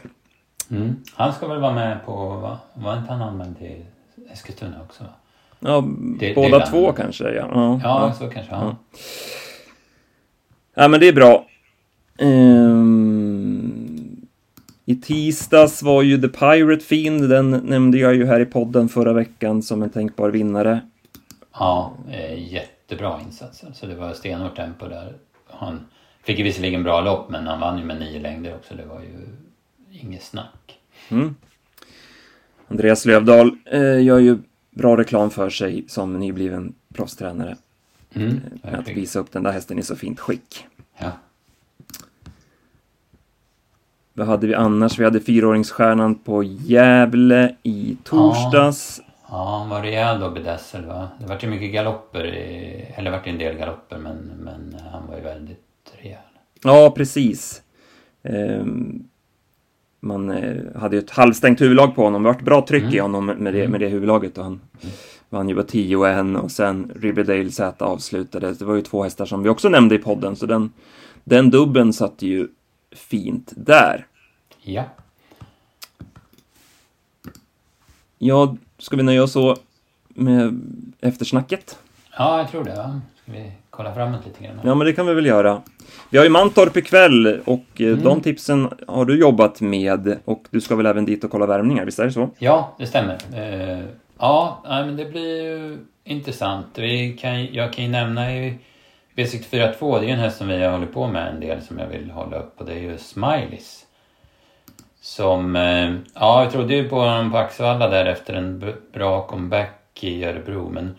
Mm. 0.71 0.97
Han 1.15 1.33
ska 1.33 1.47
väl 1.47 1.61
vara 1.61 1.75
med 1.75 2.05
på, 2.05 2.29
va? 2.29 2.59
var 2.75 2.97
inte 2.97 3.13
han 3.13 3.23
anmäld 3.23 3.59
till 3.59 3.85
Eskilstuna 4.33 4.83
också? 4.83 5.05
Va? 5.05 5.11
Ja, 5.61 5.85
det, 6.19 6.35
båda 6.35 6.59
det 6.59 6.67
två 6.67 6.93
kanske. 6.93 7.25
Ja, 7.25 7.49
ja, 7.55 7.81
ja, 7.83 8.13
så 8.19 8.29
kanske. 8.29 8.53
Ja. 8.53 8.77
ja. 10.75 10.89
men 10.89 11.01
det 11.01 11.09
är 11.09 11.13
bra. 11.13 11.47
Um, 12.19 13.22
I 14.85 14.97
tisdags 14.97 15.83
var 15.83 16.03
ju 16.03 16.21
The 16.21 16.29
Pirate 16.29 16.85
Fiend, 16.85 17.29
den 17.29 17.51
nämnde 17.51 17.99
jag 17.99 18.14
ju 18.14 18.27
här 18.27 18.40
i 18.40 18.45
podden 18.45 18.88
förra 18.88 19.12
veckan 19.12 19.62
som 19.62 19.83
en 19.83 19.90
tänkbar 19.90 20.31
vinnare. 20.31 20.81
Ja, 21.53 21.97
eh, 22.11 22.53
jättebra 22.53 23.21
insats. 23.27 23.64
Alltså 23.64 23.87
det 23.87 23.95
var 23.95 24.12
stenhårt 24.12 24.57
tempo 24.57 24.88
där. 24.88 25.14
Han 25.47 25.87
fick 26.23 26.38
ju 26.38 26.45
visserligen 26.45 26.83
bra 26.83 27.01
lopp 27.01 27.31
men 27.31 27.47
han 27.47 27.61
vann 27.61 27.79
ju 27.79 27.85
med 27.85 28.01
nio 28.01 28.21
längder 28.21 28.55
också. 28.55 28.75
Det 28.75 28.85
var 28.87 29.01
ju 29.01 29.29
inget 30.01 30.23
snack. 30.23 30.79
Mm. 31.09 31.35
Andreas 32.68 33.05
Lövdahl 33.05 33.57
eh, 33.66 34.03
gör 34.03 34.18
ju 34.18 34.38
bra 34.71 34.97
reklam 34.97 35.31
för 35.31 35.51
sig 35.51 35.85
som 35.88 36.18
nybliven 36.18 36.75
proffstränare. 36.95 37.57
Mm, 38.14 38.40
eh, 38.62 38.79
att 38.79 38.88
visa 38.88 39.18
upp 39.18 39.33
den 39.33 39.42
där 39.42 39.53
hästen 39.53 39.79
i 39.79 39.83
så 39.83 39.97
fint 39.97 40.21
skick. 40.21 40.66
Ja. 40.99 41.12
Vad 44.14 44.27
hade 44.27 44.46
vi 44.46 44.55
annars? 44.55 44.98
Vi 44.98 45.05
hade 45.05 45.20
fyraåringsstjärnan 45.20 46.14
på 46.14 46.42
Gävle 46.42 47.57
i 47.62 47.96
torsdags. 48.05 49.01
Ja. 49.07 49.12
Ja, 49.33 49.59
han 49.59 49.68
var 49.68 49.83
rejäl 49.83 50.20
då 50.20 50.31
Bedessel 50.31 50.87
va? 50.87 51.09
Det 51.20 51.27
vart 51.27 51.44
ju 51.44 51.48
mycket 51.48 51.72
galopper, 51.72 52.27
i, 52.27 52.87
eller 52.94 53.11
vart 53.11 53.27
en 53.27 53.38
del 53.38 53.57
galopper 53.57 53.98
men, 53.98 54.16
men 54.16 54.77
han 54.92 55.07
var 55.09 55.16
ju 55.16 55.22
väldigt 55.22 55.94
rejäl. 56.03 56.18
Ja, 56.62 56.92
precis. 56.96 57.62
Um, 58.22 59.09
man 60.01 60.31
eh, 60.31 60.81
hade 60.81 60.96
ju 60.96 61.03
ett 61.03 61.11
halvstängt 61.11 61.61
huvudlag 61.61 61.94
på 61.94 62.03
honom. 62.03 62.22
Det 62.22 62.29
vart 62.29 62.42
bra 62.42 62.66
tryck 62.66 62.83
mm. 62.83 62.94
i 62.94 62.98
honom 62.98 63.27
med 63.27 63.55
det, 63.55 63.61
mm. 63.61 63.70
med 63.70 63.81
det 63.81 63.88
huvudlaget 63.88 64.38
och 64.38 64.44
han 64.44 64.61
mm. 64.83 64.94
vann 65.31 65.48
ju 65.48 65.55
på 65.55 65.62
10 65.62 65.96
och 65.96 66.09
en 66.09 66.37
och 66.37 66.51
sen 66.51 66.92
Riverdale 66.96 67.51
Z 67.51 67.85
avslutade. 67.85 68.53
Det 68.53 68.64
var 68.64 68.75
ju 68.75 68.83
två 68.83 69.03
hästar 69.03 69.27
som 69.27 69.42
vi 69.42 69.48
också 69.48 69.68
nämnde 69.68 69.94
i 69.94 69.98
podden 69.98 70.37
så 70.37 70.46
den, 70.46 70.72
den 71.25 71.51
dubben 71.51 71.92
satt 71.92 72.22
ju 72.22 72.48
fint 72.95 73.53
där. 73.57 74.07
Ja. 74.63 74.85
Ja, 78.19 78.57
Ska 78.83 78.97
vi 78.97 79.03
nöja 79.03 79.23
oss 79.23 79.33
så 79.33 79.57
med 80.09 80.61
eftersnacket? 81.01 81.79
Ja, 82.19 82.39
jag 82.39 82.51
tror 82.51 82.65
det. 82.65 82.75
Va? 82.75 83.01
Ska 83.23 83.33
vi 83.33 83.53
kolla 83.71 83.95
framåt 83.95 84.27
lite 84.27 84.45
grann? 84.45 84.61
Ja, 84.65 84.75
men 84.75 84.87
det 84.87 84.93
kan 84.93 85.07
vi 85.07 85.15
väl 85.15 85.27
göra. 85.27 85.63
Vi 86.11 86.19
har 86.19 86.25
ju 86.25 86.31
Mantorp 86.31 86.77
ikväll 86.77 87.41
och 87.45 87.65
eh, 87.77 87.87
mm. 87.87 88.03
de 88.03 88.21
tipsen 88.21 88.69
har 88.87 89.05
du 89.05 89.21
jobbat 89.21 89.61
med 89.61 90.19
och 90.25 90.45
du 90.51 90.61
ska 90.61 90.77
väl 90.77 90.87
även 90.87 91.05
dit 91.05 91.25
och 91.25 91.31
kolla 91.31 91.47
värmningar, 91.47 91.85
visst 91.85 91.99
är 91.99 92.05
det 92.05 92.13
så? 92.13 92.31
Ja, 92.39 92.75
det 92.79 92.87
stämmer. 92.87 93.19
Uh, 93.35 93.85
ja, 94.19 94.63
men 94.65 94.97
det 94.97 95.05
blir 95.05 95.43
ju 95.43 95.79
intressant. 96.05 96.67
Vi 96.75 97.13
kan, 97.13 97.55
jag 97.55 97.73
kan 97.73 97.85
ju 97.85 97.91
nämna 97.91 98.35
i 98.35 98.59
V64 99.16 100.01
det 100.01 100.05
är 100.05 100.09
ju 100.09 100.11
en 100.11 100.18
häst 100.18 100.38
som 100.38 100.48
vi 100.48 100.62
har 100.62 100.72
hållit 100.72 100.92
på 100.92 101.07
med 101.07 101.29
en 101.29 101.40
del 101.40 101.62
som 101.62 101.79
jag 101.79 101.87
vill 101.87 102.11
hålla 102.11 102.37
upp 102.37 102.61
och 102.61 102.66
det 102.66 102.72
är 102.72 102.81
ju 102.81 102.98
Smileys. 102.98 103.87
Som, 105.01 105.57
eh, 105.57 105.94
ja, 106.14 106.42
jag 106.42 106.53
trodde 106.53 106.75
ju 106.75 106.88
på 106.88 106.96
honom 106.96 107.33
på 107.33 107.38
Axevalla 107.38 107.88
där 107.88 108.05
efter 108.05 108.35
en 108.35 108.75
bra 108.92 109.27
comeback 109.27 110.05
i 110.05 110.25
Örebro. 110.25 110.68
Men 110.68 110.96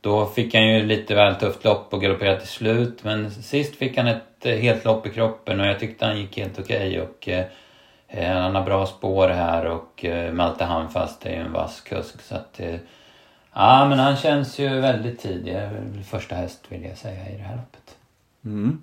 då 0.00 0.26
fick 0.26 0.54
han 0.54 0.66
ju 0.66 0.86
lite 0.86 1.14
väl 1.14 1.34
tufft 1.34 1.64
lopp 1.64 1.94
och 1.94 2.02
galopperade 2.02 2.40
till 2.40 2.48
slut. 2.48 3.04
Men 3.04 3.30
sist 3.30 3.76
fick 3.76 3.96
han 3.96 4.06
ett 4.06 4.46
eh, 4.46 4.56
helt 4.56 4.84
lopp 4.84 5.06
i 5.06 5.10
kroppen 5.10 5.60
och 5.60 5.66
jag 5.66 5.80
tyckte 5.80 6.06
han 6.06 6.20
gick 6.20 6.38
helt 6.38 6.58
okej. 6.58 6.88
Okay 6.88 7.00
och 7.00 7.28
eh, 7.28 7.44
eh, 8.08 8.40
han 8.40 8.54
har 8.54 8.62
bra 8.62 8.86
spår 8.86 9.28
här 9.28 9.66
och 9.66 10.04
eh, 10.04 10.32
Malte 10.32 10.64
Handfast 10.64 11.26
är 11.26 11.30
ju 11.30 11.36
en 11.36 11.52
vass 11.52 11.80
kusk. 11.80 12.22
Så 12.22 12.34
att, 12.34 12.60
eh, 12.60 12.74
ja, 13.56 13.88
men 13.88 13.98
han 13.98 14.16
känns 14.16 14.58
ju 14.58 14.68
väldigt 14.68 15.18
tidig. 15.18 15.56
Första 16.10 16.34
häst 16.34 16.64
vill 16.68 16.82
jag 16.82 16.98
säga 16.98 17.30
i 17.30 17.36
det 17.36 17.42
här 17.42 17.56
loppet. 17.56 17.96
Mm. 18.44 18.82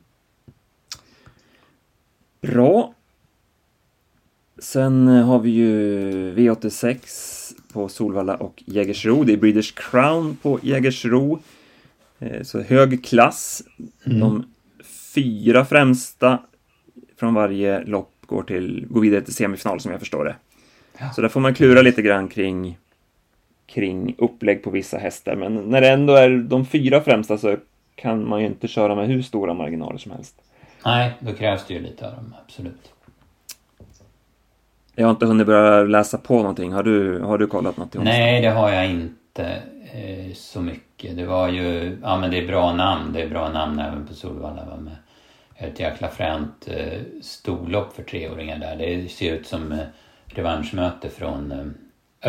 Bra. 2.41 2.93
Sen 4.57 5.07
har 5.07 5.39
vi 5.39 5.49
ju 5.49 6.35
V86 6.35 7.53
på 7.73 7.89
Solvalla 7.89 8.35
och 8.35 8.63
Jägersro. 8.65 9.23
Det 9.23 9.33
är 9.33 9.37
Breeders 9.37 9.71
Crown 9.71 10.37
på 10.41 10.59
Jägersro. 10.63 11.39
Eh, 12.19 12.43
så 12.43 12.61
hög 12.61 13.05
klass. 13.05 13.63
Mm. 14.05 14.19
De 14.19 14.45
fyra 15.13 15.65
främsta 15.65 16.39
från 17.19 17.33
varje 17.33 17.83
lopp 17.83 18.13
går, 18.25 18.43
till, 18.43 18.85
går 18.89 19.01
vidare 19.01 19.21
till 19.21 19.33
semifinal 19.33 19.79
som 19.79 19.91
jag 19.91 19.99
förstår 19.99 20.25
det. 20.25 20.35
Ja. 20.97 21.11
Så 21.15 21.21
där 21.21 21.29
får 21.29 21.39
man 21.39 21.53
klura 21.53 21.81
lite 21.81 22.01
grann 22.01 22.27
kring, 22.27 22.77
kring 23.73 24.15
upplägg 24.17 24.63
på 24.63 24.69
vissa 24.69 24.97
hästar. 24.97 25.35
Men 25.35 25.55
när 25.55 25.81
det 25.81 25.89
ändå 25.89 26.13
är 26.13 26.29
de 26.29 26.65
fyra 26.65 27.01
främsta 27.01 27.37
så 27.37 27.57
kan 27.95 28.29
man 28.29 28.39
ju 28.39 28.45
inte 28.45 28.67
köra 28.67 28.95
med 28.95 29.07
hur 29.07 29.21
stora 29.21 29.53
marginaler 29.53 29.97
som 29.97 30.11
helst. 30.11 30.35
Nej, 30.85 31.11
då 31.19 31.33
krävs 31.33 31.65
det 31.67 31.73
ju 31.73 31.79
lite 31.79 32.07
av 32.07 32.15
dem, 32.15 32.35
absolut. 32.45 32.93
Jag 34.95 35.05
har 35.05 35.11
inte 35.11 35.25
hunnit 35.25 35.47
börja 35.47 35.83
läsa 35.83 36.17
på 36.17 36.37
någonting. 36.37 36.71
Har 36.71 36.83
du, 36.83 37.19
har 37.19 37.37
du 37.37 37.47
kollat 37.47 37.77
något? 37.77 37.93
Nej, 37.93 38.41
det 38.41 38.49
har 38.49 38.69
jag 38.69 38.89
inte 38.89 39.61
eh, 39.93 40.33
så 40.33 40.61
mycket. 40.61 41.17
Det 41.17 41.25
var 41.25 41.49
ju, 41.49 41.97
ja 42.03 42.17
men 42.17 42.31
det 42.31 42.37
är 42.37 42.47
bra 42.47 42.73
namn. 42.73 43.13
Det 43.13 43.21
är 43.21 43.29
bra 43.29 43.49
namn 43.49 43.79
även 43.79 44.07
på 44.07 44.13
Solvalla. 44.13 44.65
Va? 44.65 44.77
Med 44.77 44.95
ett 45.55 45.79
jäkla 45.79 46.09
fränt 46.09 46.67
eh, 46.67 46.99
storlopp 47.21 47.95
för 47.95 48.03
treåringar 48.03 48.57
där. 48.57 48.75
Det 48.75 49.11
ser 49.11 49.33
ut 49.33 49.47
som 49.47 49.71
eh, 49.71 49.79
revanschmöte 50.25 51.09
från 51.09 51.51
eh, 51.51 51.65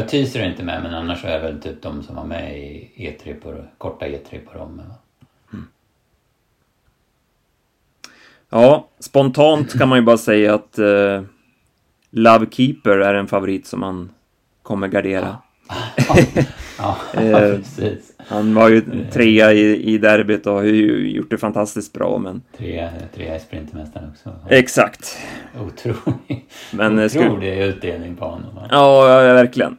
Teaser 0.03 0.41
är 0.41 0.51
inte 0.51 0.63
med 0.63 0.83
men 0.83 0.95
annars 0.95 1.25
är 1.25 1.41
väl 1.41 1.61
typ 1.61 1.83
de 1.83 2.03
som 2.03 2.17
var 2.17 2.25
med 2.25 2.59
i 2.59 2.91
E3 2.97 3.41
på, 3.41 3.55
korta 3.79 4.07
E3 4.07 4.39
på 4.39 4.59
Romme. 4.59 4.83
Mm. 5.53 5.67
Ja, 8.51 8.89
spontant 8.99 9.79
kan 9.79 9.89
man 9.89 9.99
ju 9.99 10.05
bara 10.05 10.19
säga 10.19 10.55
att 10.55 10.79
eh, 10.79 11.23
Lovekeeper 12.11 12.99
är 12.99 13.15
en 13.15 13.29
favorit 13.29 13.67
som 13.67 13.81
man 13.81 14.11
kommer 14.63 14.89
gardera. 14.89 15.39
Ja, 15.69 15.77
ja, 16.79 16.97
ja 17.15 17.21
eh, 17.21 17.57
precis. 17.57 18.13
Han 18.29 18.55
var 18.55 18.69
ju 18.69 18.83
trea 19.13 19.53
i, 19.53 19.95
i 19.95 19.99
derbyt 19.99 20.47
och 20.47 20.53
har 20.53 20.63
ju 20.63 21.11
gjort 21.11 21.31
det 21.31 21.39
fantastiskt 21.39 21.93
bra. 21.93 22.19
Men... 22.19 22.43
Trea, 22.59 22.91
trea 23.15 23.37
i 23.37 23.41
Sprintermästaren 23.41 24.11
också. 24.11 24.31
Exakt. 24.49 25.19
Otrolig, 25.61 26.47
men, 26.73 26.99
eh, 26.99 27.05
otrolig 27.05 27.11
skulle... 27.11 27.65
utdelning 27.65 28.17
på 28.17 28.25
honom. 28.25 28.51
Ja, 28.71 29.23
ja, 29.23 29.35
verkligen. 29.35 29.77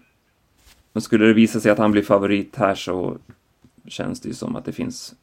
Men 0.95 1.01
skulle 1.01 1.25
det 1.25 1.33
visa 1.33 1.59
sig 1.59 1.71
att 1.71 1.77
han 1.77 1.91
blir 1.91 2.03
favorit 2.03 2.55
här 2.55 2.75
så 2.75 3.17
känns 3.87 4.21
det 4.21 4.27
ju 4.27 4.33
som 4.35 4.55
att 4.55 4.65
det 4.65 4.71
finns 4.71 5.13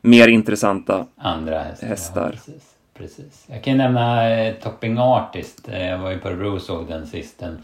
mer 0.00 0.28
intressanta 0.28 1.06
Andra 1.16 1.62
hästar. 1.62 1.86
hästar. 1.86 2.24
Ja, 2.24 2.30
precis, 2.30 2.74
precis. 2.94 3.44
Jag 3.46 3.64
kan 3.64 3.76
nämna 3.76 4.30
eh, 4.30 4.54
Topping 4.54 4.98
Artist. 4.98 5.68
Eh, 5.68 5.86
jag 5.86 5.98
var 5.98 6.10
ju 6.10 6.18
på 6.18 6.28
Örebro 6.28 6.54
och 6.54 6.62
såg 6.62 6.88
den 6.88 7.06
sist. 7.06 7.38
Den 7.38 7.58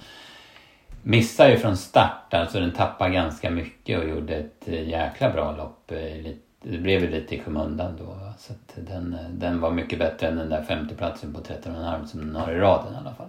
missade 1.02 1.50
ju 1.50 1.58
från 1.58 1.76
start, 1.76 2.34
alltså 2.34 2.60
den 2.60 2.72
tappade 2.72 3.14
ganska 3.14 3.50
mycket 3.50 3.98
och 3.98 4.08
gjorde 4.08 4.34
ett 4.34 4.68
eh, 4.68 4.88
jäkla 4.88 5.30
bra 5.32 5.56
lopp. 5.56 5.90
Eh, 5.90 6.32
det 6.62 6.78
blev 6.78 7.00
ju 7.00 7.10
lite 7.10 7.34
i 7.34 7.40
skymundan 7.40 7.96
då. 7.98 8.32
Så 8.38 8.52
den, 8.74 9.16
den 9.30 9.60
var 9.60 9.70
mycket 9.70 9.98
bättre 9.98 10.28
än 10.28 10.36
den 10.36 10.48
där 10.48 10.64
femteplatsen 10.64 11.32
på 11.32 11.40
13,5 11.40 12.06
som 12.06 12.20
den 12.20 12.36
har 12.36 12.52
i 12.52 12.58
raden 12.58 12.94
i 12.94 12.96
alla 12.96 13.14
fall. 13.14 13.28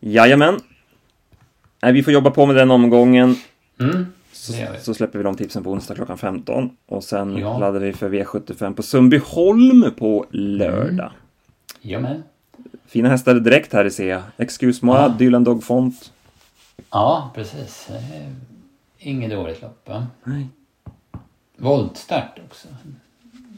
Jajamän. 0.00 0.60
Nej, 1.82 1.92
vi 1.92 2.02
får 2.02 2.12
jobba 2.12 2.30
på 2.30 2.46
med 2.46 2.56
den 2.56 2.70
omgången. 2.70 3.36
Mm, 3.80 4.06
så, 4.32 4.52
så, 4.80 4.94
släpper 4.94 5.18
vi 5.18 5.24
de 5.24 5.36
tipsen 5.36 5.64
på 5.64 5.70
onsdag 5.70 5.94
klockan 5.94 6.18
15. 6.18 6.70
Och 6.86 7.04
sen 7.04 7.36
ja. 7.36 7.58
laddar 7.58 7.80
vi 7.80 7.92
för 7.92 8.10
V75 8.10 8.74
på 8.74 8.82
Sundbyholm 8.82 9.90
på 9.98 10.26
lördag. 10.30 10.90
Mm. 10.90 11.12
Jajamän. 11.80 12.22
Fina 12.86 13.08
hästar 13.08 13.34
direkt 13.34 13.72
här 13.72 13.84
i 13.84 13.90
C. 13.90 14.18
Excuse 14.36 14.86
moi, 14.86 14.96
ja. 14.96 15.08
Dylan 15.08 15.44
Dog 15.44 15.64
Font. 15.64 16.12
Ja, 16.90 17.30
precis. 17.34 17.88
Inget 18.98 19.30
dåligt 19.30 19.62
lopp, 19.62 19.88
va? 19.88 20.06
Nej. 20.24 20.48
Voltstart 21.56 22.38
också. 22.46 22.68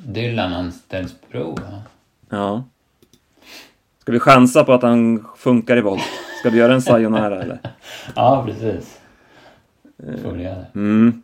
Dylan 0.07 0.53
anställs 0.53 1.15
prov, 1.31 1.59
va? 1.61 1.83
Ja. 2.29 2.65
Ska 3.99 4.13
vi 4.13 4.21
chansa 4.21 4.65
på 4.65 4.73
att 4.73 4.83
han 4.83 5.27
funkar 5.37 5.77
i 5.77 5.81
volt? 5.81 6.03
Ska 6.45 6.51
vi 6.51 6.59
göra 6.59 6.75
en 6.75 6.83
sayonara 6.83 7.43
eller? 7.43 7.59
ja, 8.17 8.45
precis. 8.47 9.01
Får 10.23 10.33
vi 10.33 10.43
göra 10.43 10.55
det. 10.55 10.67
Mm. 10.75 11.23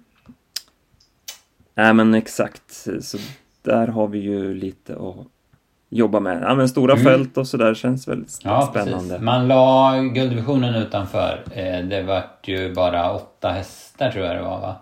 Nej, 1.75 1.95
men 1.95 2.15
exakt. 2.15 2.87
Så 3.01 3.19
där 3.63 3.87
har 3.87 4.09
vi 4.09 4.19
ju 4.19 4.55
lite 4.55 4.93
att 4.93 5.27
jobba 5.89 6.21
med. 6.21 6.43
Ja, 6.43 6.55
men 6.55 6.69
stora 6.69 6.93
mm. 6.93 7.05
fält 7.05 7.39
och 7.39 7.47
sådär 7.47 7.75
känns 7.75 8.09
väldigt 8.09 8.39
ja, 8.45 8.69
spännande. 8.71 9.09
Precis. 9.09 9.21
Man 9.21 9.49
la 9.49 9.99
gulddivisionen 10.15 10.75
utanför. 10.75 11.45
Eh, 11.55 11.85
det 11.85 12.03
vart 12.03 12.49
ju 12.49 12.75
bara 12.75 13.13
åtta 13.13 13.49
hästar 13.49 14.11
tror 14.11 14.25
jag 14.25 14.37
det 14.37 14.43
var 14.43 14.61
va? 14.61 14.77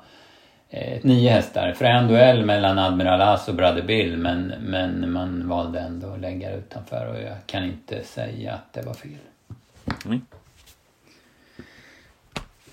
Eh, 0.70 0.98
nio 1.02 1.30
hästar. 1.30 1.72
Frän 1.72 2.08
duell 2.08 2.44
mellan 2.44 2.78
Admiral 2.78 3.20
As 3.20 3.48
och 3.48 3.54
Brother 3.54 3.82
Bill 3.82 4.16
men, 4.16 4.52
men 4.60 5.12
man 5.12 5.48
valde 5.48 5.80
ändå 5.80 6.08
att 6.08 6.20
lägga 6.20 6.50
det 6.50 6.56
utanför 6.56 7.08
och 7.14 7.22
jag 7.22 7.36
kan 7.46 7.64
inte 7.64 8.04
säga 8.04 8.54
att 8.54 8.72
det 8.72 8.82
var 8.82 8.94
fel. 8.94 9.18
Mm. 10.04 10.20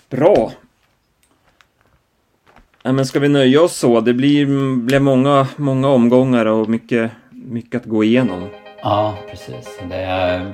Bra. 0.09 0.51
Ja, 2.83 2.91
men 2.91 3.05
ska 3.05 3.19
vi 3.19 3.29
nöja 3.29 3.61
oss 3.61 3.75
så? 3.77 4.01
Det 4.01 4.13
blir, 4.13 4.45
blir 4.77 4.99
många, 4.99 5.47
många 5.57 5.87
omgångar 5.87 6.45
och 6.45 6.69
mycket 6.69 7.11
mycket 7.45 7.81
att 7.81 7.87
gå 7.87 8.03
igenom. 8.03 8.49
Ja, 8.81 9.17
precis. 9.29 9.79
Det, 9.89 10.01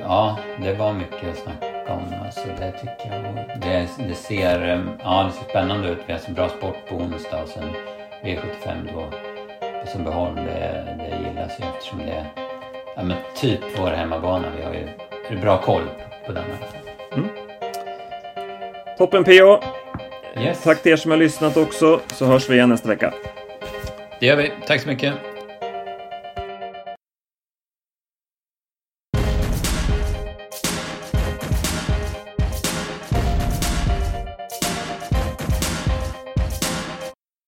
ja, 0.04 0.38
det 0.64 0.74
var 0.74 0.94
mycket 0.94 1.30
att 1.30 1.38
snacka 1.38 1.94
om. 1.94 2.26
Alltså, 2.26 2.48
det 2.60 2.72
tycker 2.72 3.16
jag. 3.16 3.36
Det, 3.62 3.88
det, 4.08 4.16
ser, 4.16 4.86
ja, 5.04 5.24
det 5.24 5.32
ser 5.32 5.50
spännande 5.50 5.90
ut. 5.90 5.98
Vi 6.08 6.14
har 6.14 6.20
så 6.20 6.32
bra 6.32 6.50
sport 6.50 6.90
på 6.90 6.96
onsdag 6.96 7.44
och 7.44 7.50
sen 7.50 7.70
V75 8.24 8.94
då 8.94 9.12
på 9.82 9.88
Sundbyholm. 9.88 10.36
Det, 10.36 10.98
det 10.98 11.30
gillas 11.30 11.60
ju 11.60 11.66
eftersom 11.66 12.00
det 12.00 12.12
är 12.12 12.26
ja, 12.96 13.04
men 13.04 13.18
typ 13.36 13.80
vår 13.80 13.90
hemmabana. 13.90 14.48
Vi 14.58 14.64
har 14.64 14.74
ju 15.32 15.42
bra 15.42 15.62
koll 15.62 15.84
på 16.26 16.32
den. 16.32 16.44
Mm. 17.14 17.28
Toppen 18.98 19.24
PO! 19.24 19.60
Yes. 20.42 20.64
Tack 20.64 20.84
till 20.84 20.92
er 20.92 20.96
som 20.96 21.12
har 21.12 21.18
lyssnat 21.18 21.58
också, 21.58 22.00
så 22.08 22.26
hörs 22.26 22.50
vi 22.50 22.56
igen 22.56 22.70
nästa 22.70 22.88
vecka. 22.88 23.14
Det 24.20 24.26
gör 24.26 24.36
vi. 24.36 24.52
Tack 24.68 24.82
så 24.82 24.88
mycket. 24.88 25.14